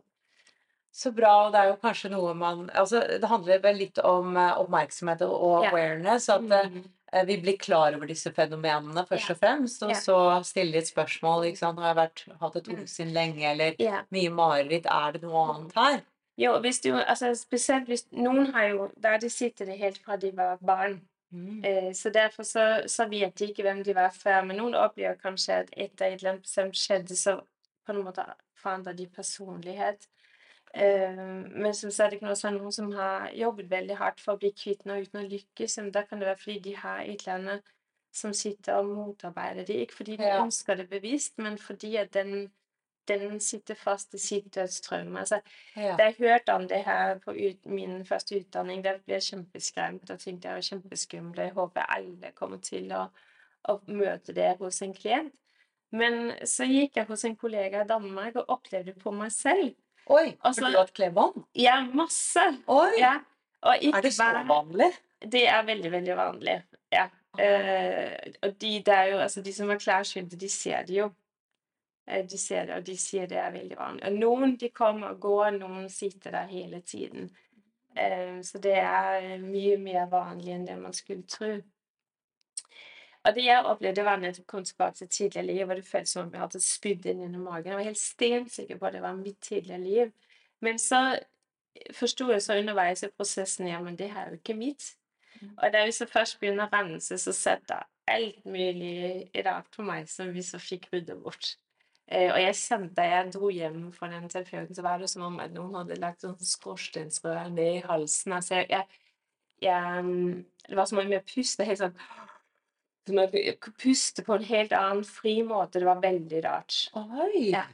Så 0.92 1.12
bra, 1.14 1.46
og 1.46 1.52
det 1.54 1.60
er 1.60 1.68
jo 1.70 1.76
kanskje 1.82 2.10
noe 2.10 2.32
man 2.34 2.64
Altså, 2.74 3.00
det 3.20 3.28
handler 3.30 3.60
vel 3.62 3.76
litt 3.78 3.98
om 4.02 4.36
eh, 4.36 4.56
oppmerksomhet 4.58 5.20
og 5.22 5.66
awareness. 5.68 6.28
At 6.28 6.42
eh, 6.50 6.66
Mm. 6.70 6.84
eh, 7.12 7.24
vi 7.26 7.36
blir 7.42 7.58
klar 7.58 7.94
over 7.94 8.06
disse 8.06 8.32
fenomenene 8.34 9.06
først 9.06 9.30
og 9.30 9.38
fremst, 9.38 9.82
og 9.82 9.90
så 9.96 10.16
stille 10.44 10.72
litt 10.72 10.90
spørsmål. 10.90 11.46
ikke 11.46 11.58
sant? 11.58 11.78
Har 11.78 11.94
jeg 11.94 11.96
vært, 11.96 12.24
hatt 12.40 12.56
et 12.56 12.68
Mm. 12.68 13.12
lenge, 13.14 13.44
eller 13.50 13.74
mye 14.10 14.30
mareritt? 14.30 14.86
Er 14.86 15.12
det 15.12 15.22
noe 15.22 15.54
annet 15.54 15.72
her? 15.74 16.00
Jo, 16.38 16.58
hvis 16.58 16.80
du, 16.80 16.92
altså 16.94 17.34
spesielt 17.36 17.86
hvis 17.86 18.06
Noen 18.12 18.52
har 18.52 18.68
jo 18.70 18.90
Der 18.98 19.18
de 19.18 19.28
sitter 19.28 19.66
det 19.66 19.78
helt 19.78 19.98
fra 19.98 20.16
de 20.16 20.30
var 20.32 20.56
barn. 20.56 21.00
Mm. 21.32 21.64
Eh, 21.64 21.92
så 21.92 22.10
derfor 22.10 22.42
så, 22.42 22.82
så 22.88 23.06
vet 23.08 23.34
de 23.36 23.46
ikke 23.52 23.62
hvem 23.62 23.84
de 23.84 23.94
var 23.94 24.10
før. 24.10 24.44
Men 24.44 24.56
noen 24.56 24.74
opplever 24.74 25.14
kanskje 25.22 25.52
at 25.60 25.68
etter 25.76 26.06
et 26.06 26.20
eller 26.20 26.32
annet 26.32 26.46
som 26.48 26.70
skjedde, 26.72 27.14
så 27.14 27.40
på 27.86 27.92
en 27.94 28.02
måte 28.04 28.24
forandrer 28.56 28.96
de 28.96 29.06
personlighet. 29.06 30.06
Eh, 30.74 31.16
men 31.50 31.74
som 31.74 31.90
sagt, 31.90 32.12
det 32.12 32.20
kan 32.20 32.28
også 32.30 32.48
være 32.48 32.58
noen 32.60 32.72
som 32.72 32.92
har 32.94 33.30
jobbet 33.34 33.70
veldig 33.70 33.96
hardt 33.98 34.20
for 34.22 34.36
å 34.36 34.40
bli 34.42 34.52
kvitt 34.54 34.84
noe 34.86 35.02
uten 35.02 35.20
å 35.24 35.28
lykkes. 35.28 35.78
Men 35.82 35.90
da 35.94 36.04
kan 36.06 36.20
det 36.22 36.28
være 36.30 36.42
fordi 36.44 36.58
de 36.68 36.76
har 36.78 37.00
et 37.02 37.26
eller 37.26 37.34
annet 37.38 37.72
som 38.14 38.32
sitter 38.34 38.78
og 38.78 38.90
motarbeider 38.94 39.66
det. 39.66 39.80
Ikke 39.84 39.94
fordi 40.02 40.16
de 40.16 40.24
Ja. 40.24 40.40
ønsker 40.44 40.76
det 40.76 40.88
bevisst, 40.90 41.38
men 41.38 41.58
fordi 41.58 41.96
at 41.96 42.12
den, 42.12 42.52
den 43.08 43.40
sitter 43.40 43.74
fast 43.74 44.14
i 44.14 44.18
sitt 44.18 44.54
dødstraume. 44.54 45.18
Altså, 45.18 45.40
Ja. 45.76 45.96
da 45.96 46.04
jeg 46.04 46.16
hørte 46.18 46.54
om 46.54 46.68
det 46.68 46.84
her 46.84 47.18
på 47.18 47.30
ut, 47.34 47.66
min 47.66 48.04
første 48.06 48.38
utdanning, 48.40 48.82
da 48.84 48.98
ble 48.98 49.14
jeg 49.18 49.22
kjempeskremt 49.22 50.10
og 50.10 50.18
tenkte 50.18 50.48
jeg 50.48 50.54
var 50.54 50.68
kjempeskummel. 50.70 51.36
Jeg 51.36 51.52
håper 51.52 51.86
alle 51.88 52.32
kommer 52.34 52.58
til 52.62 52.90
å, 52.92 53.10
å 53.68 53.80
møte 53.86 54.32
det 54.34 54.56
hos 54.58 54.82
en 54.82 54.94
klient. 54.94 55.34
Men 55.92 56.30
så 56.46 56.64
gikk 56.70 56.94
jeg 56.96 57.06
hos 57.06 57.24
en 57.24 57.36
kollega 57.36 57.82
i 57.82 57.86
Danmark 57.86 58.36
og 58.36 58.48
opplevde 58.48 58.94
det 58.94 59.02
på 59.02 59.10
meg 59.12 59.32
selv. 59.34 59.74
Oi, 60.08 60.36
Og 60.44 60.54
så- 60.54 60.64
har 60.64 60.70
du 60.72 60.78
hatt 60.78 60.92
klebånd? 60.94 61.44
Ja, 61.54 61.80
masse. 61.94 62.40
Oi! 62.68 62.98
Ja. 62.98 63.20
Er 63.62 64.00
det 64.02 64.12
så 64.14 64.24
vanlig? 64.46 64.92
Det 65.20 65.46
er 65.48 65.62
veldig, 65.62 65.90
veldig 65.92 66.16
vanlig. 66.16 66.62
Ja. 66.92 67.08
Eh, 67.38 68.32
og 68.42 68.58
de, 68.58 68.82
jo, 69.10 69.18
altså, 69.18 69.42
de 69.42 69.52
som 69.52 69.70
er 69.70 69.76
klarsynte, 69.78 70.36
de 70.36 70.48
ser 70.48 70.82
det 70.86 70.94
jo. 70.96 71.10
Eh, 72.08 72.24
De 72.26 72.38
ser 72.38 72.66
det, 72.66 72.74
og 72.76 72.84
de 72.86 72.96
sier 72.96 73.26
det 73.26 73.38
er 73.38 73.50
veldig 73.52 73.76
vanlig. 73.78 74.04
Og 74.06 74.12
noen 74.12 74.56
de 74.56 74.68
kommer 74.70 75.08
og 75.10 75.20
går, 75.20 75.50
noen 75.58 75.88
sitter 75.88 76.30
der 76.30 76.46
hele 76.46 76.80
tiden. 76.80 77.30
Eh, 77.96 78.40
Så 78.42 78.58
det 78.60 78.76
er 78.78 79.38
mye 79.38 79.76
mer 79.78 80.06
vanlig 80.06 80.54
enn 80.54 80.66
det 80.66 80.78
man 80.78 80.92
skulle 80.92 81.22
tro. 81.22 81.60
Og 83.28 83.34
det 83.36 83.44
jeg 83.44 83.64
opplevde, 83.68 84.04
var 84.04 84.20
når 84.20 84.38
å 84.40 84.46
komme 84.48 84.64
tilbake 84.64 84.96
til 84.96 85.08
tidligere 85.08 85.46
liv, 85.46 85.66
og 85.68 85.76
det 85.76 85.84
føltes 85.84 86.14
som 86.16 86.24
om 86.24 86.32
jeg 86.32 86.40
hadde 86.40 86.60
spydd 86.64 87.08
inn 87.10 87.26
i 87.26 87.40
magen. 87.40 87.68
Jeg 87.68 87.76
var 87.76 87.88
helt 87.90 88.00
stensikker 88.00 88.80
på 88.80 88.88
at 88.88 88.96
det 88.96 89.02
var 89.04 89.18
mitt 89.18 89.40
tidligere 89.44 89.82
liv. 89.84 90.14
Men 90.64 90.80
så 90.80 91.02
forsto 91.96 92.30
jeg 92.32 92.42
så 92.42 92.56
underveis 92.60 93.04
i 93.04 93.10
prosessen 93.12 93.68
ja, 93.68 93.80
men 93.82 93.98
det 93.98 94.10
her 94.14 94.26
er 94.26 94.34
jo 94.34 94.40
ikke 94.40 94.56
mitt. 94.56 94.94
Og 95.50 95.72
da 95.72 95.84
vi 95.84 95.92
så 95.96 96.08
først 96.08 96.40
begynner 96.40 96.68
å 96.68 96.72
rense, 96.72 97.18
så 97.20 97.32
setter 97.36 97.84
alt 98.10 98.40
mulig 98.48 99.28
rart 99.46 99.68
på 99.74 99.84
meg 99.86 100.08
som 100.10 100.32
vi 100.34 100.44
så 100.44 100.60
fikk 100.60 100.88
ryddet 100.92 101.20
bort. 101.20 101.54
Eh, 102.10 102.26
og 102.32 102.40
jeg 102.42 102.56
kjente 102.58 102.96
da 102.96 103.06
jeg 103.06 103.34
dro 103.36 103.52
hjem 103.54 103.84
fra 103.94 104.08
den 104.10 104.26
terapeuten, 104.32 104.74
så 104.74 104.82
var 104.82 104.98
det 104.98 105.10
som 105.12 105.28
om 105.28 105.38
at 105.44 105.52
noen 105.54 105.76
hadde 105.78 106.00
lagt 106.00 106.24
sånn 106.24 106.34
skorsteinsrør 106.42 107.52
ned 107.52 107.76
i 107.76 107.84
halsen. 107.86 108.34
Altså, 108.34 108.58
jeg, 108.58 108.66
jeg, 108.72 109.04
jeg, 109.68 110.02
mm, 110.08 110.42
det 110.66 110.80
var 110.80 110.90
som 110.90 111.04
om 111.04 111.14
jeg 111.14 111.28
pustet 111.28 111.68
helt 111.68 111.84
sånn 111.84 112.00
Som 113.06 113.16
man 113.16 113.28
puste 113.80 114.22
på 114.22 114.34
en 114.36 114.44
helt 114.44 114.72
annen 114.76 115.04
fri 115.04 115.42
måte. 115.42 115.78
Det 115.80 115.86
var 115.88 116.00
veldig 116.02 116.44
rart. 116.44 116.90
Oi, 116.94 117.50
Ja. 117.50 117.64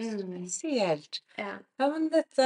Mm, 0.00 0.46
spesielt. 0.46 1.22
ja. 1.36 1.56
Ja, 1.78 1.88
men 1.90 2.08
dette, 2.08 2.44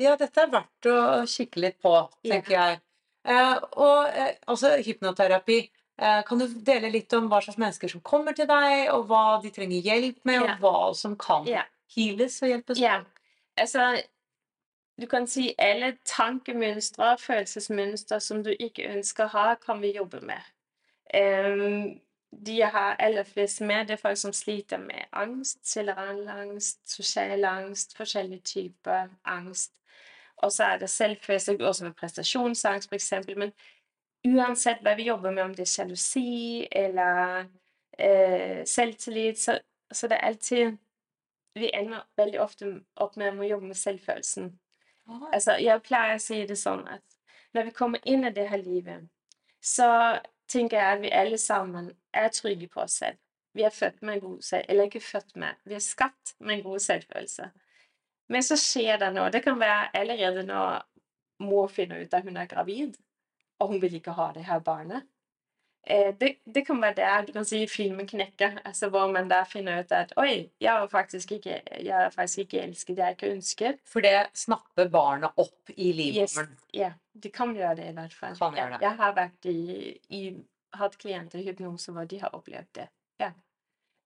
ja, 0.00 0.14
dette 0.16 0.40
er 0.40 0.48
verdt 0.48 0.86
å 0.88 1.26
kikke 1.28 1.60
litt 1.60 1.76
på, 1.84 1.92
tenker 2.24 2.54
jeg. 2.54 2.78
Eh, 3.28 3.58
og 3.76 4.08
eh, 4.08 4.38
altså 4.48 4.70
hypnoterapi. 4.80 5.58
Eh, 6.00 6.22
kan 6.24 6.38
du 6.40 6.46
dele 6.64 6.88
litt 6.90 7.12
om 7.12 7.28
hva 7.28 7.42
slags 7.44 7.58
mennesker 7.60 7.88
som 7.92 8.00
kommer 8.00 8.32
til 8.32 8.46
deg, 8.48 8.88
og 8.94 9.04
hva 9.10 9.42
de 9.42 9.50
trenger 9.50 9.82
hjelp 9.84 10.24
med, 10.24 10.40
Ja. 10.40 10.54
og 10.54 10.60
hva 10.64 10.94
som 10.96 11.16
kan 11.16 11.44
Ja. 11.46 11.64
heales 11.94 12.40
og 12.42 12.48
hjelpes? 12.48 12.78
Ja, 12.80 13.02
altså 13.58 14.00
du 14.98 15.06
kan 15.06 15.26
si 15.26 15.54
alle 15.58 15.98
tankemønstre, 16.06 17.18
følelsesmønstre 17.20 18.18
som 18.20 18.42
du 18.42 18.50
ikke 18.58 18.88
ønsker 18.96 19.26
å 19.26 19.34
ha, 19.36 19.54
kan 19.56 19.80
vi 19.82 19.92
jobbe 19.92 20.22
med. 20.24 20.40
De 21.12 22.58
jeg 22.58 22.68
har 22.68 22.96
aller 23.00 23.24
flest 23.24 23.60
med, 23.60 23.86
det 23.88 23.96
er 23.96 24.02
folk 24.02 24.18
som 24.20 24.32
sliter 24.32 24.78
med 24.78 25.08
angst, 25.12 25.62
Generell 25.64 26.28
angst, 26.28 26.82
sosial 26.90 27.44
angst, 27.44 27.96
forskjellige 27.96 28.40
typer 28.40 29.08
angst. 29.24 29.72
Og 30.36 30.52
så 30.52 30.64
er 30.64 30.78
det 30.78 30.90
selvfølelse, 30.90 31.56
også 31.60 31.84
med 31.84 31.94
prestasjonsangst 31.94 32.92
f.eks. 32.92 33.12
Men 33.36 33.52
uansett 34.28 34.82
hva 34.82 34.94
vi 34.94 35.08
jobber 35.08 35.30
med, 35.30 35.42
om 35.42 35.54
det 35.54 35.64
er 35.64 35.72
sjalusi 35.72 36.68
eller 36.72 37.48
eh, 37.98 38.62
selvtillit, 38.66 39.38
så, 39.38 39.58
så 39.92 40.08
det 40.08 40.18
er 40.20 40.26
alltid 40.26 40.76
Vi 41.58 41.70
ender 41.74 42.04
veldig 42.16 42.40
ofte 42.40 42.66
opp 42.96 43.16
med 43.16 43.40
å 43.40 43.42
jobbe 43.42 43.66
med 43.66 43.76
selvfølelsen. 43.76 44.52
Altså, 45.32 45.56
jeg 45.58 45.82
pleier 45.82 46.14
å 46.14 46.22
si 46.22 46.44
det 46.46 46.58
sånn 46.60 46.84
at 46.86 47.02
når 47.56 47.64
vi 47.66 47.72
kommer 47.74 48.04
inn 48.04 48.26
i 48.28 48.30
det 48.30 48.44
her 48.46 48.60
livet, 48.62 49.08
så 49.58 49.88
tenker 50.48 50.78
jeg 50.78 50.96
at 50.96 51.02
vi 51.02 51.14
alle 51.14 51.38
sammen 51.38 51.90
er 52.12 52.28
trygge 52.34 52.68
på 52.68 52.82
oss 52.84 52.98
selv. 53.02 53.18
Vi 53.54 53.64
er 53.66 53.74
født 53.74 54.02
med 54.02 54.14
en 54.14 54.20
god 54.20 54.42
selv, 54.42 54.64
eller 54.68 54.88
ikke 54.88 55.00
født 55.00 55.36
med, 55.36 55.56
vi 55.64 55.74
er 55.74 55.82
skapt 55.82 56.34
med 56.38 56.58
en 56.58 56.62
god 56.62 56.78
selvfølelse. 56.78 57.50
Men 58.28 58.44
så 58.44 58.58
skjer 58.60 59.00
det 59.00 59.08
noe. 59.14 59.30
Det 59.32 59.40
kan 59.44 59.60
være 59.60 59.88
allerede 59.96 60.44
når 60.46 60.82
mor 61.42 61.70
finner 61.72 62.02
ut 62.04 62.14
at 62.14 62.26
hun 62.26 62.36
er 62.36 62.50
gravid, 62.50 62.98
og 63.58 63.72
hun 63.72 63.82
vil 63.82 63.94
ikke 63.98 64.14
ha 64.14 64.30
det 64.34 64.44
her 64.44 64.60
barnet. 64.60 65.06
Eh, 65.86 66.14
det, 66.20 66.34
det, 66.54 66.66
kan 66.66 66.82
være 66.82 66.94
der 66.94 67.26
du 67.26 67.32
kan 67.32 67.44
si 67.48 67.66
filmen 67.66 68.06
knekker, 68.06 68.58
altså 68.64 68.88
hvor 68.92 69.12
man 69.12 69.28
da 69.28 69.42
finner 69.48 69.80
ut 69.80 69.92
at 69.92 70.12
oi, 70.20 70.50
jeg 70.60 70.82
er 70.82 70.88
faktisk 70.92 71.32
ikke, 71.32 71.60
jeg 71.80 72.04
er 72.04 72.10
faktisk 72.10 72.38
ikke 72.38 72.60
elsket, 72.60 72.98
jeg 72.98 73.06
er 73.06 73.16
ikke 73.16 73.30
ønsket. 73.32 73.80
For 73.88 74.04
det 74.04 74.26
snapper 74.34 74.90
barna 74.92 75.32
opp 75.36 75.72
i 75.76 75.92
livet? 75.92 76.28
Yes, 76.28 76.38
ja, 76.74 76.92
det 77.22 77.32
kan 77.32 77.54
gjøre 77.56 77.76
det 77.80 77.88
i 77.88 77.96
hvert 77.96 78.14
fall. 78.14 78.36
Kan 78.36 78.54
gjøre 78.54 78.72
det. 78.74 78.80
Jeg, 78.80 78.82
jeg 78.82 78.96
har 79.00 79.16
vært 79.16 79.50
i, 79.52 79.98
i 80.08 80.22
hatt 80.76 80.98
klienter 81.00 81.40
i 81.40 81.48
hypnose 81.48 81.92
hvor 81.92 82.08
de 82.08 82.20
har 82.20 82.34
opplevd 82.36 82.72
det. 82.82 82.88
Ja. 83.22 83.32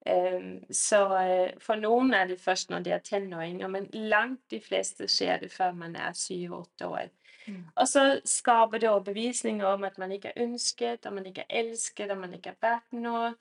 Så 0.03 0.99
uh, 1.07 1.53
for 1.63 1.79
noen 1.79 2.11
er 2.19 2.27
det 2.27 2.41
først 2.43 2.73
når 2.73 2.81
de 2.83 2.91
er 2.91 3.03
tenåringer, 3.07 3.69
men 3.71 3.85
langt 3.93 4.41
de 4.51 4.59
fleste 4.61 5.07
skjer 5.07 5.45
det 5.45 5.53
før 5.53 5.77
man 5.79 5.95
er 5.95 6.17
syv-åtte 6.19 6.89
år. 6.91 7.13
Mm. 7.47 7.63
Og 7.75 7.89
så 7.89 8.21
skaper 8.25 8.79
det 8.79 8.91
overbevisninger 8.91 9.67
om 9.67 9.85
at 9.85 9.99
man 9.99 10.13
ikke 10.13 10.33
er 10.33 10.43
ønsket, 10.43 11.07
at 11.07 11.13
man 11.13 11.27
ikke 11.27 11.45
er 11.49 11.63
elsket, 11.63 12.11
at 12.11 12.19
man 12.19 12.35
ikke 12.35 12.51
er 12.51 12.59
verdt 12.63 12.99
noe. 12.99 13.33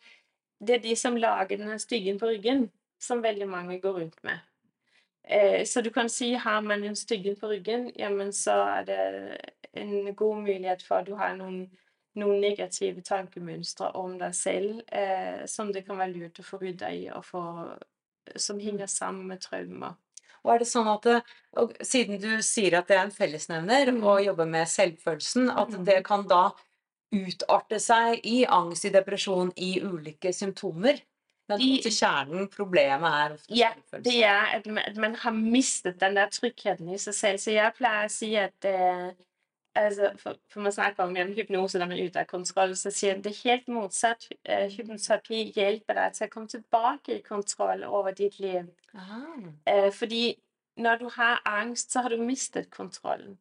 Det 0.62 0.76
er 0.76 0.86
de 0.86 0.95
som 0.95 1.18
lager 1.18 1.57
denne 1.57 1.80
styggen 1.80 2.20
på 2.22 2.30
ryggen, 2.30 2.70
som 3.01 3.24
veldig 3.24 3.47
mange 3.49 3.80
går 3.82 3.97
rundt 3.99 4.24
med. 4.24 4.38
Eh, 5.24 5.66
så 5.66 5.82
du 5.82 5.89
kan 5.89 6.09
si 6.09 6.34
har 6.34 6.62
man 6.62 6.84
en 6.84 6.95
styggen 6.95 7.36
på 7.36 7.47
ryggen, 7.47 7.91
jamen 7.95 8.34
så 8.34 8.51
er 8.51 8.86
det 8.86 9.38
en 9.74 10.16
god 10.16 10.41
mulighet 10.41 10.84
for 10.84 10.95
at 10.95 11.07
du 11.07 11.16
har 11.16 11.36
noen, 11.36 11.70
noen 12.20 12.41
negative 12.43 13.03
tankemønstre 13.07 13.93
om 13.99 14.18
deg 14.20 14.36
selv 14.36 14.82
eh, 14.91 15.43
som 15.47 15.72
det 15.72 15.86
kan 15.88 15.99
være 15.99 16.16
lurt 16.16 16.41
å 16.41 16.45
få 16.45 16.59
rydda 16.62 16.89
i, 16.91 17.05
og 17.16 17.24
få, 17.28 17.43
som 18.36 18.59
henger 18.59 18.89
sammen 18.91 19.30
med 19.32 19.43
traumer. 19.43 19.95
Og 20.41 20.55
er 20.55 20.64
det 20.64 20.72
sånn 20.72 20.89
at 20.89 21.05
det, 21.05 21.20
Siden 21.86 22.18
du 22.22 22.32
sier 22.45 22.80
at 22.80 22.89
det 22.89 22.97
er 22.97 23.05
en 23.05 23.14
fellesnevner 23.14 23.93
mm. 23.93 24.01
å 24.07 24.18
jobbe 24.24 24.47
med 24.49 24.70
selvfølelsen, 24.70 25.51
at 25.53 25.76
mm. 25.76 25.86
det 25.88 26.01
kan 26.07 26.26
da 26.30 26.49
utarte 27.12 27.78
seg 27.84 28.24
i 28.28 28.41
angst, 28.47 28.88
i 28.88 28.93
depresjon, 28.93 29.51
i 29.59 29.76
ulike 29.84 30.32
symptomer? 30.34 31.01
Men 31.51 31.59
til 31.84 31.91
kjernen, 31.91 32.45
problemet 32.51 33.18
er 33.18 33.34
ofte 33.36 33.57
ja, 33.57 33.72
det 34.05 34.14
er 34.24 34.53
at 34.55 34.68
man, 34.72 35.18
har 35.20 35.34
mistet 35.36 35.99
den 35.99 36.16
der 36.16 36.32
tryggheten 36.32 36.88
i 36.93 36.99
seg 37.01 37.18
selv. 37.18 37.41
Så 37.43 37.51
jeg 37.51 37.76
pleier 37.76 38.07
å 38.07 38.14
si 38.14 38.30
at 38.39 38.68
uh, 38.72 39.12
altså, 39.76 40.11
for, 40.17 40.36
for, 40.51 40.61
man 40.61 40.72
snakker 40.72 41.03
om 41.03 41.15
hypnose 41.15 41.80
når 41.80 41.88
man 41.91 41.97
er 41.97 42.09
ute 42.09 42.19
av 42.19 42.30
kontroll, 42.30 42.76
så 42.76 42.91
sier 42.91 43.15
jeg 43.15 43.24
det 43.24 43.36
helt 43.43 43.67
motsatt. 43.72 44.28
Uh, 44.49 44.67
hypnoterapi 44.74 45.43
hjelper 45.55 45.99
deg 45.99 46.17
til 46.17 46.28
å 46.28 46.34
komme 46.34 46.51
tilbake 46.51 47.17
i 47.17 47.24
kontroll 47.26 47.86
over 47.88 48.15
ditt 48.17 48.39
liv. 48.39 48.67
Uh, 49.69 49.89
fordi 49.95 50.36
når 50.82 51.01
du 51.01 51.09
har 51.15 51.41
angst, 51.45 51.91
så 51.91 52.01
har 52.01 52.09
du 52.09 52.24
mistet 52.24 52.72
kontrollen. 52.72 53.38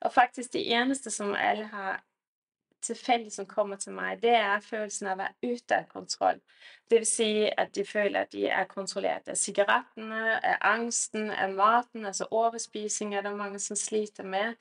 Og 0.00 0.12
faktisk 0.12 0.52
det 0.52 0.68
eneste 0.72 1.10
som 1.10 1.34
alle 1.34 1.66
har 1.66 2.02
tilfeldig 2.82 3.32
som 3.32 3.46
kommer 3.46 3.76
til 3.76 3.92
meg, 3.92 4.20
det 4.22 4.34
er 4.36 4.62
følelsen 4.62 5.08
av 5.10 5.18
å 5.18 5.22
være 5.24 5.54
ute 5.54 5.78
av 5.78 5.88
kontroll. 5.90 6.40
Det 6.90 7.00
vil 7.00 7.08
si 7.10 7.30
at 7.50 7.72
de 7.74 7.84
føler 7.86 8.20
at 8.22 8.32
de 8.32 8.46
er 8.46 8.68
kontrollert 8.70 9.28
av 9.28 9.38
sigarettene, 9.38 10.38
av 10.38 10.66
angsten, 10.72 11.30
av 11.30 11.54
maten. 11.58 12.06
Altså 12.06 12.28
overspising 12.30 13.14
er 13.14 13.26
det 13.26 13.34
mange 13.36 13.58
som 13.62 13.76
sliter 13.76 14.26
med. 14.26 14.54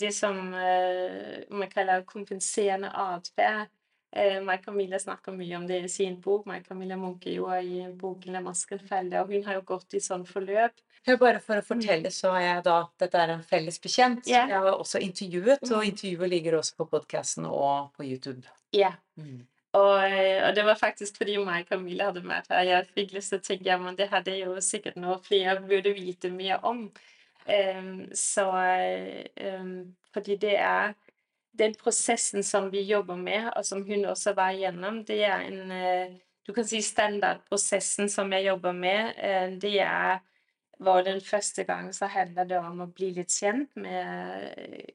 Det 0.00 0.12
som 0.14 0.38
uh, 0.54 1.42
man 1.50 1.70
kaller 1.72 2.06
kompenserende 2.08 2.90
atferd. 2.90 3.70
Uh, 4.16 4.40
og 4.40 4.64
Camilla 4.64 4.98
snakker 4.98 5.34
mye 5.36 5.58
om 5.58 5.66
det 5.68 5.82
i 5.84 5.92
sin 5.92 6.20
bok. 6.20 6.46
Mai 6.48 6.62
Camilla 6.64 6.96
Munke 6.96 7.34
gjorde 7.34 7.62
i 7.62 7.86
boken 7.92 8.32
'La 8.32 8.40
masken 8.40 8.80
felle', 8.80 9.20
og 9.20 9.32
hun 9.32 9.44
har 9.44 9.60
jo 9.60 9.66
gått 9.74 9.94
i 9.94 10.00
sånn 10.00 10.26
forløp 10.26 10.80
bare 11.14 11.38
for 11.38 11.60
å 11.60 11.62
mm. 11.62 11.66
fortelle, 11.68 12.10
så 12.10 12.32
er 12.34 12.46
jeg 12.46 12.62
da 12.66 12.76
Dette 12.98 13.20
er 13.22 13.34
en 13.36 13.42
felles 13.46 13.78
bekjent. 13.82 14.26
Yeah. 14.26 14.48
Jeg 14.50 14.62
har 14.64 14.74
også 14.74 14.98
intervjuet, 15.04 15.62
og 15.70 15.82
mm. 15.82 15.90
intervjuet 15.92 16.32
ligger 16.32 16.58
også 16.58 16.80
på 16.80 16.88
podkasten 16.90 17.46
og 17.46 17.92
på 17.96 18.06
YouTube. 18.08 18.42
Ja. 18.74 18.96
Mm. 19.20 19.44
Og, 19.76 19.98
og, 20.00 20.50
det 20.56 20.64
var 20.64 20.78
faktisk 20.80 21.18
fordi 21.20 21.36
meg 21.44 21.66
og 21.66 21.74
Camilla 21.74 22.08
hadde 22.08 22.24
vært 22.24 22.50
her. 22.50 22.64
Jeg 22.66 22.88
fikk 22.96 23.12
lyst 23.14 23.34
til 23.34 23.42
å 23.42 23.44
tenke 23.44 23.68
ja, 23.68 23.76
men 23.78 23.98
det 23.98 24.08
hadde 24.10 24.34
jo 24.38 24.56
sikkert 24.64 24.96
noe 24.98 25.18
flere 25.22 25.60
burde 25.62 25.92
vite 25.94 26.32
mer 26.32 26.64
om. 26.66 26.88
Så 28.16 28.44
Fordi 30.12 30.36
det 30.42 30.56
er 30.58 30.94
den 31.58 31.74
prosessen 31.74 32.42
som 32.42 32.70
vi 32.72 32.82
jobber 32.82 33.16
med, 33.16 33.50
og 33.56 33.64
som 33.64 33.84
hun 33.86 34.04
også 34.04 34.32
var 34.36 34.50
igjennom, 34.50 35.04
det 35.04 35.22
er 35.24 35.44
en 35.46 35.70
uh, 35.72 36.16
Du 36.46 36.52
kan 36.52 36.64
si 36.64 36.78
standardprosessen 36.82 38.08
som 38.08 38.32
jeg 38.32 38.46
jobber 38.46 38.72
med. 38.72 39.14
Uh, 39.18 39.56
det 39.60 39.80
er 39.80 40.18
var 40.78 41.02
den 41.02 41.20
første 41.20 41.64
gang 41.64 41.94
så 41.94 42.06
handler 42.06 42.44
det 42.44 42.58
om 42.58 42.80
å 42.84 42.90
bli 42.92 43.10
litt 43.16 43.32
kjent 43.32 43.70
med 43.80 44.50
eh, 44.60 44.90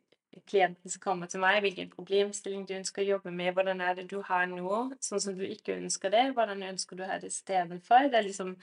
klienten 0.45 0.91
som 0.91 1.01
kommer 1.01 1.29
til 1.31 1.41
meg, 1.41 1.61
hvilken 1.63 1.89
problemstilling 1.89 2.67
du 2.69 2.75
ønsker 2.77 3.01
å 3.01 3.09
jobbe 3.15 3.33
med, 3.33 3.53
hvordan 3.55 3.81
er 3.81 3.97
det 3.97 4.05
du 4.11 4.19
har 4.27 4.45
nå, 4.49 4.83
sånn 5.01 5.23
som 5.23 5.37
du 5.37 5.41
ikke 5.47 5.79
ønsker 5.79 6.13
det, 6.13 6.27
hvordan 6.35 6.61
ønsker 6.69 6.99
du 6.99 7.03
å 7.03 7.09
ha 7.09 7.17
det 7.21 7.31
istedenfor. 7.33 8.11
Det 8.11 8.19
er 8.19 8.27
liksom 8.27 8.53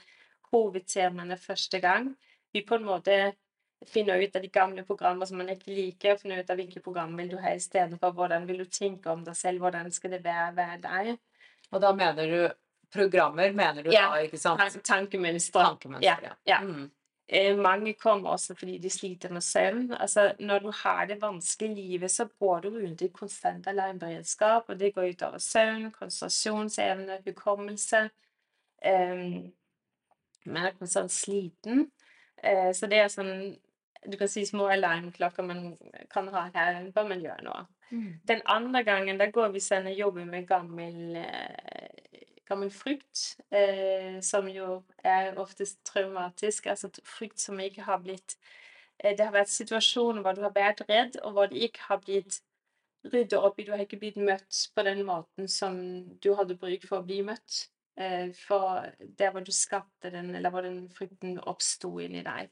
hovedtemaene 0.53 1.37
første 1.37 1.81
gang. 1.83 2.13
Vi 2.55 2.63
på 2.65 2.79
en 2.79 2.87
måte 2.87 3.19
finner 3.87 4.19
ut 4.19 4.35
av 4.35 4.41
de 4.41 4.47
gamle 4.47 4.83
programmer 4.83 5.25
som 5.25 5.39
man 5.39 5.49
ikke 5.53 5.71
liker, 5.71 6.13
og 6.13 6.21
finner 6.23 6.43
ut 6.43 6.49
av 6.51 6.59
hvilke 6.59 6.81
program 6.83 7.15
vil 7.17 7.31
du 7.31 7.37
ha 7.39 7.53
istedenfor, 7.55 8.11
hvordan 8.17 8.47
vil 8.47 8.63
du 8.63 8.65
tenke 8.65 9.11
om 9.11 9.23
deg 9.23 9.37
selv, 9.39 9.63
hvordan 9.63 9.91
skal 9.91 10.17
det 10.17 10.23
være 10.23 10.51
hver 10.57 10.81
dag. 10.83 11.11
Og 11.71 11.81
da 11.81 11.93
mener 11.95 12.33
du 12.33 12.39
programmer, 12.93 13.51
mener 13.53 13.83
du 13.83 13.91
ja, 13.93 14.09
da, 14.11 14.23
ikke 14.25 14.39
sant? 14.41 14.79
Tankemønstre. 14.83 15.63
Tankemønstre, 15.63 16.31
ja. 16.31 16.35
ja. 16.49 16.63
Mm. 16.65 16.89
Eh, 17.31 17.57
mange 17.57 17.93
kommer 17.93 18.29
også 18.29 18.55
fordi 18.57 18.77
de 18.81 18.89
sliter 18.89 19.29
med 19.29 19.41
søvn. 19.41 19.91
Altså, 19.93 20.33
når 20.39 20.59
du 20.59 20.71
har 20.83 21.05
det 21.05 21.21
vanskelig 21.21 21.71
i 21.71 21.87
livet, 21.87 22.11
så 22.11 22.25
går 22.39 22.59
du 22.59 22.69
rundt 22.69 23.01
i 23.01 23.07
konstant 23.07 23.67
alarmberedskap, 23.67 24.63
og 24.67 24.79
det 24.79 24.93
går 24.95 25.11
utover 25.13 25.37
søvn, 25.37 25.91
konsentrasjonsevne, 25.91 27.19
hukommelse. 27.27 28.09
Um, 28.85 29.53
man 30.45 30.65
er 30.65 30.77
konstant 30.79 31.11
sliten. 31.11 31.91
Uh, 32.41 32.73
så 32.73 32.87
det 32.89 33.03
er 33.03 33.13
sånn 33.13 33.59
Du 34.05 34.15
kan 34.17 34.29
si 34.31 34.45
små 34.47 34.69
alarmklokker 34.71 35.43
man 35.43 35.73
kan 36.11 36.29
ha 36.31 36.45
her 36.53 36.85
før 36.95 37.09
man 37.09 37.23
gjør 37.23 37.43
noe. 37.43 37.65
Mm. 37.89 38.19
Den 38.29 38.41
andre 38.45 38.83
gangen 38.85 39.17
da 39.19 39.27
går 39.33 39.49
vi 39.51 39.61
sånn 39.63 39.89
og 39.89 39.97
jobber 39.97 40.27
med 40.29 40.45
gammel 40.47 41.17
uh, 41.19 41.99
gammel 42.49 42.71
frykt, 42.73 43.37
eh, 43.53 44.19
som 44.25 44.47
jo 44.49 44.81
er 45.05 45.37
oftest 45.41 45.81
traumatisk. 45.87 46.69
Altså 46.71 46.89
frykt 47.05 47.41
som 47.41 47.59
ikke 47.61 47.85
har 47.87 48.01
blitt 48.03 48.37
eh, 48.97 49.15
Det 49.15 49.25
har 49.25 49.35
vært 49.35 49.53
situasjoner 49.53 50.23
hvor 50.25 50.37
du 50.37 50.43
har 50.45 50.55
vært 50.55 50.85
redd, 50.89 51.19
og 51.23 51.35
hvor 51.35 51.51
det 51.51 51.69
ikke 51.69 51.89
har 51.89 52.01
blitt 52.05 52.41
ryddet 53.05 53.37
opp 53.37 53.59
i. 53.59 53.67
Du 53.67 53.73
har 53.75 53.83
ikke 53.85 54.01
blitt 54.01 54.17
møtt 54.17 54.63
på 54.75 54.85
den 54.87 55.03
måten 55.07 55.47
som 55.47 55.79
du 56.23 56.33
hadde 56.35 56.57
bruk 56.59 56.87
for 56.87 57.01
å 57.01 57.05
bli 57.05 57.21
møtt. 57.27 57.67
Eh, 57.99 58.31
for 58.47 58.87
der 59.19 59.33
hvor 59.35 59.45
du 59.45 59.51
skapte 59.51 60.11
den, 60.13 60.33
eller 60.35 60.53
hvor 60.53 60.65
den 60.65 60.87
frykten 60.95 61.39
oppsto 61.39 61.97
inni 62.01 62.23
deg. 62.25 62.51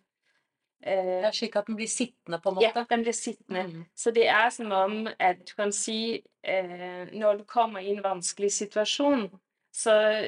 Eh, 0.84 1.24
er 1.26 1.32
slik 1.32 1.56
at 1.56 1.68
den 1.68 1.76
blir 1.76 1.88
sittende, 1.90 2.40
på 2.40 2.50
en 2.50 2.56
måte? 2.56 2.68
Ja, 2.68 2.86
den 2.90 3.02
blir 3.02 3.14
sittende. 3.14 3.64
Mm. 3.64 3.86
Så 3.96 4.12
det 4.12 4.28
er 4.30 4.50
som 4.50 4.72
om 4.72 5.08
at 5.20 5.40
du 5.50 5.54
kan 5.56 5.72
si 5.74 6.24
eh, 6.44 7.08
Når 7.14 7.38
du 7.38 7.44
kommer 7.44 7.80
i 7.80 7.90
en 7.90 8.04
vanskelig 8.04 8.52
situasjon, 8.52 9.30
så, 9.74 10.24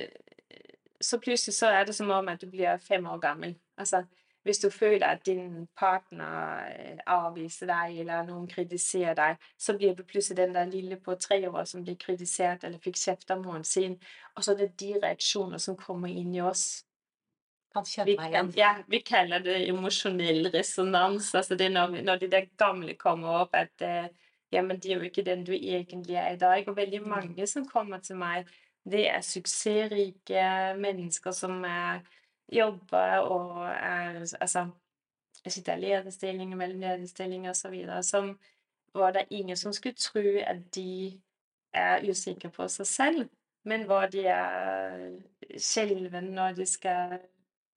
så 1.01 1.19
plutselig 1.19 1.53
så 1.55 1.67
er 1.67 1.85
det 1.85 1.95
som 1.95 2.09
om 2.09 2.27
at 2.27 2.41
du 2.41 2.49
blir 2.49 2.77
fem 2.77 3.05
år 3.05 3.17
gammel. 3.17 3.55
Altså, 3.77 4.03
hvis 4.43 4.57
du 4.57 4.69
føler 4.69 5.07
at 5.07 5.25
din 5.25 5.67
partner 5.77 6.55
øh, 6.57 6.97
avviser 7.05 7.67
deg, 7.67 7.99
eller 7.99 8.23
noen 8.23 8.47
kritiserer 8.47 9.13
deg, 9.13 9.35
så 9.57 9.77
blir 9.77 9.93
du 9.95 10.03
plutselig 10.03 10.37
den 10.37 10.55
der 10.55 10.65
lille 10.65 10.97
på 10.97 11.15
tre 11.15 11.49
år 11.49 11.63
som 11.63 11.83
blir 11.83 11.95
kritisert 11.95 12.63
eller 12.63 12.79
fikk 12.79 12.97
kjeft 12.97 13.31
av 13.31 13.43
moren 13.43 13.63
sin. 13.63 13.99
Og 14.35 14.43
så 14.43 14.53
er 14.53 14.63
det 14.63 14.79
de 14.79 14.93
reaksjoner 15.03 15.57
som 15.57 15.77
kommer 15.77 16.07
inn 16.07 16.33
i 16.35 16.41
oss. 16.41 16.85
Kan 17.73 17.85
kjenne 17.85 18.15
meg 18.17 18.33
igjen. 18.33 18.51
ja, 18.57 18.71
vi 18.87 19.01
kaller 19.05 19.43
det 19.45 19.57
emosjonell 19.69 20.49
resonans. 20.53 21.33
Altså 21.35 21.57
det 21.59 21.69
er 21.69 21.75
når, 21.75 22.01
når 22.07 22.23
de 22.23 22.31
der 22.31 22.49
gamle 22.57 22.95
kommer 22.97 23.43
opp 23.43 23.57
at 23.57 23.85
uh, 23.85 24.09
ja, 24.51 24.63
men 24.65 24.79
det 24.79 24.91
er 24.91 24.97
jo 24.97 25.09
ikke 25.09 25.25
den 25.25 25.45
du 25.45 25.53
egentlig 25.53 26.15
er 26.15 26.33
i 26.33 26.41
dag. 26.41 26.67
Og 26.67 26.77
veldig 26.77 27.01
mange 27.05 27.47
som 27.47 27.67
kommer 27.69 27.99
til 27.99 28.17
meg, 28.17 28.49
det 28.89 29.05
er 29.09 29.21
suksessrike 29.21 30.45
mennesker 30.79 31.35
som 31.35 31.63
er, 31.63 32.01
jobber 32.49 33.19
og 33.29 33.65
er 33.69 34.23
altså 34.41 34.65
sitter 35.45 35.77
i 35.77 35.81
lederstillinger, 35.81 36.57
mellom 36.57 36.79
lederstillinger 36.81 37.51
osv. 37.51 37.75
Som 38.03 38.37
hvor 38.91 39.11
det 39.11 39.21
er 39.21 39.35
ingen 39.37 39.57
som 39.57 39.73
skulle 39.73 39.95
tro 39.95 40.23
at 40.41 40.75
de 40.75 41.19
er 41.73 42.09
usikre 42.09 42.49
på 42.49 42.67
seg 42.67 42.87
selv, 42.87 43.27
men 43.63 43.83
hvor 43.85 44.09
de 44.09 44.25
er 44.25 45.19
skjelven 45.57 46.31
når 46.33 46.57
de 46.57 46.65
skal 46.65 47.19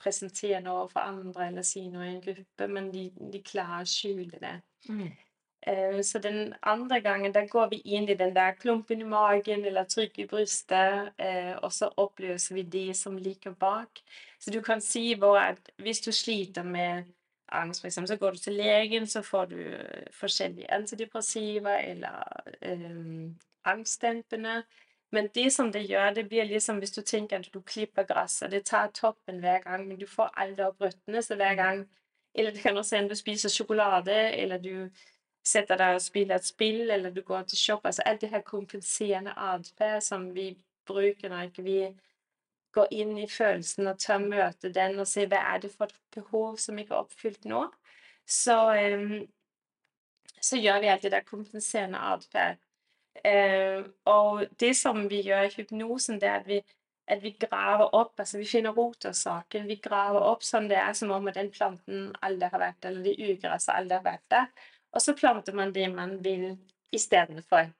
presentere 0.02 0.60
noe 0.64 0.88
for 0.90 1.04
andre 1.04 1.48
eller 1.48 1.66
si 1.66 1.86
noe 1.90 2.08
i 2.08 2.14
en 2.16 2.24
gruppe, 2.24 2.68
men 2.68 2.90
de, 2.92 3.08
de 3.32 3.42
klarer 3.46 3.84
å 3.84 3.88
skjule 3.88 4.40
det. 4.42 4.56
Mm. 4.88 5.06
Uh, 5.62 6.00
Så 6.02 6.18
den 6.18 6.54
andre 6.62 7.00
gangen, 7.00 7.32
da 7.32 7.44
går 7.46 7.70
vi 7.70 7.80
inn 7.94 8.08
i 8.10 8.18
den 8.18 8.34
der 8.34 8.56
klumpen 8.58 9.00
i 9.00 9.08
magen 9.08 9.64
eller 9.64 9.86
trykk 9.86 10.18
i 10.24 10.28
brystet, 10.30 11.14
uh, 11.22 11.54
og 11.62 11.70
så 11.72 11.92
oppløser 11.96 12.58
vi 12.58 12.66
det 12.76 12.96
som 12.98 13.16
ligger 13.16 13.54
bak. 13.54 14.02
Så 14.42 14.50
du 14.50 14.60
kan 14.60 14.80
si 14.82 15.12
bare 15.14 15.52
at 15.54 15.74
hvis 15.78 16.02
du 16.02 16.10
sliter 16.12 16.66
med 16.66 17.04
angst, 17.52 17.84
f.eks., 17.84 17.98
så 18.08 18.16
går 18.16 18.30
du 18.30 18.38
til 18.38 18.52
legen, 18.52 19.06
så 19.06 19.22
får 19.22 19.44
du 19.44 19.58
eh, 19.60 20.06
forskjellige 20.12 20.72
antidepressiva 20.72 21.76
eller 21.82 22.22
um, 22.66 23.38
angstdempende. 23.64 24.62
Men 25.12 25.28
det 25.34 25.50
som 25.52 25.72
det 25.72 25.84
gjør, 25.84 26.14
det 26.16 26.28
blir 26.28 26.48
liksom 26.48 26.78
hvis 26.80 26.94
du 26.96 27.02
tenker 27.02 27.38
at 27.38 27.48
du 27.52 27.60
klipper 27.60 28.06
gresset. 28.08 28.50
Det 28.50 28.64
tar 28.64 28.92
toppen 28.96 29.40
hver 29.44 29.60
gang, 29.64 29.86
men 29.88 29.98
du 30.00 30.06
får 30.08 30.32
aldri 30.40 30.64
opp 30.64 30.80
røttene. 30.80 31.22
Så 31.22 31.36
hver 31.36 31.54
gang 31.54 31.88
Eller 32.34 32.50
det 32.50 32.62
kan 32.62 32.76
også 32.76 32.96
hende 32.96 33.10
du 33.12 33.14
spiser 33.14 33.48
sjokolade, 33.52 34.14
eller 34.32 34.58
du 34.58 34.88
setter 35.44 35.76
deg 35.76 35.98
og 35.98 36.00
spiller 36.00 36.38
et 36.38 36.46
spill, 36.46 36.90
eller 36.90 37.10
du 37.10 37.20
går 37.22 37.42
til 37.42 37.58
shop. 37.58 37.84
Altså 37.84 38.02
alt 38.06 38.20
det 38.20 38.30
her 38.30 38.40
kompenserende 38.40 39.34
atferd 39.36 40.00
som 40.00 40.30
vi 40.34 40.46
bruker 40.88 41.28
når 41.28 41.50
ikke 41.50 41.62
vi 41.66 41.76
går 42.72 42.88
inn 42.90 43.18
i 43.18 43.28
følelsen 43.28 43.90
og 43.90 44.00
tør 44.00 44.24
møte 44.24 44.72
den 44.72 44.98
og 45.02 45.08
se 45.08 45.26
hva 45.28 45.42
er 45.52 45.60
det 45.60 45.74
for 45.74 45.92
et 45.92 45.98
behov 46.14 46.56
som 46.56 46.78
ikke 46.78 46.94
er 46.94 47.04
oppfylt 47.04 47.44
nå, 47.44 47.66
så, 48.24 48.56
så 50.40 50.60
gjør 50.60 50.80
vi 50.80 50.92
alt 50.92 51.04
det 51.04 51.12
der 51.12 51.26
kompenserende 51.28 52.00
atferd. 52.14 52.56
Eh, 53.24 53.82
og 54.08 54.46
det 54.60 54.72
som 54.76 55.04
vi 55.10 55.20
gjør 55.26 55.48
i 55.48 55.52
hypnosen, 55.56 56.20
det 56.20 56.28
er 56.28 56.40
at 56.40 56.46
vi, 56.48 56.60
at 57.08 57.22
vi 57.22 57.34
graver 57.40 57.90
opp, 57.94 58.14
altså 58.18 58.38
vi 58.38 58.48
finner 58.48 58.72
rotårsaken. 58.76 59.68
Vi 59.68 59.76
graver 59.84 60.24
opp 60.32 60.42
sånn 60.46 60.68
det 60.70 60.78
er 60.80 60.94
som 60.96 61.10
om 61.12 61.28
den 61.34 61.50
planten 61.52 62.10
aldri 62.22 62.48
har 62.48 62.62
vært 62.62 62.80
der, 62.80 62.94
eller 62.94 63.02
det 63.10 63.18
ugresset 63.36 63.74
aldri 63.74 63.98
har 63.98 64.06
vært 64.06 64.26
der. 64.32 64.50
Og 64.92 65.02
så 65.02 65.14
planter 65.16 65.56
man 65.56 65.72
det 65.72 65.88
man 65.92 66.18
vil 66.24 66.56
istedenfor. 66.92 67.70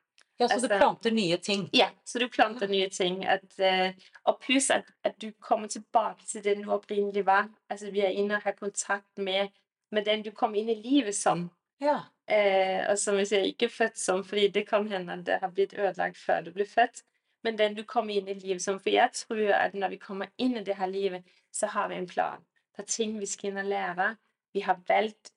Ja, 0.40 0.48
så 0.48 0.56
du 0.56 0.64
Altså- 0.64 0.78
planter 0.78 1.10
nye 1.10 1.36
ting. 1.36 1.68
Ja, 1.72 1.88
så 2.04 2.18
du 2.18 2.28
planter 2.28 2.66
nye 2.66 2.88
ting. 2.88 3.24
At, 3.26 3.58
eh, 3.58 3.92
og 4.24 4.40
pluss 4.40 4.70
at, 4.70 4.84
at 5.04 5.20
du 5.20 5.30
kommer 5.40 5.68
tilbake 5.68 6.26
til 6.26 6.44
den 6.44 6.62
du 6.62 6.70
opprinnelig 6.70 7.26
var. 7.26 7.48
Altså 7.70 7.90
vi 7.92 8.00
er 8.00 8.08
inne 8.08 8.36
og 8.36 8.42
har 8.42 8.52
kontakt 8.52 9.18
med, 9.18 9.48
med 9.90 10.04
den 10.04 10.22
du 10.22 10.30
kom 10.30 10.54
inn 10.54 10.68
i 10.68 10.74
livet 10.82 11.14
som. 11.14 11.50
Ja. 11.80 12.00
Eh, 12.32 12.80
og 12.88 12.96
som 13.00 13.18
vi 13.18 13.26
sier, 13.28 13.44
ikke 13.50 13.68
født 13.68 13.98
som, 14.00 14.22
fordi 14.24 14.46
det 14.54 14.64
kan 14.68 14.86
hende 14.88 15.18
det 15.26 15.40
har 15.42 15.50
blitt 15.52 15.74
ødelagt 15.76 16.16
før 16.16 16.46
du 16.46 16.52
ble 16.54 16.64
født. 16.68 17.02
Men 17.44 17.58
den 17.58 17.74
du 17.76 17.82
kom 17.88 18.10
inn 18.10 18.30
i 18.30 18.38
livet 18.38 18.62
som. 18.62 18.78
For 18.80 18.94
jeg 18.94 19.12
tror 19.18 19.52
at 19.58 19.74
når 19.74 19.96
vi 19.96 20.00
kommer 20.00 20.30
inn 20.38 20.56
i 20.56 20.64
det 20.64 20.78
her 20.78 20.88
livet, 20.88 21.26
så 21.52 21.68
har 21.74 21.90
vi 21.90 21.98
en 21.98 22.08
plan. 22.08 22.44
Det 22.72 22.84
er 22.84 22.88
ting 22.88 23.18
vi 23.20 23.28
skal 23.28 23.50
inn 23.50 23.64
og 23.64 23.68
lære. 23.68 24.12
Vi 24.54 24.62
har 24.64 24.78
valgt 24.88 25.32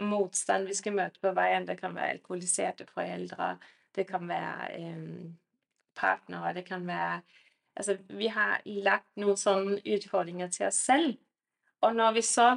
motstand 0.00 0.66
vi 0.66 0.74
skal 0.74 0.96
møte 0.96 1.20
på 1.22 1.34
veien. 1.36 1.68
Det 1.68 1.76
kan 1.80 1.94
være 1.94 2.16
alkoholiserte 2.16 2.86
foreldre. 2.88 3.52
Det 3.94 4.06
kan 4.08 4.26
være 4.28 4.72
eh, 4.78 5.30
partnere. 5.94 6.54
Det 6.54 6.66
kan 6.66 6.86
være 6.86 7.20
Altså, 7.80 7.94
vi 8.08 8.26
har 8.26 8.60
lagt 8.66 9.06
noen 9.16 9.38
sånne 9.38 9.76
utfordringer 9.94 10.48
til 10.52 10.66
oss 10.66 10.80
selv. 10.84 11.14
Og 11.86 11.94
når 11.96 12.16
vi 12.18 12.22
så 12.26 12.48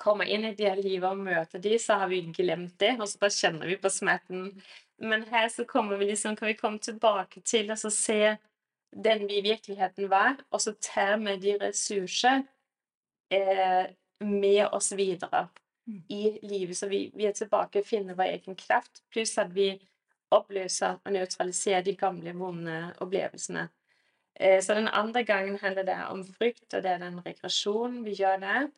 kommer 0.00 0.28
inn 0.28 0.46
i 0.48 0.54
det 0.56 0.72
livet 0.80 1.08
og 1.10 1.20
møter 1.20 1.62
de, 1.62 1.76
så 1.78 2.00
har 2.00 2.10
vi 2.10 2.22
glemt 2.34 2.78
det, 2.80 2.94
og 2.98 3.08
så 3.08 3.20
bare 3.20 3.36
kjenner 3.36 3.70
vi 3.70 3.76
på 3.80 3.92
smerten. 3.92 4.48
Men 5.00 5.24
her 5.28 5.48
så 5.52 5.64
kommer 5.68 6.00
vi 6.00 6.10
liksom, 6.10 6.36
kan 6.36 6.48
vi 6.48 6.58
komme 6.58 6.80
tilbake 6.82 7.42
til 7.44 7.70
og 7.70 7.78
så 7.80 7.92
se 7.94 8.36
den 8.90 9.26
vi 9.28 9.38
i 9.38 9.46
virkeligheten 9.46 10.10
var, 10.10 10.40
og 10.50 10.60
så 10.60 10.74
ta 10.82 11.14
med 11.20 11.44
de 11.44 11.56
ressurser 11.60 12.42
eh, 13.30 13.92
med 14.20 14.66
oss 14.72 14.92
videre 14.96 15.48
Mm. 15.90 16.02
i 16.08 16.38
livet. 16.42 16.76
Så 16.76 16.88
vi, 16.88 17.10
vi 17.14 17.26
er 17.26 17.32
tilbake 17.32 17.80
og 17.80 17.86
finner 17.86 18.14
vår 18.14 18.34
egen 18.36 18.56
kraft, 18.56 19.02
pluss 19.10 19.38
at 19.38 19.54
vi 19.54 19.72
oppløser 20.30 21.00
og 21.04 21.12
nøytraliserer 21.12 21.82
de 21.82 21.96
gamle, 21.96 22.34
vonde 22.36 22.94
opplevelsene. 23.00 23.68
Eh, 24.40 24.62
Så 24.62 24.74
den 24.74 24.88
andre 24.88 25.24
gangen 25.24 25.58
handler 25.58 25.82
det 25.82 25.96
om 26.08 26.24
frykt, 26.24 26.74
og 26.74 26.82
det 26.82 26.90
er 26.90 26.98
den 26.98 27.20
regresjonen 27.26 28.04
vi 28.04 28.14
gjør 28.14 28.36
der. 28.40 28.68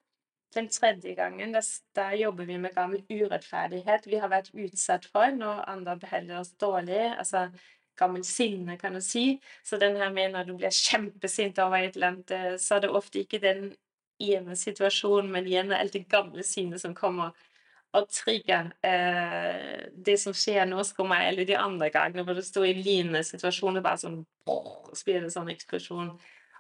Den 0.55 0.68
tredje 0.68 1.14
gangen, 1.16 1.55
der 1.96 2.16
jobber 2.20 2.44
vi 2.44 2.59
med 2.59 2.74
gammel 2.74 3.05
urettferdighet 3.09 4.07
vi 4.07 4.18
har 4.20 4.28
vært 4.28 4.50
utsatt 4.53 5.07
for 5.09 5.32
når 5.32 5.62
andre 5.68 5.96
behandler 6.03 6.42
oss 6.42 6.53
dårlig. 6.61 7.07
Altså 7.18 7.48
gammel 7.96 8.24
sinne, 8.24 8.76
kan 8.78 8.94
du 8.94 9.00
si. 9.00 9.40
Så 9.64 9.78
den 9.80 9.96
her 9.96 10.12
med 10.12 10.32
når 10.32 10.44
du 10.48 10.57
blir 10.57 10.70
kjempesint 10.72 11.59
over 11.59 11.76
et 11.76 11.96
eller 11.96 12.12
annet, 12.12 12.30
eh, 12.30 12.59
så 12.59 12.76
er 12.76 12.84
det 12.84 12.90
ofte 12.90 13.22
ikke 13.22 13.40
den 13.40 13.72
ene 14.20 14.57
situasjonen, 14.57 15.30
men 15.32 15.46
igjen 15.46 15.72
alt 15.72 15.92
det 15.92 16.09
gamle 16.09 16.44
sinnet 16.46 16.80
som 16.80 16.94
kommer 16.94 17.32
og 17.92 18.09
trigger 18.09 18.70
eh, 18.88 19.88
det 19.92 20.16
som 20.20 20.32
skjer 20.36 20.64
nå, 20.68 20.80
så 20.84 20.96
kommer 20.96 21.26
eller 21.26 21.44
de 21.48 21.59
andre 21.61 21.90
gangene 21.92 22.24
hvor 22.24 22.38
du 22.38 22.42
står 22.44 22.70
i 22.70 22.76
lignende 22.78 23.20
situasjoner, 23.26 23.84
bare 23.84 24.00
sånn 24.00 24.22
brrr, 24.46 24.94
så 24.96 25.09
blir 25.09 25.28
sånn 25.32 25.53
eksplosjon. 25.53 26.14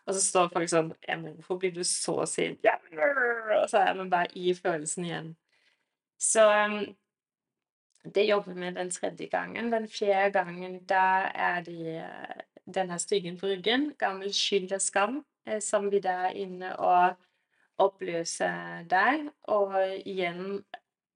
Og 0.06 0.14
så 0.14 0.20
står 0.20 0.48
folk 0.50 0.70
sånn 0.70 0.90
ja, 1.08 1.16
men 1.16 1.36
'Hvorfor 1.36 1.58
blir 1.62 1.74
du 1.74 1.84
så 1.84 2.26
sint?' 2.26 2.64
Ja, 2.64 2.74
og 3.60 3.68
så 3.70 3.78
er 3.78 3.94
man 3.94 4.10
bare 4.10 4.26
i 4.34 4.54
følelsen 4.54 5.04
igjen. 5.04 5.36
Så 6.18 6.42
um, 6.42 6.96
det 8.14 8.26
jobber 8.26 8.54
vi 8.54 8.70
den 8.70 8.90
tredje 8.90 9.26
gangen. 9.26 9.72
Den 9.72 9.88
fjerde 9.88 10.30
gangen, 10.30 10.84
da 10.86 11.30
er 11.34 11.62
det 11.62 11.96
eh, 12.02 12.42
denne 12.74 12.98
styggen 12.98 13.38
på 13.38 13.46
ryggen, 13.46 13.92
gammel 13.98 14.32
skyld 14.34 14.72
og 14.72 14.80
skam, 14.80 15.24
eh, 15.46 15.60
som 15.60 15.90
vi 15.90 16.00
da 16.00 16.16
er 16.26 16.38
inne 16.44 16.76
og 16.76 17.14
oppløser 17.78 18.82
der. 18.90 19.28
Og 19.42 19.76
igjen 20.06 20.64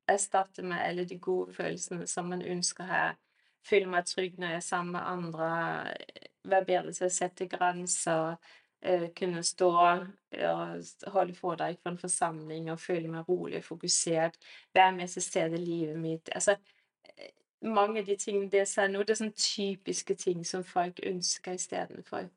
erstatte 0.08 0.62
med 0.62 0.78
alle 0.78 1.04
de 1.04 1.18
gode 1.18 1.54
følelsene 1.54 2.06
som 2.06 2.30
man 2.30 2.42
ønsker 2.42 2.84
her. 2.84 3.16
Føle 3.66 3.90
meg 3.90 4.06
trygg 4.06 4.38
når 4.38 4.48
jeg 4.48 4.56
er 4.56 4.68
sammen 4.68 4.92
med 4.92 5.00
andre. 5.00 5.48
Være 6.44 6.64
bedre 6.64 6.92
til 6.92 7.08
å 7.08 7.10
sette 7.10 7.48
grenser. 7.50 8.36
Eh, 8.86 9.08
kunne 9.18 9.42
stå 9.46 9.70
og 9.76 10.06
holde 11.12 11.34
foredrag 11.34 11.78
for 11.82 11.92
en 11.92 11.98
forsamling 11.98 12.70
og 12.72 12.80
føle 12.80 13.10
meg 13.12 13.28
rolig 13.28 13.60
og 13.60 13.64
fokusert. 13.64 14.38
Være 14.74 14.96
med 14.96 15.08
til 15.08 15.22
stede 15.22 15.60
i 15.60 15.64
livet 15.64 15.98
mitt. 16.00 16.30
Altså, 16.34 16.56
eh, 17.18 17.30
mange 17.62 18.00
av 18.00 18.06
de 18.06 18.16
tingene 18.16 18.50
det 18.50 18.64
jeg 18.76 18.92
nå, 18.92 19.02
det 19.02 19.16
er 19.16 19.22
sånne 19.22 19.46
typiske 19.46 20.14
ting 20.14 20.46
som 20.46 20.64
folk 20.64 21.00
ønsker 21.06 21.58
istedenfor. 21.58 22.28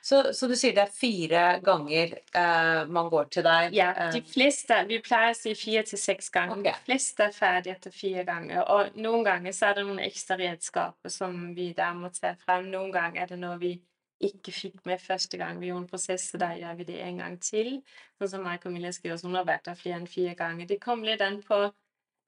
Så, 0.00 0.32
så 0.34 0.48
du 0.48 0.54
sier 0.58 0.74
det 0.76 0.84
er 0.84 0.94
fire 0.94 1.42
ganger 1.64 2.16
eh, 2.18 2.80
man 2.90 3.08
går 3.12 3.28
til 3.36 3.46
deg? 3.46 3.76
Ja, 3.76 3.90
eh, 3.94 4.10
de 4.14 4.22
fleste 4.26 4.78
Vi 4.88 4.98
pleier 5.04 5.34
å 5.34 5.38
si 5.38 5.54
fire 5.58 5.84
til 5.88 6.00
seks 6.00 6.30
ganger. 6.34 6.58
Okay. 6.58 6.74
De 6.74 6.88
fleste 6.88 7.28
er 7.28 7.36
ferdig 7.36 7.74
etter 7.74 7.94
fire 7.94 8.24
ganger. 8.28 8.62
Og 8.74 8.98
noen 9.02 9.26
ganger 9.26 9.56
så 9.56 9.70
er 9.70 9.80
det 9.80 9.86
noen 9.88 10.02
ekstra 10.02 10.38
redskaper 10.40 11.12
som 11.12 11.38
vi 11.56 11.70
der 11.76 11.94
må 11.98 12.12
ta 12.14 12.34
frem. 12.42 12.70
Noen 12.72 12.92
ganger 12.94 13.24
er 13.24 13.34
det 13.34 13.40
noe 13.42 13.58
vi 13.62 13.76
ikke 14.22 14.52
fikk 14.54 14.84
med 14.86 15.00
første 15.02 15.38
gang 15.40 15.60
vi 15.60 15.66
gjorde 15.70 15.84
en 15.84 15.88
prosess, 15.90 16.28
så 16.32 16.38
da 16.38 16.52
gjør 16.58 16.76
vi 16.78 16.84
det 16.92 17.00
en 17.02 17.18
gang 17.22 17.38
til. 17.42 17.72
Sånn 18.20 18.30
som 18.34 18.44
meg 18.46 18.60
og 18.60 18.66
Camilla 18.68 18.92
skriver, 18.94 19.16
som 19.20 19.34
har 19.34 19.44
vært 19.48 19.66
der 19.66 19.78
flere 19.78 19.98
enn 20.00 20.06
fire 20.10 20.34
ganger. 20.38 20.66
Det 20.70 20.80
kommer 20.80 21.10
litt 21.12 21.24
an 21.26 21.40
på 21.46 21.58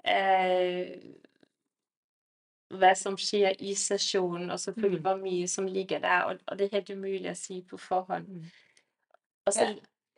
eh, 0.05 0.97
hva 2.75 2.93
som 2.99 3.17
skjer 3.21 3.57
i 3.63 3.75
sesjonen, 3.79 4.51
og 4.51 4.59
selvfølgelig 4.61 5.01
Mm. 5.01 5.05
hvor 5.07 5.17
mye 5.23 5.49
som 5.49 5.67
ligger 5.67 5.99
der. 5.99 6.23
Og, 6.29 6.39
og 6.47 6.59
det 6.59 6.67
er 6.67 6.77
helt 6.79 6.91
umulig 6.91 7.31
å 7.31 7.35
si 7.39 7.63
på 7.63 7.79
forhånd. 7.79 8.29
Mm. 8.29 8.45
Og 9.47 9.53
så 9.53 9.69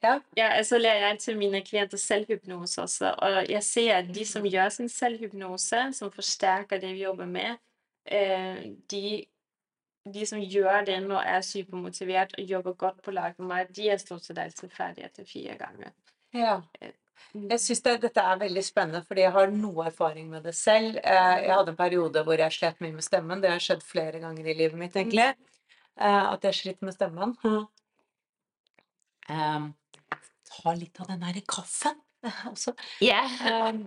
Ja. 0.02 0.20
Ja. 0.36 0.48
altså 0.52 0.78
lærer 0.78 1.08
jeg 1.08 1.18
til 1.18 1.38
mine 1.38 1.62
klienter 1.64 1.98
selvhypnose 1.98 2.82
også. 2.82 3.14
Og 3.18 3.48
jeg 3.50 3.62
ser 3.64 3.94
at 3.96 4.14
de 4.14 4.24
som 4.24 4.44
gjør 4.44 4.68
sin 4.68 4.88
selvhypnose, 4.88 5.92
som 5.92 6.10
forsterker 6.12 6.78
det 6.80 6.94
vi 6.94 7.02
jobber 7.02 7.26
med, 7.26 7.56
eh, 8.06 8.72
de, 8.90 9.26
de 10.12 10.26
som 10.26 10.38
gjør 10.42 10.84
det 10.86 10.98
og 11.10 11.18
er 11.22 11.40
supermotivert 11.42 12.36
og 12.38 12.44
jobber 12.52 12.76
godt 12.78 13.02
på 13.02 13.10
lag 13.14 13.34
med 13.38 13.48
meg, 13.50 13.72
de 13.74 13.88
er 13.90 13.98
stort 13.98 14.24
sett 14.24 14.38
alltid 14.38 14.70
ferdige 14.72 15.08
etter 15.10 15.24
fire 15.28 15.56
ganger. 15.58 15.92
ja. 16.34 16.60
Mm. 17.34 17.46
Jeg 17.50 17.60
syns 17.60 17.80
det, 17.82 17.92
dette 18.02 18.20
er 18.20 18.36
veldig 18.38 18.62
spennende, 18.64 19.00
fordi 19.08 19.22
jeg 19.24 19.32
har 19.32 19.50
noe 19.50 19.86
erfaring 19.88 20.28
med 20.30 20.44
det 20.44 20.52
selv. 20.54 20.98
Eh, 21.00 21.38
Jeg 21.42 21.50
hadde 21.52 21.72
en 21.72 21.76
periode 21.76 22.22
hvor 22.24 22.38
jeg 22.38 22.52
slet 22.52 22.80
mye 22.84 22.92
med 22.92 23.02
stemmen. 23.04 23.40
Det 23.42 23.50
har 23.50 23.58
skjedd 23.64 23.82
flere 23.82 24.20
ganger 24.20 24.46
i 24.46 24.54
livet 24.54 24.78
mitt, 24.78 24.94
egentlig. 24.96 25.34
eh, 25.98 26.26
At 26.32 26.44
jeg 26.44 26.54
sliter 26.54 26.84
med 26.84 26.94
stemmen. 26.94 27.34
Um, 29.28 29.74
ta 30.50 30.72
litt 30.76 31.00
av 31.02 31.08
den 31.10 31.24
der 31.24 31.40
kaffen 31.48 31.98
også. 32.52 32.76
Ja. 33.04 33.24
Um, 33.68 33.86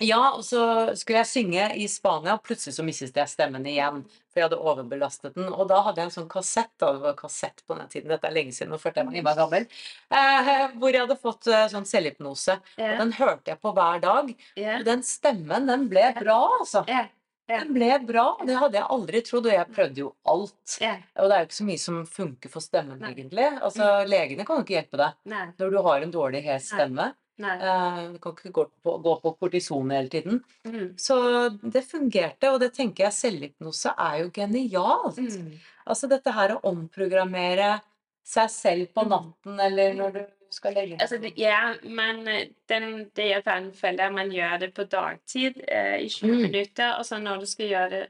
ja, 0.00 0.20
og 0.32 0.42
så 0.46 0.62
skulle 0.96 1.20
jeg 1.20 1.28
synge 1.28 1.66
i 1.76 1.86
Spania, 1.90 2.38
og 2.38 2.44
plutselig 2.46 2.76
så 2.76 2.84
mistet 2.86 3.18
jeg 3.20 3.30
stemmen 3.30 3.66
igjen. 3.68 4.02
For 4.30 4.40
jeg 4.40 4.46
hadde 4.46 4.60
overbelastet 4.62 5.34
den. 5.34 5.48
Og 5.50 5.66
da 5.68 5.80
hadde 5.84 6.00
jeg 6.00 6.10
en 6.10 6.14
sånn 6.14 6.28
kassett, 6.30 6.70
da, 6.78 6.92
det 6.94 7.02
var 7.02 7.16
kassett 7.18 7.64
på 7.66 7.76
den 7.76 7.88
tiden, 7.90 8.12
dette 8.12 8.28
er 8.28 8.36
lenge 8.36 8.54
siden, 8.54 8.70
nå 8.70 8.78
følte 8.78 9.02
jeg 9.02 9.10
meg 9.10 9.20
innmari 9.20 9.40
gammel, 9.40 9.66
eh, 10.14 10.50
hvor 10.76 10.94
jeg 10.94 11.02
hadde 11.02 11.20
fått 11.20 11.50
eh, 11.50 11.64
sånn 11.72 11.88
selvhypnose. 11.90 12.60
Og 12.78 13.00
den 13.02 13.16
hørte 13.18 13.52
jeg 13.52 13.60
på 13.60 13.74
hver 13.76 14.02
dag. 14.04 14.30
Yeah. 14.54 14.78
Og 14.78 14.86
den 14.86 15.02
stemmen, 15.06 15.66
den 15.70 15.88
ble 15.90 16.12
bra, 16.20 16.38
altså. 16.60 16.84
Yeah. 16.88 17.10
Den 17.50 17.72
ble 17.74 17.90
bra. 18.06 18.26
Det 18.46 18.56
hadde 18.60 18.78
jeg 18.78 18.86
aldri 18.94 19.22
trodd, 19.26 19.48
og 19.50 19.56
jeg 19.56 19.74
prøvde 19.74 20.04
jo 20.04 20.10
alt. 20.30 20.76
Yeah. 20.78 21.00
Og 21.18 21.30
det 21.30 21.36
er 21.36 21.42
jo 21.42 21.48
ikke 21.48 21.58
så 21.58 21.66
mye 21.66 21.82
som 21.82 22.02
funker 22.06 22.52
for 22.52 22.64
stemmen, 22.64 23.00
Nei. 23.02 23.10
egentlig. 23.16 23.48
Altså, 23.58 23.88
legene 24.06 24.46
kan 24.46 24.60
jo 24.60 24.66
ikke 24.66 24.78
hjelpe 24.78 25.00
deg 25.00 25.32
Nei. 25.32 25.48
når 25.58 25.74
du 25.74 25.80
har 25.88 26.06
en 26.06 26.14
dårlig, 26.14 26.44
hes 26.46 26.70
stemme. 26.70 27.10
Nei. 27.10 27.16
Eh, 27.44 28.12
Du 28.12 28.18
kan 28.18 28.32
ikke 28.36 28.52
gå 28.52 28.64
på, 28.84 28.98
gå 29.02 29.14
på 29.22 29.32
kortison 29.40 29.90
hele 29.90 30.08
tiden. 30.08 30.42
Mm. 30.66 30.96
Så 30.98 31.16
det 31.62 31.84
fungerte, 31.84 32.50
og 32.52 32.60
det 32.60 32.72
tenker 32.74 33.04
jeg 33.04 33.12
selvhypnose 33.12 33.94
er 33.98 34.18
jo 34.24 34.30
genialt. 34.34 35.16
Mm. 35.18 35.54
Altså 35.86 36.08
dette 36.08 36.32
her 36.32 36.56
å 36.56 36.60
omprogrammere 36.64 37.80
seg 38.24 38.50
selv 38.50 38.86
på 38.94 39.04
Mm. 39.04 39.08
natten, 39.10 39.60
eller 39.60 39.94
når 39.94 40.12
du 40.12 40.26
skal 40.50 40.74
legge 40.74 40.96
deg. 40.98 41.00
Altså, 41.00 41.32
ja, 41.36 41.74
men 41.84 42.26
øh, 42.28 42.46
den, 42.68 43.10
det 43.16 43.26
jeg 43.30 43.42
vil 43.44 43.52
anbefale, 43.52 44.00
er 44.02 44.10
man 44.10 44.30
gjør 44.30 44.58
det 44.60 44.74
på 44.74 44.84
dagtid 44.84 45.62
eh, 45.68 45.98
i 46.04 46.08
20 46.08 46.30
Mm. 46.32 46.42
minutter. 46.42 46.98
Og 46.98 47.04
så 47.06 47.18
når 47.18 47.40
du 47.40 47.46
skal 47.46 47.66
gjøre 47.68 47.90
det 47.90 48.06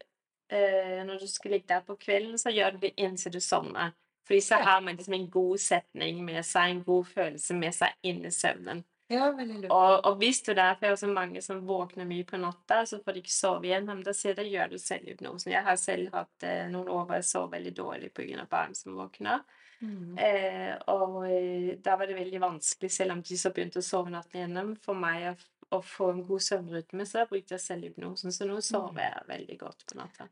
eh, 0.52 1.04
når 1.06 1.18
du 1.20 1.26
skal 1.28 1.50
ligge 1.52 1.68
der 1.68 1.80
på 1.80 1.94
kvelden, 1.96 2.38
så 2.38 2.50
gjør 2.50 2.70
du 2.72 2.78
det 2.78 2.94
inntil 2.96 3.32
du 3.32 3.40
sovner. 3.40 3.92
Fordi 4.26 4.40
så 4.40 4.54
har 4.62 4.80
man 4.80 4.96
liksom 4.96 5.14
en 5.14 5.30
god 5.30 5.58
setning 5.58 6.24
med 6.24 6.42
seg, 6.44 6.70
en 6.70 6.82
god 6.84 7.04
følelse 7.06 7.54
med 7.54 7.72
seg 7.74 7.88
inn 8.02 8.24
i 8.26 8.30
søvnen. 8.30 8.84
Ja, 9.10 9.30
veldig 9.34 9.56
lurt. 9.64 9.72
Og, 9.74 9.94
og 10.06 10.18
hvis 10.20 10.38
du 10.46 10.52
derfor 10.54 10.86
er 10.92 10.98
så 11.00 11.08
mange 11.10 11.40
som 11.42 11.64
våkner 11.66 12.06
mye 12.06 12.24
på 12.28 12.38
natta, 12.38 12.84
så 12.86 13.00
får 13.02 13.16
de 13.16 13.22
ikke 13.24 13.34
sove 13.34 13.66
igjen, 13.66 13.88
men 13.88 14.04
da 14.06 14.14
sier 14.14 14.36
det 14.38 14.46
gjør 14.46 14.70
du 14.70 14.78
selvhypnosen. 14.78 15.50
Jeg 15.52 15.64
har 15.66 15.78
selv 15.82 16.12
hatt 16.14 16.46
eh, 16.46 16.68
noen 16.70 16.88
år 16.88 17.08
hvor 17.08 17.18
jeg 17.18 17.26
sov 17.26 17.48
veldig 17.50 17.72
dårlig 17.74 18.12
pga. 18.14 18.46
barn 18.50 18.74
som 18.78 18.94
våkner. 18.94 19.42
Mm. 19.80 20.18
Eh, 20.20 20.74
og 20.92 21.24
eh, 21.26 21.70
da 21.82 21.96
var 21.96 22.06
det 22.06 22.18
veldig 22.20 22.40
vanskelig, 22.42 22.90
selv 22.92 23.16
om 23.16 23.22
de 23.26 23.38
så 23.40 23.50
begynte 23.56 23.80
å 23.82 23.86
sove 23.86 24.12
natten 24.14 24.42
igjennom, 24.44 24.74
for 24.84 24.94
meg 24.94 25.30
å, 25.32 25.34
å 25.78 25.82
få 25.82 26.12
en 26.14 26.22
god 26.28 26.44
søvnrytme, 26.46 27.06
så 27.08 27.22
da 27.22 27.28
brukte 27.30 27.56
jeg 27.56 27.64
selvhypnosen. 27.66 28.30
Så 28.36 28.46
nå 28.46 28.60
sover 28.62 29.02
jeg 29.08 29.26
veldig 29.34 29.58
godt 29.66 29.86
på 29.90 29.98
natta. 29.98 30.28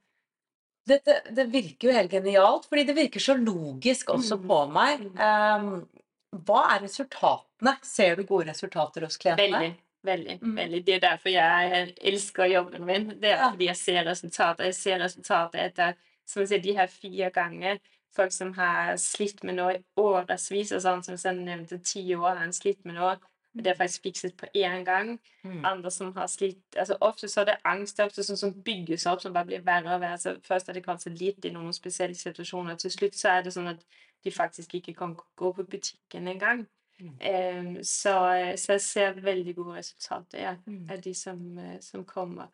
Dette, 0.88 1.18
det 1.36 1.44
virker 1.52 1.90
jo 1.90 1.94
helt 1.98 2.12
genialt, 2.14 2.68
fordi 2.70 2.86
det 2.88 2.94
virker 2.96 3.20
så 3.20 3.34
logisk 3.36 4.14
også 4.14 4.38
Mm. 4.38 4.46
på 4.48 4.60
meg. 4.72 5.02
Mm. 5.18 5.18
Um, 5.18 6.04
hva 6.32 6.64
er 6.74 6.82
resultatene? 6.84 7.76
Ser 7.82 8.16
du 8.16 8.24
gode 8.24 8.50
resultater 8.50 9.06
hos 9.06 9.16
klientene? 9.16 9.58
Veldig. 9.58 9.76
Veldig. 10.04 10.38
Mm. 10.42 10.56
veldig. 10.56 10.84
Det 10.86 10.94
er 10.94 11.00
derfor 11.00 11.28
jeg 11.32 11.94
elsker 12.00 12.44
jobben 12.52 12.84
min. 12.86 13.08
Det 13.20 13.32
er 13.32 13.36
Ja. 13.36 13.50
fordi 13.50 13.66
jeg 13.66 13.76
ser 13.76 14.04
resultater. 14.04 14.64
Jeg 14.64 14.74
ser 14.74 14.98
resultater 14.98 15.58
etter 15.58 15.94
som 16.26 16.40
jeg 16.40 16.48
ser, 16.48 16.58
de 16.58 16.74
her 16.74 16.86
fire 16.86 17.30
ganger. 17.30 17.78
Folk 18.14 18.32
som 18.32 18.52
har 18.52 18.96
slitt 18.96 19.42
med 19.44 19.54
noe 19.54 19.74
i 19.74 19.84
årevis, 19.96 20.72
og 20.72 20.80
sånn 20.82 21.02
som 21.04 21.16
jeg 21.16 21.44
nevnte, 21.44 21.82
ti 21.82 22.14
år 22.14 22.36
har 22.36 22.52
slitt 22.52 22.84
med 22.84 22.94
noe. 22.94 23.16
Det 23.56 23.66
er 23.66 23.74
faktisk 23.74 24.02
fikset 24.02 24.36
på 24.36 24.46
én 24.54 24.84
gang. 24.84 25.18
Mm. 25.44 25.64
Andre 25.64 25.90
som 25.90 26.12
har 26.14 26.26
slitt 26.26 26.62
altså 26.76 26.96
Ofte 27.00 27.28
så 27.28 27.40
er 27.40 27.44
det 27.44 27.56
angst 27.64 27.98
ofte 27.98 28.22
sånn 28.22 28.36
som 28.36 28.52
bygges 28.52 29.06
opp, 29.06 29.20
som 29.20 29.32
bare 29.32 29.46
blir 29.46 29.64
verre 29.64 29.94
og 29.94 30.00
verre. 30.00 30.18
Så 30.18 30.36
først 30.44 30.68
er 30.68 30.74
det 30.74 30.84
kanskje 30.84 31.18
litt 31.18 31.44
i 31.44 31.50
noen 31.50 31.72
spesielle 31.72 32.14
situasjoner. 32.14 32.76
Til 32.78 32.90
slutt 32.90 33.14
så 33.14 33.38
er 33.38 33.42
det 33.42 33.52
sånn 33.52 33.68
at 33.68 33.84
de 34.24 34.30
faktisk 34.32 34.74
ikke 34.74 34.94
kan 34.94 35.14
gå 35.36 35.52
på 35.52 35.62
butikken 35.62 36.28
engang. 36.28 36.66
Mm. 37.00 37.08
Um, 37.08 37.84
så, 37.84 38.14
så 38.56 38.72
jeg 38.72 38.80
ser 38.80 39.20
veldig 39.22 39.54
gode 39.56 39.76
resultater 39.76 40.38
ja, 40.42 40.56
Mm. 40.66 40.90
av 40.90 41.02
de 41.02 41.14
som, 41.14 41.58
eh, 41.58 41.80
som 41.80 42.04
kommer. 42.04 42.46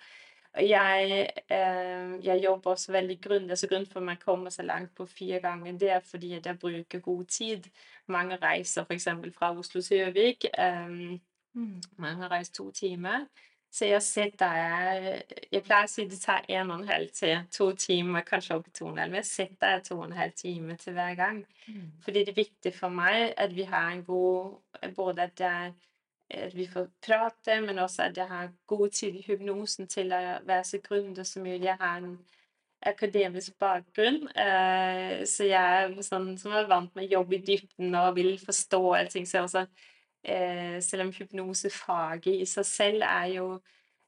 Og 0.54 0.68
jeg, 0.68 1.28
eh, 1.50 2.24
jeg 2.24 2.42
jobber 2.44 2.70
også 2.70 2.92
veldig 2.92 3.20
grundig. 3.20 3.50
Altså 3.50 3.68
grunnen 3.68 3.86
for 3.86 4.00
at 4.00 4.06
man 4.06 4.16
kommer 4.16 4.50
så 4.50 4.62
langt 4.62 4.94
på 4.94 5.06
fire 5.06 5.40
ganger, 5.40 5.78
det 5.78 5.90
er 5.90 6.00
fordi 6.00 6.34
at 6.34 6.46
jeg 6.46 6.58
bruker 6.58 6.98
god 7.00 7.24
tid. 7.24 7.64
Mange 8.08 8.36
reiser 8.36 8.84
f.eks. 8.84 9.08
fra 9.38 9.56
Oslo 9.58 9.80
til 9.80 9.96
Gjøvik. 9.96 10.44
Um, 10.58 11.20
Mm. 11.56 11.82
man 11.98 12.16
har 12.16 12.30
reist 12.30 12.54
to 12.54 12.70
timer. 12.70 13.26
Så 13.74 13.88
jeg 13.88 14.02
sitter 14.06 14.52
jeg, 14.54 15.62
pleier 15.66 15.88
å 15.88 15.90
si 15.90 16.04
det 16.06 16.20
tar 16.22 16.44
en 16.46 16.68
og 16.70 16.76
en 16.78 16.90
halv 16.92 17.08
til 17.16 17.40
to 17.50 17.72
timer, 17.74 18.22
kanskje 18.26 18.58
opp 18.60 18.68
i 18.70 18.74
to 18.76 18.84
og 18.86 18.92
en 18.92 19.00
halv. 19.02 19.16
Jeg 19.18 19.26
setter 19.26 19.72
jeg 19.72 19.82
to 19.88 19.96
og 19.96 20.04
en 20.06 20.14
halv 20.14 20.36
time 20.38 20.76
til 20.78 20.94
hver 20.94 21.16
gang. 21.18 21.40
Mm. 21.66 21.88
Fordi 22.04 22.22
det 22.22 22.30
er 22.30 22.38
viktig 22.38 22.72
for 22.76 22.94
meg 22.94 23.32
at 23.34 23.56
vi 23.56 23.66
har 23.66 23.90
en 23.90 24.04
god 24.06 24.60
Både 24.94 25.22
at, 25.22 25.40
jeg, 25.40 25.72
at 26.30 26.54
vi 26.54 26.66
får 26.68 26.86
prate, 27.06 27.54
men 27.64 27.78
også 27.78 28.02
at 28.02 28.18
jeg 28.18 28.26
har 28.28 28.50
god 28.66 28.88
tid 28.90 29.14
i 29.16 29.22
hypnosen 29.26 29.86
til 29.88 30.12
å 30.12 30.18
være 30.44 30.64
så 30.68 30.80
grundig 30.84 31.24
som 31.26 31.42
mulig. 31.42 31.64
Jeg 31.64 31.78
har 31.80 32.02
en 32.02 32.18
akademisk 32.84 33.54
bakgrunn, 33.58 34.26
eh, 34.36 35.24
så 35.24 35.48
jeg 35.48 35.86
er 35.86 35.94
sånn 36.04 36.34
som 36.36 36.52
er 36.52 36.68
vant 36.68 36.92
med 36.94 37.06
å 37.06 37.20
jobbe 37.20 37.38
i 37.38 37.42
dybden 37.46 37.96
og 37.96 38.18
vil 38.18 38.34
forstå 38.42 38.82
allting. 38.98 39.24
Så 39.26 39.38
jeg 39.38 39.48
også, 39.48 39.64
eh, 40.24 40.80
selv 40.82 41.06
om 41.06 41.12
hypnosefaget 41.14 42.40
i 42.40 42.46
seg 42.48 42.66
selv 42.68 43.06
er 43.06 43.26
jo 43.34 43.48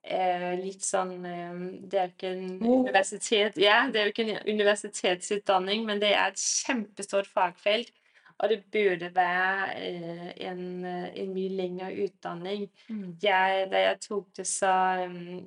eh, 0.03 0.53
litt 0.61 0.85
sånn 0.87 1.15
eh, 1.27 1.61
Det 1.85 2.01
er 2.01 2.09
jo 2.09 2.15
ikke 2.15 2.33
en 2.33 2.57
Oh. 2.63 2.81
universitet 2.87 3.61
Ja, 3.61 3.85
det 3.93 4.01
er 4.01 4.09
jo 4.09 4.15
ikke 4.15 4.27
en 4.31 4.51
universitetsutdanning, 4.57 5.87
men 5.87 6.01
det 6.03 6.15
er 6.15 6.33
et 6.33 6.43
kjempestort 6.43 7.29
fagfelt. 7.31 7.93
Og 8.39 8.51
det 8.53 8.65
burde 8.73 9.11
være 9.17 9.77
eh, 9.81 10.33
en, 10.51 10.85
eh, 10.85 11.21
en 11.23 11.31
mye 11.33 11.53
lengre 11.57 11.93
utdanning. 12.05 12.67
Mm. 12.89 13.17
Jeg, 13.23 13.69
da 13.73 13.81
jeg 13.81 14.01
tok 14.05 14.27
det, 14.37 14.45
så 14.47 14.73
um, 15.09 15.47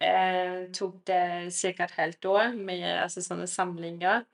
eh, 0.00 0.70
tok 0.72 0.94
det 1.06 1.52
ca. 1.52 1.84
et 1.84 1.96
halvt 1.98 2.24
år 2.24 2.54
med 2.56 2.86
altså, 3.02 3.22
sånne 3.22 3.46
samlinger. 3.46 4.24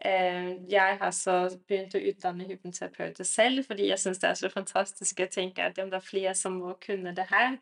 Jeg 0.00 0.96
har 1.00 1.10
så 1.12 1.34
begynt 1.68 1.94
å 1.94 2.00
utdanne 2.00 2.46
hypnoterapeuter 2.48 3.26
selv, 3.28 3.66
fordi 3.68 3.90
jeg 3.90 4.00
syns 4.00 4.20
det 4.22 4.30
er 4.30 4.38
så 4.38 4.48
fantastisk. 4.52 5.20
Jeg 5.20 5.30
tenker 5.34 5.66
at 5.66 5.78
om 5.82 5.90
det 5.92 5.98
er 5.98 6.06
flere 6.06 6.34
som 6.34 6.56
må 6.56 6.72
kunne 6.80 7.12
det 7.16 7.26
her. 7.28 7.58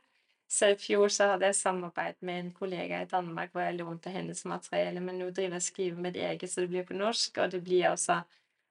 Så 0.49 0.70
i 0.72 0.78
fjor 0.80 1.11
så 1.12 1.32
hadde 1.32 1.51
jeg 1.51 1.59
samarbeid 1.59 2.22
med 2.24 2.41
en 2.41 2.53
kollega 2.57 3.03
i 3.03 3.09
Danmark 3.11 3.51
hvor 3.53 3.66
jeg 3.66 3.76
lånte 3.76 4.12
hennes 4.14 4.45
materiale, 4.49 5.01
men 5.01 5.18
nå 5.20 5.28
driver 5.28 5.59
jeg 5.59 5.61
og 5.61 5.66
skriver 5.66 6.05
mitt 6.07 6.16
eget, 6.16 6.51
så 6.51 6.62
det 6.62 6.70
blir 6.72 6.86
på 6.89 6.97
norsk, 6.97 7.43
og 7.43 7.53
det 7.53 7.61
blir 7.66 7.91
også 7.91 8.20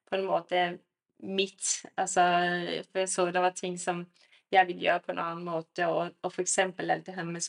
på 0.09 0.17
en 0.17 0.25
måte 0.25 0.63
mitt. 1.21 1.67
Altså, 1.95 2.23
for 2.89 3.03
jeg 3.03 3.11
så 3.13 3.27
det 3.29 3.43
var 3.43 3.53
ting 3.53 3.77
som 3.79 4.07
jeg 4.51 4.67
vil 4.67 4.81
gjøre 4.87 5.03
på 5.05 5.13
en 5.13 5.21
annen 5.21 5.45
måte, 5.45 5.85
og, 5.91 6.15
og 6.23 6.39
eksempel 6.41 6.91
alt 6.91 7.05
det 7.05 7.15
her 7.15 7.27
med 7.27 7.45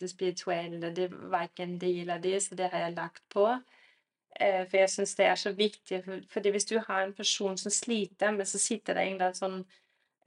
det 0.00 0.10
spirituelle, 0.10 0.92
det 0.96 1.08
var 1.30 1.46
ikke 1.48 1.62
en 1.62 1.78
del 1.80 2.10
av 2.10 2.20
det, 2.20 2.42
så 2.42 2.58
det 2.58 2.68
har 2.72 2.84
jeg 2.84 2.98
lagt 2.98 3.22
på. 3.32 3.46
Eh, 4.38 4.62
for 4.68 4.78
jeg 4.78 4.90
syns 4.92 5.14
det 5.18 5.26
er 5.26 5.38
så 5.40 5.52
viktig, 5.52 6.02
fordi 6.30 6.50
hvis 6.54 6.68
du 6.70 6.78
har 6.78 7.02
en 7.02 7.14
person 7.14 7.56
som 7.58 7.72
sliter, 7.74 8.30
men 8.30 8.46
så 8.46 8.60
sitter 8.62 8.96
det 8.96 9.06
en 9.08 9.34
sånn 9.36 9.56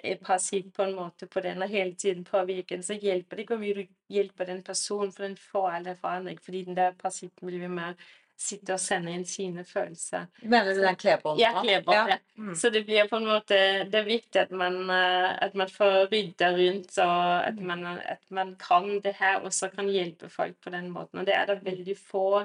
eh, 0.04 0.18
parasitt 0.20 0.74
på 0.76 0.84
en 0.84 0.98
måte 0.98 1.30
på 1.32 1.42
den 1.46 1.64
og 1.64 1.72
hele 1.72 1.96
tiden 1.96 2.26
påvirker 2.28 2.78
den, 2.78 2.84
så 2.84 3.00
hjelper 3.00 3.40
det 3.40 3.46
ikke 3.46 3.62
mye 3.62 3.78
du 3.78 3.86
hjelper 4.14 4.52
den 4.52 4.60
personen, 4.66 5.14
for 5.16 5.28
den 5.28 5.40
får 5.40 5.70
aldri 5.78 5.96
forandring, 6.02 6.42
fordi 6.44 6.66
den 6.68 6.78
der 6.78 7.00
parasitten 7.00 7.48
vil 7.48 7.62
vi 7.64 7.72
mer 7.72 7.96
sitte 8.44 8.74
og 8.76 8.82
sende 8.82 9.14
inn 9.14 9.24
sine 9.30 9.64
følelser. 9.64 10.26
Mener 10.42 10.76
du 10.76 10.82
den 10.84 10.98
klebånden? 11.00 11.40
Ja, 11.40 11.62
klebånd, 11.62 12.12
ja. 12.12 12.18
Mm. 12.36 12.56
Så 12.60 12.72
det 12.74 12.82
blir 12.88 13.08
på 13.08 13.20
en 13.22 13.28
måte 13.30 13.60
Det 13.88 14.00
er 14.00 14.08
viktig 14.08 14.42
at 14.42 14.52
man, 14.52 14.90
eh, 14.90 15.30
at 15.46 15.56
man 15.56 15.70
får 15.72 16.10
rydda 16.12 16.50
rundt, 16.58 16.98
og 16.98 17.48
at 17.48 17.62
man, 17.62 17.86
at 18.04 18.24
man 18.32 18.56
kan 18.60 18.98
det 19.06 19.16
her, 19.20 19.40
og 19.42 19.54
så 19.54 19.70
kan 19.72 19.88
hjelpe 19.90 20.30
folk 20.30 20.58
på 20.64 20.74
den 20.74 20.90
måten. 20.92 21.22
Og 21.22 21.30
det 21.30 21.38
er 21.38 21.46
det 21.50 21.64
veldig 21.64 21.98
få 21.98 22.44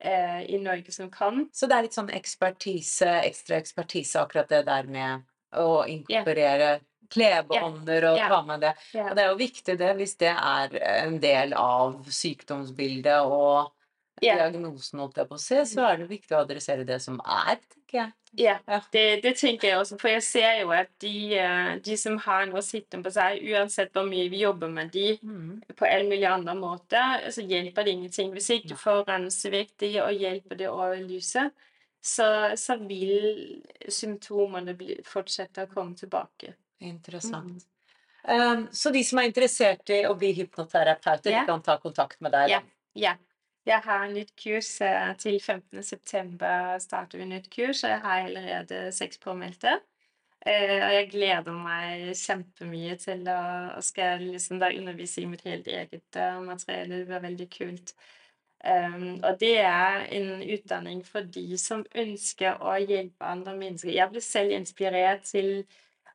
eh, 0.00 0.42
i 0.50 0.58
Norge 0.62 0.92
som 0.92 1.10
kan. 1.10 1.46
Så 1.52 1.66
det 1.66 1.76
er 1.76 1.88
litt 1.88 1.96
sånn 1.96 2.12
ekspertise, 2.14 3.10
ekstra 3.28 3.58
ekspertise, 3.62 4.20
akkurat 4.20 4.50
det 4.52 4.62
der 4.68 4.90
med 4.90 5.26
å 5.56 5.84
inkorporere 5.88 6.78
klebånder 7.08 8.04
og 8.10 8.18
yeah. 8.18 8.28
ta 8.28 8.42
med 8.44 8.60
det. 8.66 8.74
Yeah. 8.92 9.08
Og 9.08 9.16
det 9.16 9.24
er 9.24 9.30
jo 9.30 9.40
viktig 9.40 9.76
det, 9.80 9.90
hvis 9.96 10.14
det 10.20 10.34
er 10.34 10.78
en 10.92 11.18
del 11.22 11.54
av 11.56 12.02
sykdomsbildet 12.12 13.24
og 13.24 13.72
Ja. 14.24 14.36
diagnosen, 14.40 15.00
holdt 15.02 15.18
jeg 15.20 15.28
på 15.28 15.36
å 15.36 15.42
si, 15.42 15.58
så 15.68 15.84
er 15.88 16.00
det 16.00 16.08
viktig 16.10 16.36
å 16.36 16.42
adressere 16.42 16.86
det 16.88 16.98
som 17.04 17.20
er, 17.24 17.58
tenker 17.74 18.00
jeg. 18.00 18.12
Ja, 18.38 18.58
Ja. 18.68 18.80
det, 18.92 19.22
det 19.22 19.36
tenker 19.38 19.68
jeg 19.68 19.78
også. 19.78 19.96
For 20.00 20.12
jeg 20.12 20.22
ser 20.22 20.58
jo 20.60 20.72
at 20.76 20.90
de, 21.00 21.14
eh, 21.38 21.78
de 21.84 21.96
som 21.96 22.18
har 22.18 22.44
noe 22.46 22.60
sittende 22.62 23.08
på 23.08 23.14
seg, 23.14 23.40
uansett 23.54 23.94
hvor 23.96 24.04
mye 24.08 24.28
vi 24.28 24.42
jobber 24.42 24.68
med 24.68 24.92
de 24.92 25.14
på 25.74 25.88
en 25.88 26.10
mulig 26.10 26.28
andre 26.28 26.54
måte, 26.58 27.00
så 27.32 27.42
hjelper 27.42 27.84
det 27.84 27.96
ingenting. 27.96 28.34
Hvis 28.36 28.50
ikke 28.50 28.74
du 28.74 28.76
får 28.76 29.06
renset 29.08 29.52
vekk 29.52 29.72
de 29.84 29.94
og 30.02 30.12
hjelper 30.12 30.60
det 30.60 30.68
over 30.68 31.00
lyset, 31.00 31.56
så, 32.00 32.28
så 32.56 32.76
vil 32.84 33.62
symptomene 33.88 34.74
bli, 34.78 35.00
fortsette 35.04 35.64
å 35.64 35.72
komme 35.72 35.96
tilbake. 35.98 36.54
Interessant. 36.80 37.64
Um, 38.28 38.68
så 38.72 38.90
de 38.92 39.02
som 39.06 39.18
er 39.18 39.30
interessert 39.30 39.88
i 39.94 40.02
å 40.06 40.14
bli 40.18 40.34
hypnoterapeuter, 40.36 41.32
yeah. 41.32 41.46
kan 41.48 41.62
ta 41.64 41.78
kontakt 41.80 42.20
med 42.20 42.34
deg? 42.34 42.52
Ja. 42.52 42.60
Yeah. 42.60 42.74
Ja. 42.98 43.14
Jeg 43.68 43.84
har 43.84 44.06
nytt 44.08 44.32
kurs 44.40 44.70
eh, 44.80 45.10
til 45.20 45.36
15. 45.40 45.82
september 45.84 46.78
starter 46.80 47.20
vi 47.20 47.26
nytt 47.28 47.50
kurs, 47.52 47.82
og 47.84 47.90
jeg 47.90 48.00
har 48.00 48.24
allerede 48.24 48.92
seks 48.96 49.20
påmeldte. 49.20 49.74
Eh, 50.46 50.78
og 50.78 50.92
jeg 50.94 51.08
gleder 51.12 51.52
meg 51.52 52.14
kjempemye 52.16 52.96
til 53.02 53.26
å, 53.28 53.40
skal 53.84 54.24
liksom 54.24 54.62
undervise 54.62 55.20
i 55.20 55.26
mitt 55.28 55.44
helt 55.44 55.68
eget 55.68 56.16
uh, 56.16 56.38
materiale. 56.46 57.02
Det 57.02 57.08
blir 57.10 57.26
veldig 57.26 57.48
kult. 57.52 57.92
Um, 58.64 59.20
og 59.22 59.36
det 59.40 59.58
er 59.60 60.06
en 60.16 60.40
utdanning 60.42 61.04
for 61.06 61.28
de 61.36 61.58
som 61.60 61.84
ønsker 61.94 62.62
å 62.64 62.78
hjelpe 62.80 63.28
andre 63.28 63.54
mennesker. 63.58 63.92
Jeg 63.92 64.14
ble 64.14 64.22
selv 64.24 64.56
inspirert 64.56 65.28
til 65.28 65.52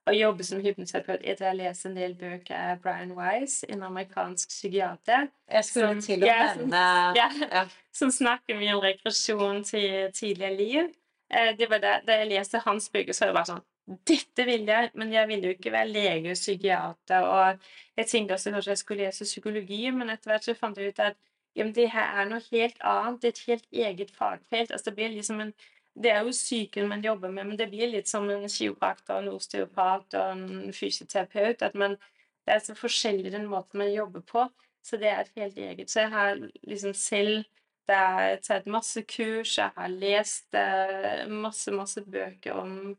å 0.10 0.12
jobbe 0.16 0.44
som 0.44 0.60
hypnoterapeut 0.60 1.22
etter 1.24 1.46
å 1.46 1.48
ha 1.48 1.54
lest 1.56 1.86
en 1.88 1.94
del 1.96 2.14
bøker 2.20 2.56
av 2.74 2.82
Brian 2.84 3.14
Wise, 3.16 3.66
en 3.72 3.84
amerikansk 3.88 4.50
psykiater. 4.50 5.30
Jeg 5.50 5.64
skulle 5.66 5.88
Som- 5.94 6.02
til 6.02 6.24
å 6.24 6.28
ja, 6.28 6.54
som- 6.54 6.70
nevne 6.70 7.16
ja. 7.22 7.30
ja. 7.52 7.66
som 7.92 8.12
snakker 8.12 8.58
mye 8.60 8.74
om 8.76 8.82
regresjon 8.84 9.64
til 9.64 10.12
tidligere 10.12 10.58
liv. 10.58 10.90
Eh, 11.32 11.54
Det 11.56 11.70
var 11.70 11.80
da, 11.80 12.00
da 12.06 12.18
jeg 12.20 12.28
leste 12.34 12.60
hans 12.66 12.90
bøker, 12.90 13.14
så 13.14 13.26
var 13.26 13.28
det 13.32 13.36
bare 13.40 13.52
sånn 13.56 13.64
Dette 14.08 14.46
vil 14.48 14.66
jeg, 14.66 14.92
men 14.96 15.12
jeg 15.12 15.28
ville 15.28 15.44
jo 15.50 15.54
ikke 15.58 15.72
være 15.74 15.90
lege 15.92 16.30
og 16.32 16.38
psykiater. 16.40 17.26
Og 17.28 17.60
jeg 17.98 18.08
tenkte 18.08 18.34
også 18.38 18.52
kanskje 18.54 18.72
jeg 18.72 18.78
skulle 18.78 19.04
lese 19.10 19.26
psykologi, 19.28 19.92
men 19.92 20.10
etter 20.10 20.32
hvert 20.32 20.44
så 20.48 20.54
fant 20.56 20.78
jeg 20.78 20.94
ut 20.94 21.00
at 21.04 21.18
jamen, 21.56 21.74
det 21.76 21.90
her 21.92 22.22
er 22.22 22.30
noe 22.30 22.40
helt 22.52 22.78
annet. 22.80 23.20
Det 23.22 23.28
er 23.28 23.34
et 23.34 23.44
helt 23.48 23.68
eget 23.74 24.12
fagfelt. 24.16 24.72
Altså, 24.72 24.86
det 24.90 24.96
blir 24.96 25.10
liksom 25.10 25.42
en 25.42 25.54
det 25.96 26.12
er 26.12 26.26
jo 26.26 26.34
psyken 26.34 26.88
man 26.90 27.04
jobber 27.06 27.30
med, 27.30 27.46
men 27.46 27.58
det 27.58 27.70
blir 27.70 27.92
litt 27.92 28.10
som 28.10 28.30
en 28.30 28.50
kiropraktor, 28.50 29.22
en 29.22 29.34
osteopat 29.36 30.16
og 30.18 30.30
en 30.32 30.74
fysioterapeut. 30.74 31.62
At 31.62 31.76
man, 31.78 31.98
det 32.46 32.56
er 32.56 32.64
så 32.66 32.76
forskjellig 32.78 33.34
den 33.34 33.46
måten 33.52 33.82
man 33.84 33.94
jobber 33.94 34.26
på. 34.26 34.48
Så 34.84 34.98
det 35.00 35.12
er 35.12 35.22
et 35.22 35.36
helt 35.38 35.58
eget. 35.58 35.92
Så 35.92 36.02
jeg 36.04 36.10
har 36.12 36.40
liksom 36.64 36.94
selv 36.98 37.44
det 37.88 37.96
er 37.96 38.38
tatt 38.44 38.68
masse 38.72 39.02
kurs, 39.04 39.58
jeg 39.58 39.72
har 39.76 39.90
lest 39.92 40.56
eh, 40.56 41.26
masse, 41.28 41.72
masse 41.76 42.00
bøker 42.08 42.56
om 42.56 42.94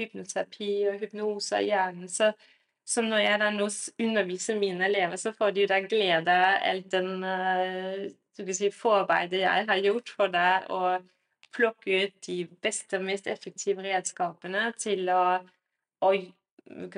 hypnoterapi 0.00 0.70
og 0.88 1.02
hypnose 1.02 1.58
av 1.58 1.66
hjernen. 1.66 2.08
Så, 2.08 2.30
så 2.88 3.04
når 3.04 3.20
jeg 3.24 3.40
da 3.42 3.50
nå 3.52 3.68
underviser 4.00 4.56
mine 4.60 4.86
elever, 4.88 5.20
så 5.20 5.34
får 5.36 5.52
de 5.58 5.66
da 5.68 5.82
glede 5.84 6.32
av 6.32 6.64
alt 6.70 6.88
den 6.94 7.26
eh, 7.28 8.06
si, 8.56 8.70
forarbeidet 8.72 9.42
jeg 9.42 9.68
har 9.68 9.84
gjort 9.84 10.14
for 10.16 10.32
deg, 10.32 10.70
å 10.72 10.96
plukke 11.54 12.04
ut 12.04 12.26
de 12.26 12.36
beste 12.62 12.98
og 12.98 13.06
mest 13.06 13.26
effektive 13.30 13.82
redskapene 13.84 14.70
til 14.78 15.08
å, 15.12 15.22
å 16.06 16.10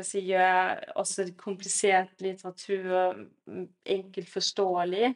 si, 0.04 0.22
gjøre 0.28 0.92
også 1.00 1.28
komplisert 1.40 2.20
litteratur 2.24 3.16
mm, 3.46 3.68
enkelt 3.96 4.32
forståelig. 4.32 5.14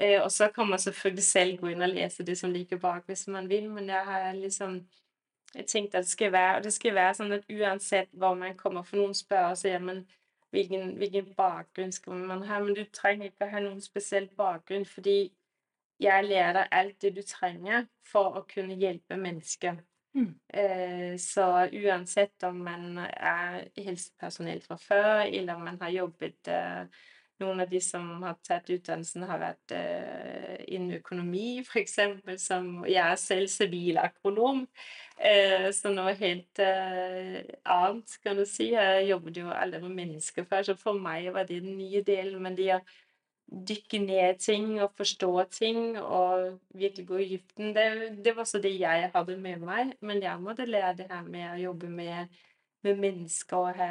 Eh, 0.00 0.18
og 0.22 0.30
så 0.32 0.48
kan 0.54 0.68
man 0.68 0.80
selvfølgelig 0.80 1.24
selv 1.26 1.60
gå 1.60 1.72
inn 1.72 1.84
og 1.84 1.92
lese 1.92 2.24
det 2.26 2.38
som 2.40 2.52
ligger 2.52 2.80
bak 2.80 3.06
hvis 3.06 3.26
man 3.28 3.48
vil, 3.48 3.68
men 3.70 3.92
jeg 3.92 4.04
har 4.08 4.32
liksom 4.38 4.80
jeg 5.54 5.66
tenkte 5.68 5.98
at 5.98 6.04
det 6.04 6.10
skal 6.10 6.32
være, 6.32 6.56
og 6.56 6.64
det 6.64 6.72
skal 6.72 6.94
være 6.96 7.14
sånn 7.14 7.34
at 7.36 7.50
uansett 7.52 8.08
hvor 8.16 8.36
man 8.40 8.56
kommer 8.56 8.86
For 8.88 8.96
noen 8.96 9.14
spør 9.14 9.50
og 9.50 9.58
sier 9.60 9.82
men 9.84 10.06
hvilken, 10.52 10.94
hvilken 11.00 11.34
bakgrunn 11.36 11.92
skal 11.92 12.24
man 12.28 12.44
ha? 12.48 12.60
Men 12.60 12.76
du 12.76 12.84
trenger 12.92 13.28
ikke 13.28 13.46
å 13.46 13.52
ha 13.52 13.60
noen 13.64 13.80
spesiell 13.84 14.28
bakgrunn, 14.36 14.84
fordi 14.88 15.32
jeg 16.00 16.24
lærer 16.26 16.58
deg 16.58 16.76
alt 16.80 17.00
det 17.02 17.14
du 17.16 17.22
trenger 17.26 17.88
for 18.08 18.38
å 18.40 18.46
kunne 18.48 18.76
hjelpe 18.78 19.18
mennesker. 19.20 19.80
Mm. 20.14 20.34
Eh, 20.48 21.16
så 21.16 21.68
uansett 21.72 22.44
om 22.44 22.58
man 22.66 22.98
er 23.00 23.70
helsepersonell 23.80 24.60
fra 24.64 24.76
før, 24.76 25.24
eller 25.24 25.56
om 25.56 25.64
man 25.70 25.80
har 25.80 25.98
jobbet 26.02 26.52
eh, 26.52 27.02
Noen 27.40 27.62
av 27.64 27.70
de 27.72 27.78
som 27.82 28.04
har 28.22 28.36
tatt 28.44 28.68
utdannelsen, 28.70 29.24
har 29.26 29.40
vært 29.40 29.72
eh, 29.74 30.60
innen 30.76 31.00
økonomi, 31.00 31.64
f.eks. 31.64 31.96
som 32.38 32.84
Jeg 32.86 33.00
er 33.02 33.16
selv 33.18 33.50
sivilagronom, 33.50 34.60
eh, 35.16 35.66
så 35.74 35.90
noe 35.90 36.12
helt 36.20 36.62
annet, 36.62 38.14
kan 38.22 38.38
du 38.38 38.44
si. 38.46 38.68
Jeg 38.76 39.08
jobbet 39.08 39.40
jo 39.42 39.50
aldri 39.50 39.80
med 39.82 39.96
mennesker 39.96 40.46
før, 40.46 40.68
så 40.68 40.76
for 40.78 41.00
meg 41.02 41.32
var 41.34 41.48
det 41.48 41.64
den 41.64 41.74
nye 41.80 42.04
delen. 42.06 42.38
Men 42.44 42.60
de 42.60 42.68
å 42.76 42.82
dykke 43.52 44.00
ned 44.02 44.38
ting 44.40 44.80
og 44.82 44.94
forstå 44.96 45.30
ting 45.52 45.98
og 45.98 46.58
virkelig 46.74 47.06
gå 47.08 47.20
i 47.20 47.28
dybden, 47.34 47.74
det, 47.76 47.86
det 48.24 48.34
var 48.36 48.46
også 48.46 48.60
det 48.62 48.72
jeg 48.80 49.10
hadde 49.14 49.36
med 49.36 49.64
meg. 49.64 49.92
Men 50.00 50.22
jeg 50.22 50.40
måtte 50.40 50.68
lære 50.68 50.96
det 51.02 51.08
her 51.10 51.24
med 51.26 51.48
å 51.50 51.60
jobbe 51.60 51.90
med, 51.92 52.32
med 52.86 53.02
mennesker 53.02 53.56
og 53.56 53.80
ha 53.80 53.90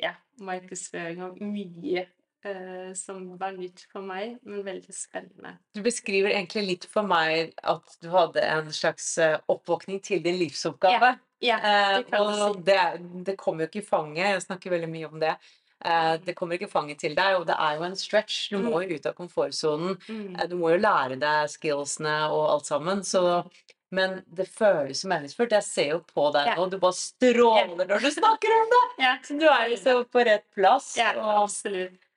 ja, 0.00 0.14
markedsføring 0.40 1.22
og 1.26 1.42
mye 1.44 2.06
eh, 2.46 2.94
som 2.98 3.28
var 3.40 3.56
nytt 3.58 3.84
for 3.92 4.06
meg, 4.06 4.38
men 4.46 4.64
veldig 4.66 4.96
spennende. 4.96 5.56
Du 5.76 5.82
beskriver 5.84 6.32
egentlig 6.32 6.66
litt 6.70 6.88
for 6.90 7.06
meg 7.06 7.54
at 7.62 8.00
du 8.02 8.10
hadde 8.14 8.42
en 8.48 8.72
slags 8.74 9.12
eh, 9.22 9.38
oppvåkning 9.52 10.00
til 10.04 10.24
din 10.24 10.40
livsoppgave. 10.40 11.14
Ja, 11.44 11.60
ja 11.60 11.86
det 11.98 12.08
kan 12.08 12.24
du 12.24 12.32
og 12.32 12.58
si. 12.58 12.66
det, 12.70 12.82
det 13.28 13.38
kommer 13.40 13.66
jo 13.66 13.70
ikke 13.70 13.84
i 13.84 13.88
fanget. 13.92 14.24
Jeg 14.32 14.48
snakker 14.48 14.76
veldig 14.78 14.92
mye 14.92 15.12
om 15.12 15.22
det. 15.22 15.36
Eh, 15.84 16.16
det 16.24 16.34
kommer 16.34 16.56
ikke 16.56 16.70
fanget 16.72 16.98
til 17.02 17.14
deg, 17.14 17.36
og 17.36 17.46
det 17.46 17.56
er 17.60 17.76
jo 17.76 17.82
en 17.84 17.96
stretch. 17.96 18.48
Du 18.50 18.58
må 18.64 18.80
jo 18.86 18.96
ut 18.96 19.06
av 19.06 19.14
komfortsonen. 19.18 19.96
Mm. 20.08 20.36
Eh, 20.40 20.46
Du 20.48 20.56
må 20.56 20.70
jo 20.72 20.78
lære 20.80 21.18
deg 21.20 21.50
skillsene 21.52 22.30
og 22.32 22.46
alt 22.54 22.66
sammen. 22.66 23.02
Så, 23.04 23.44
men 23.92 24.22
det 24.34 24.48
føles 24.48 25.00
så 25.04 25.08
meningsfullt. 25.12 25.52
Jeg 25.52 25.62
ser 25.62 25.90
jo 25.92 26.00
på 26.14 26.30
deg 26.32 26.56
nå, 26.56 26.70
du 26.72 26.78
bare 26.82 26.96
stråler 26.96 27.86
når 27.86 28.00
du 28.02 28.10
snakker 28.10 28.56
om 28.56 28.72
det! 28.72 28.82
Så 29.28 29.38
du 29.38 29.46
er 29.46 29.68
jo 29.70 29.76
så 29.76 29.96
på 30.08 30.24
rett 30.26 30.46
plass. 30.56 30.94
Og, 31.20 31.48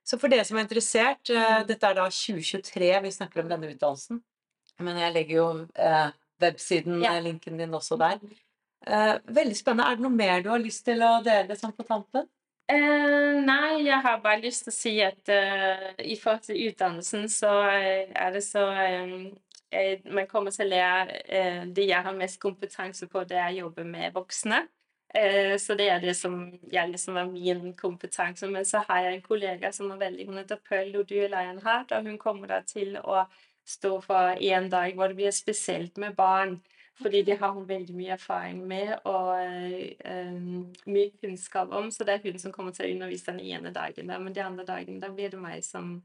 så 0.10 0.18
for 0.18 0.32
dere 0.32 0.46
som 0.48 0.58
er 0.58 0.66
interessert, 0.66 1.30
eh, 1.30 1.60
dette 1.70 1.86
er 1.86 2.00
da 2.00 2.08
2023 2.10 2.94
vi 3.04 3.12
snakker 3.14 3.44
om 3.44 3.50
denne 3.52 3.70
utdannelsen. 3.76 4.24
Men 4.80 4.98
jeg 4.98 5.14
legger 5.14 5.36
jo 5.36 5.48
eh, 5.76 6.10
websiden, 6.42 7.02
Ja. 7.04 7.18
eh, 7.18 7.22
linken 7.28 7.58
din 7.60 7.76
også 7.76 8.00
der. 8.00 8.18
Eh, 8.88 9.20
veldig 9.28 9.56
spennende. 9.60 9.86
Er 9.92 9.96
det 10.00 10.06
noe 10.08 10.16
mer 10.16 10.42
du 10.42 10.50
har 10.50 10.60
lyst 10.64 10.86
til 10.88 11.04
å 11.04 11.20
dele 11.22 11.54
sånn 11.60 11.76
på 11.76 11.84
tampen? 11.86 12.26
Eh, 12.70 13.42
nei, 13.46 13.86
jeg 13.88 13.98
har 14.06 14.20
bare 14.22 14.44
lyst 14.44 14.68
til 14.68 14.72
å 14.72 14.76
si 14.76 14.92
at 15.02 15.30
uh, 15.34 15.88
i 16.06 16.14
forhold 16.22 16.44
til 16.46 16.68
utdannelsen, 16.68 17.24
så 17.34 17.50
eh, 17.66 18.12
er 18.14 18.36
det 18.36 18.44
så 18.46 18.68
um, 18.70 19.24
jeg, 19.74 20.04
Man 20.06 20.28
kommer 20.30 20.54
til 20.54 20.68
å 20.68 20.70
lære 20.76 21.16
uh, 21.32 21.64
Det 21.74 21.88
jeg 21.90 22.06
har 22.06 22.14
mest 22.18 22.38
kompetanse 22.42 23.08
på, 23.10 23.24
det 23.26 23.40
er 23.42 23.50
å 23.56 23.64
jobbe 23.64 23.88
med 23.90 24.14
voksne. 24.14 24.68
Så 25.10 25.74
det 25.74 25.88
er 25.90 26.04
det 26.04 26.12
som 26.14 26.36
jeg 26.70 26.92
liksom 26.92 27.16
er 27.18 27.32
min 27.32 27.72
kompetanse. 27.74 28.46
Men 28.46 28.62
så 28.70 28.84
har 28.86 29.08
jeg 29.08 29.16
en 29.16 29.24
kollega 29.26 29.72
som 29.74 29.90
er 29.90 30.04
veldig 30.04 30.28
Hun 30.28 30.38
heter 30.38 30.60
Pøll 30.62 30.92
Lodue 30.94 31.26
Lionheart, 31.32 31.96
og 31.98 32.06
hun 32.06 32.20
kommer 32.22 32.52
da 32.52 32.60
til 32.62 32.94
å 33.02 33.24
stå 33.66 33.96
for 34.06 34.38
en 34.38 34.70
dag 34.70 34.94
hvor 34.94 35.10
det 35.10 35.18
blir 35.18 35.34
spesielt 35.34 35.98
med 35.98 36.14
barn. 36.14 36.60
Fordi 37.02 37.22
det 37.24 37.38
har 37.40 37.52
hun 37.56 37.68
veldig 37.70 37.96
mye 37.96 38.16
erfaring 38.18 38.64
med 38.68 38.90
og 39.08 39.36
eh, 39.40 40.34
mye 40.86 41.12
kunnskap 41.22 41.72
om. 41.72 41.92
Så 41.92 42.04
det 42.04 42.18
er 42.18 42.26
hun 42.26 42.40
som 42.42 42.52
kommer 42.56 42.76
til 42.76 42.90
å 42.90 42.96
undervise 42.96 43.32
den 43.32 43.40
ene 43.40 43.72
dagen. 43.76 44.10
Der. 44.10 44.20
Men 44.20 44.34
de 44.36 44.44
andre 44.44 44.66
dagene 44.68 45.00
da 45.00 45.12
blir 45.16 45.32
det 45.32 45.40
meg 45.40 45.64
som, 45.64 46.02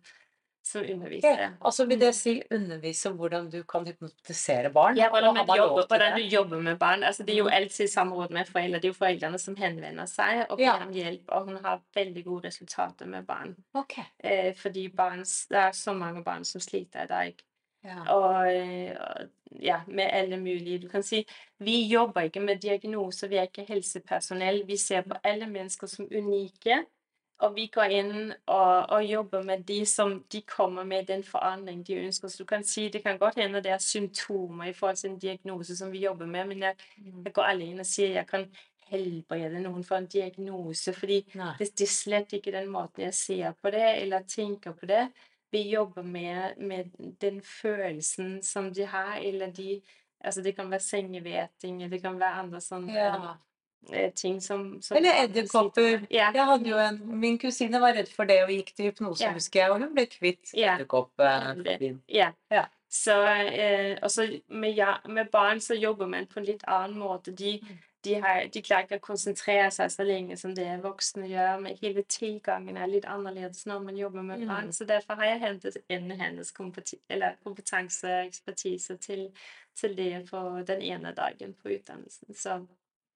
som 0.62 0.84
underviser. 0.86 1.56
Altså 1.60 1.86
vil 1.90 1.98
det 2.00 2.12
si 2.14 2.36
undervise 2.54 3.10
hvordan 3.10 3.48
du 3.50 3.58
kan 3.68 3.86
hypnotisere 3.88 4.70
barn? 4.72 4.96
Ja, 5.00 5.08
hvordan, 5.10 5.34
man 5.34 5.50
jobber, 5.58 5.88
hvordan 5.90 6.14
du 6.18 6.22
jobber 6.22 6.62
med 6.68 6.78
barn. 6.78 7.02
Altså, 7.02 7.26
det 7.26 7.34
er 7.34 7.40
jo 7.42 7.48
alltid 7.48 7.88
i 7.88 7.94
samråd 7.94 8.36
med 8.36 8.52
foreldre. 8.52 8.78
Det 8.78 8.88
er 8.90 8.94
jo 8.94 8.98
foreldrene 9.00 9.40
som 9.42 9.56
henvender 9.58 10.06
seg 10.10 10.44
og 10.48 10.60
ber 10.60 10.68
Ja. 10.68 10.76
om 10.86 10.92
hjelp. 10.94 11.24
Og 11.34 11.50
hun 11.50 11.58
har 11.64 11.82
veldig 11.96 12.24
gode 12.24 12.46
resultater 12.52 13.10
med 13.10 13.26
barn. 13.26 13.56
Okay. 13.74 14.06
Eh, 14.22 14.54
fordi 14.54 14.86
barn, 14.94 15.26
det 15.50 15.58
er 15.58 15.74
så 15.74 15.92
mange 15.92 16.22
barn 16.22 16.44
som 16.44 16.62
sliter 16.62 17.02
i 17.08 17.10
dag. 17.10 17.44
Ja. 17.84 18.14
Og, 18.14 18.56
øh, 18.56 19.28
ja, 19.62 19.80
med 19.86 20.04
alle 20.04 20.36
mulige 20.36 20.78
Du 20.78 20.88
kan 20.88 21.02
si 21.02 21.26
vi 21.58 21.86
jobber 21.86 22.20
ikke 22.20 22.40
med 22.40 22.56
diagnoser, 22.56 23.28
vi 23.28 23.36
er 23.36 23.42
ikke 23.42 23.64
helsepersonell. 23.68 24.66
Vi 24.66 24.76
ser 24.76 25.00
på 25.02 25.14
alle 25.24 25.46
mennesker 25.46 25.86
som 25.86 26.08
unike. 26.16 26.84
Og 27.38 27.54
vi 27.56 27.66
går 27.66 27.92
inn 27.92 28.32
og, 28.46 28.90
og 28.94 29.04
jobber 29.04 29.42
med 29.42 29.64
de 29.68 29.80
som 29.86 30.20
de 30.32 30.40
kommer 30.42 30.84
med 30.84 31.06
den 31.06 31.24
forandring 31.24 31.86
de 31.86 31.94
ønsker. 31.94 32.28
Så 32.28 32.38
du 32.38 32.44
kan 32.44 32.64
si 32.64 32.88
det 32.88 33.02
kan 33.02 33.18
godt 33.18 33.40
hende 33.42 33.62
det 33.62 33.72
er 33.74 33.78
symptomer 33.78 34.64
i 34.64 34.72
forhold 34.72 34.96
til 34.96 35.10
en 35.10 35.18
diagnose 35.18 35.76
som 35.76 35.92
vi 35.92 36.04
jobber 36.04 36.26
med, 36.26 36.44
men 36.46 36.62
jeg, 36.62 36.74
jeg 37.24 37.32
går 37.32 37.42
alle 37.42 37.66
inn 37.66 37.82
og 37.82 37.86
sier 37.86 38.14
jeg 38.14 38.26
kan 38.30 38.46
helbrede 38.88 39.60
noen 39.64 39.84
for 39.84 39.96
en 39.98 40.06
diagnose. 40.06 40.92
fordi 40.92 41.20
det, 41.58 41.70
det 41.78 41.88
er 41.88 41.92
slett 41.92 42.32
ikke 42.32 42.52
den 42.54 42.70
måten 42.70 43.02
jeg 43.08 43.14
ser 43.14 43.52
på 43.62 43.70
det, 43.74 43.86
eller 44.02 44.28
tenker 44.28 44.72
på 44.72 44.86
det. 44.86 45.08
Vi 45.54 45.62
jobber 45.70 46.02
med, 46.02 46.58
med 46.58 46.90
den 47.22 47.38
følelsen 47.46 48.40
som 48.42 48.72
de 48.74 48.86
har, 48.90 49.16
eller 49.22 49.52
de 49.54 49.80
Altså, 50.24 50.40
det 50.40 50.54
kan 50.56 50.70
være 50.72 50.80
sengehveting, 50.80 51.82
eller 51.82 51.90
det 51.92 52.02
kan 52.02 52.14
være 52.20 52.38
andre 52.40 52.60
sånne 52.64 52.94
Ja. 52.96 53.34
eh, 53.92 54.10
ting 54.16 54.38
som, 54.40 54.80
som 54.82 54.96
Eller 54.96 55.18
edderkopper. 55.26 56.06
Ja. 56.10 56.30
Jeg 56.34 56.46
hadde 56.48 56.70
jo 56.70 56.78
en, 56.80 57.00
min 57.20 57.36
kusine 57.38 57.80
var 57.82 57.92
redd 57.92 58.08
for 58.08 58.24
det 58.24 58.38
og 58.46 58.48
gikk 58.54 58.70
til 58.76 58.86
hypnose, 58.88 59.20
Ja. 59.26 59.32
husker 59.36 59.60
jeg, 59.60 59.70
og 59.74 59.82
hun 59.84 59.92
ble 59.94 60.06
kvitt 60.06 60.54
Ja. 60.56 60.78
edderkoppfobien. 60.78 62.00
Ja. 62.08 62.30
Ja. 62.50 62.64
Så, 62.88 63.18
eh, 63.20 63.98
med, 64.48 64.72
ja, 64.76 64.94
med 65.08 65.28
barn 65.30 65.60
så 65.60 65.74
jobber 65.74 66.06
man 66.06 66.26
på 66.26 66.40
en 66.40 66.46
litt 66.46 66.64
annen 66.66 66.98
måte. 66.98 67.30
De, 67.36 67.58
Mm. 67.60 67.78
De, 68.04 68.14
har, 68.20 68.46
de 68.52 68.60
klarer 68.62 68.84
ikke 68.86 68.98
å 69.00 69.04
konsentrere 69.06 69.70
seg 69.72 69.90
så 69.94 70.04
lenge 70.06 70.36
som 70.40 70.52
det 70.54 70.66
voksne 70.84 71.26
gjør. 71.30 71.60
Men 71.64 71.76
hele 71.80 72.02
tilgangen 72.12 72.76
er 72.76 72.90
litt 72.92 73.06
annerledes 73.08 73.64
når 73.66 73.84
man 73.88 73.96
jobber 74.00 74.22
med 74.22 74.40
Mm. 74.44 74.48
barn. 74.50 74.72
Så 74.76 74.84
derfor 74.86 75.16
har 75.20 75.24
jeg 75.32 75.40
hentet 75.40 75.76
inn 75.88 76.10
hennes 76.10 76.52
kompetanse 76.52 78.04
og 78.10 78.26
ekspertise 78.28 78.96
til, 79.00 79.30
til 79.76 79.94
det 79.96 80.28
for 80.28 80.62
den 80.68 80.82
ene 80.82 81.14
dagen 81.16 81.54
på 81.54 81.72
utdannelsen. 81.78 82.34
Så 82.34 82.58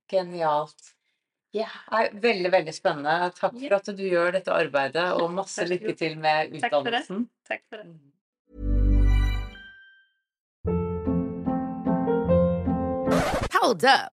Genialt. 0.08 0.94
Ja, 1.52 1.68
er 1.92 2.10
veldig, 2.12 2.50
veldig 2.52 2.72
spennende. 2.76 3.30
Takk 3.36 3.54
for 3.60 3.74
at 3.78 3.86
du 3.96 4.02
gjør 4.04 4.32
dette 4.36 4.52
arbeidet, 4.52 5.12
og 5.16 5.30
masse 5.32 5.64
lykke 5.68 5.94
til 5.96 6.18
med 6.20 6.58
Takk 6.60 6.70
for 6.72 6.90
det. 6.90 7.02
utdannelsen. 7.04 7.28
Takk 7.48 7.62
for 7.68 7.76
det. 7.82 7.88
Hold 13.60 13.84
up. 13.84 14.17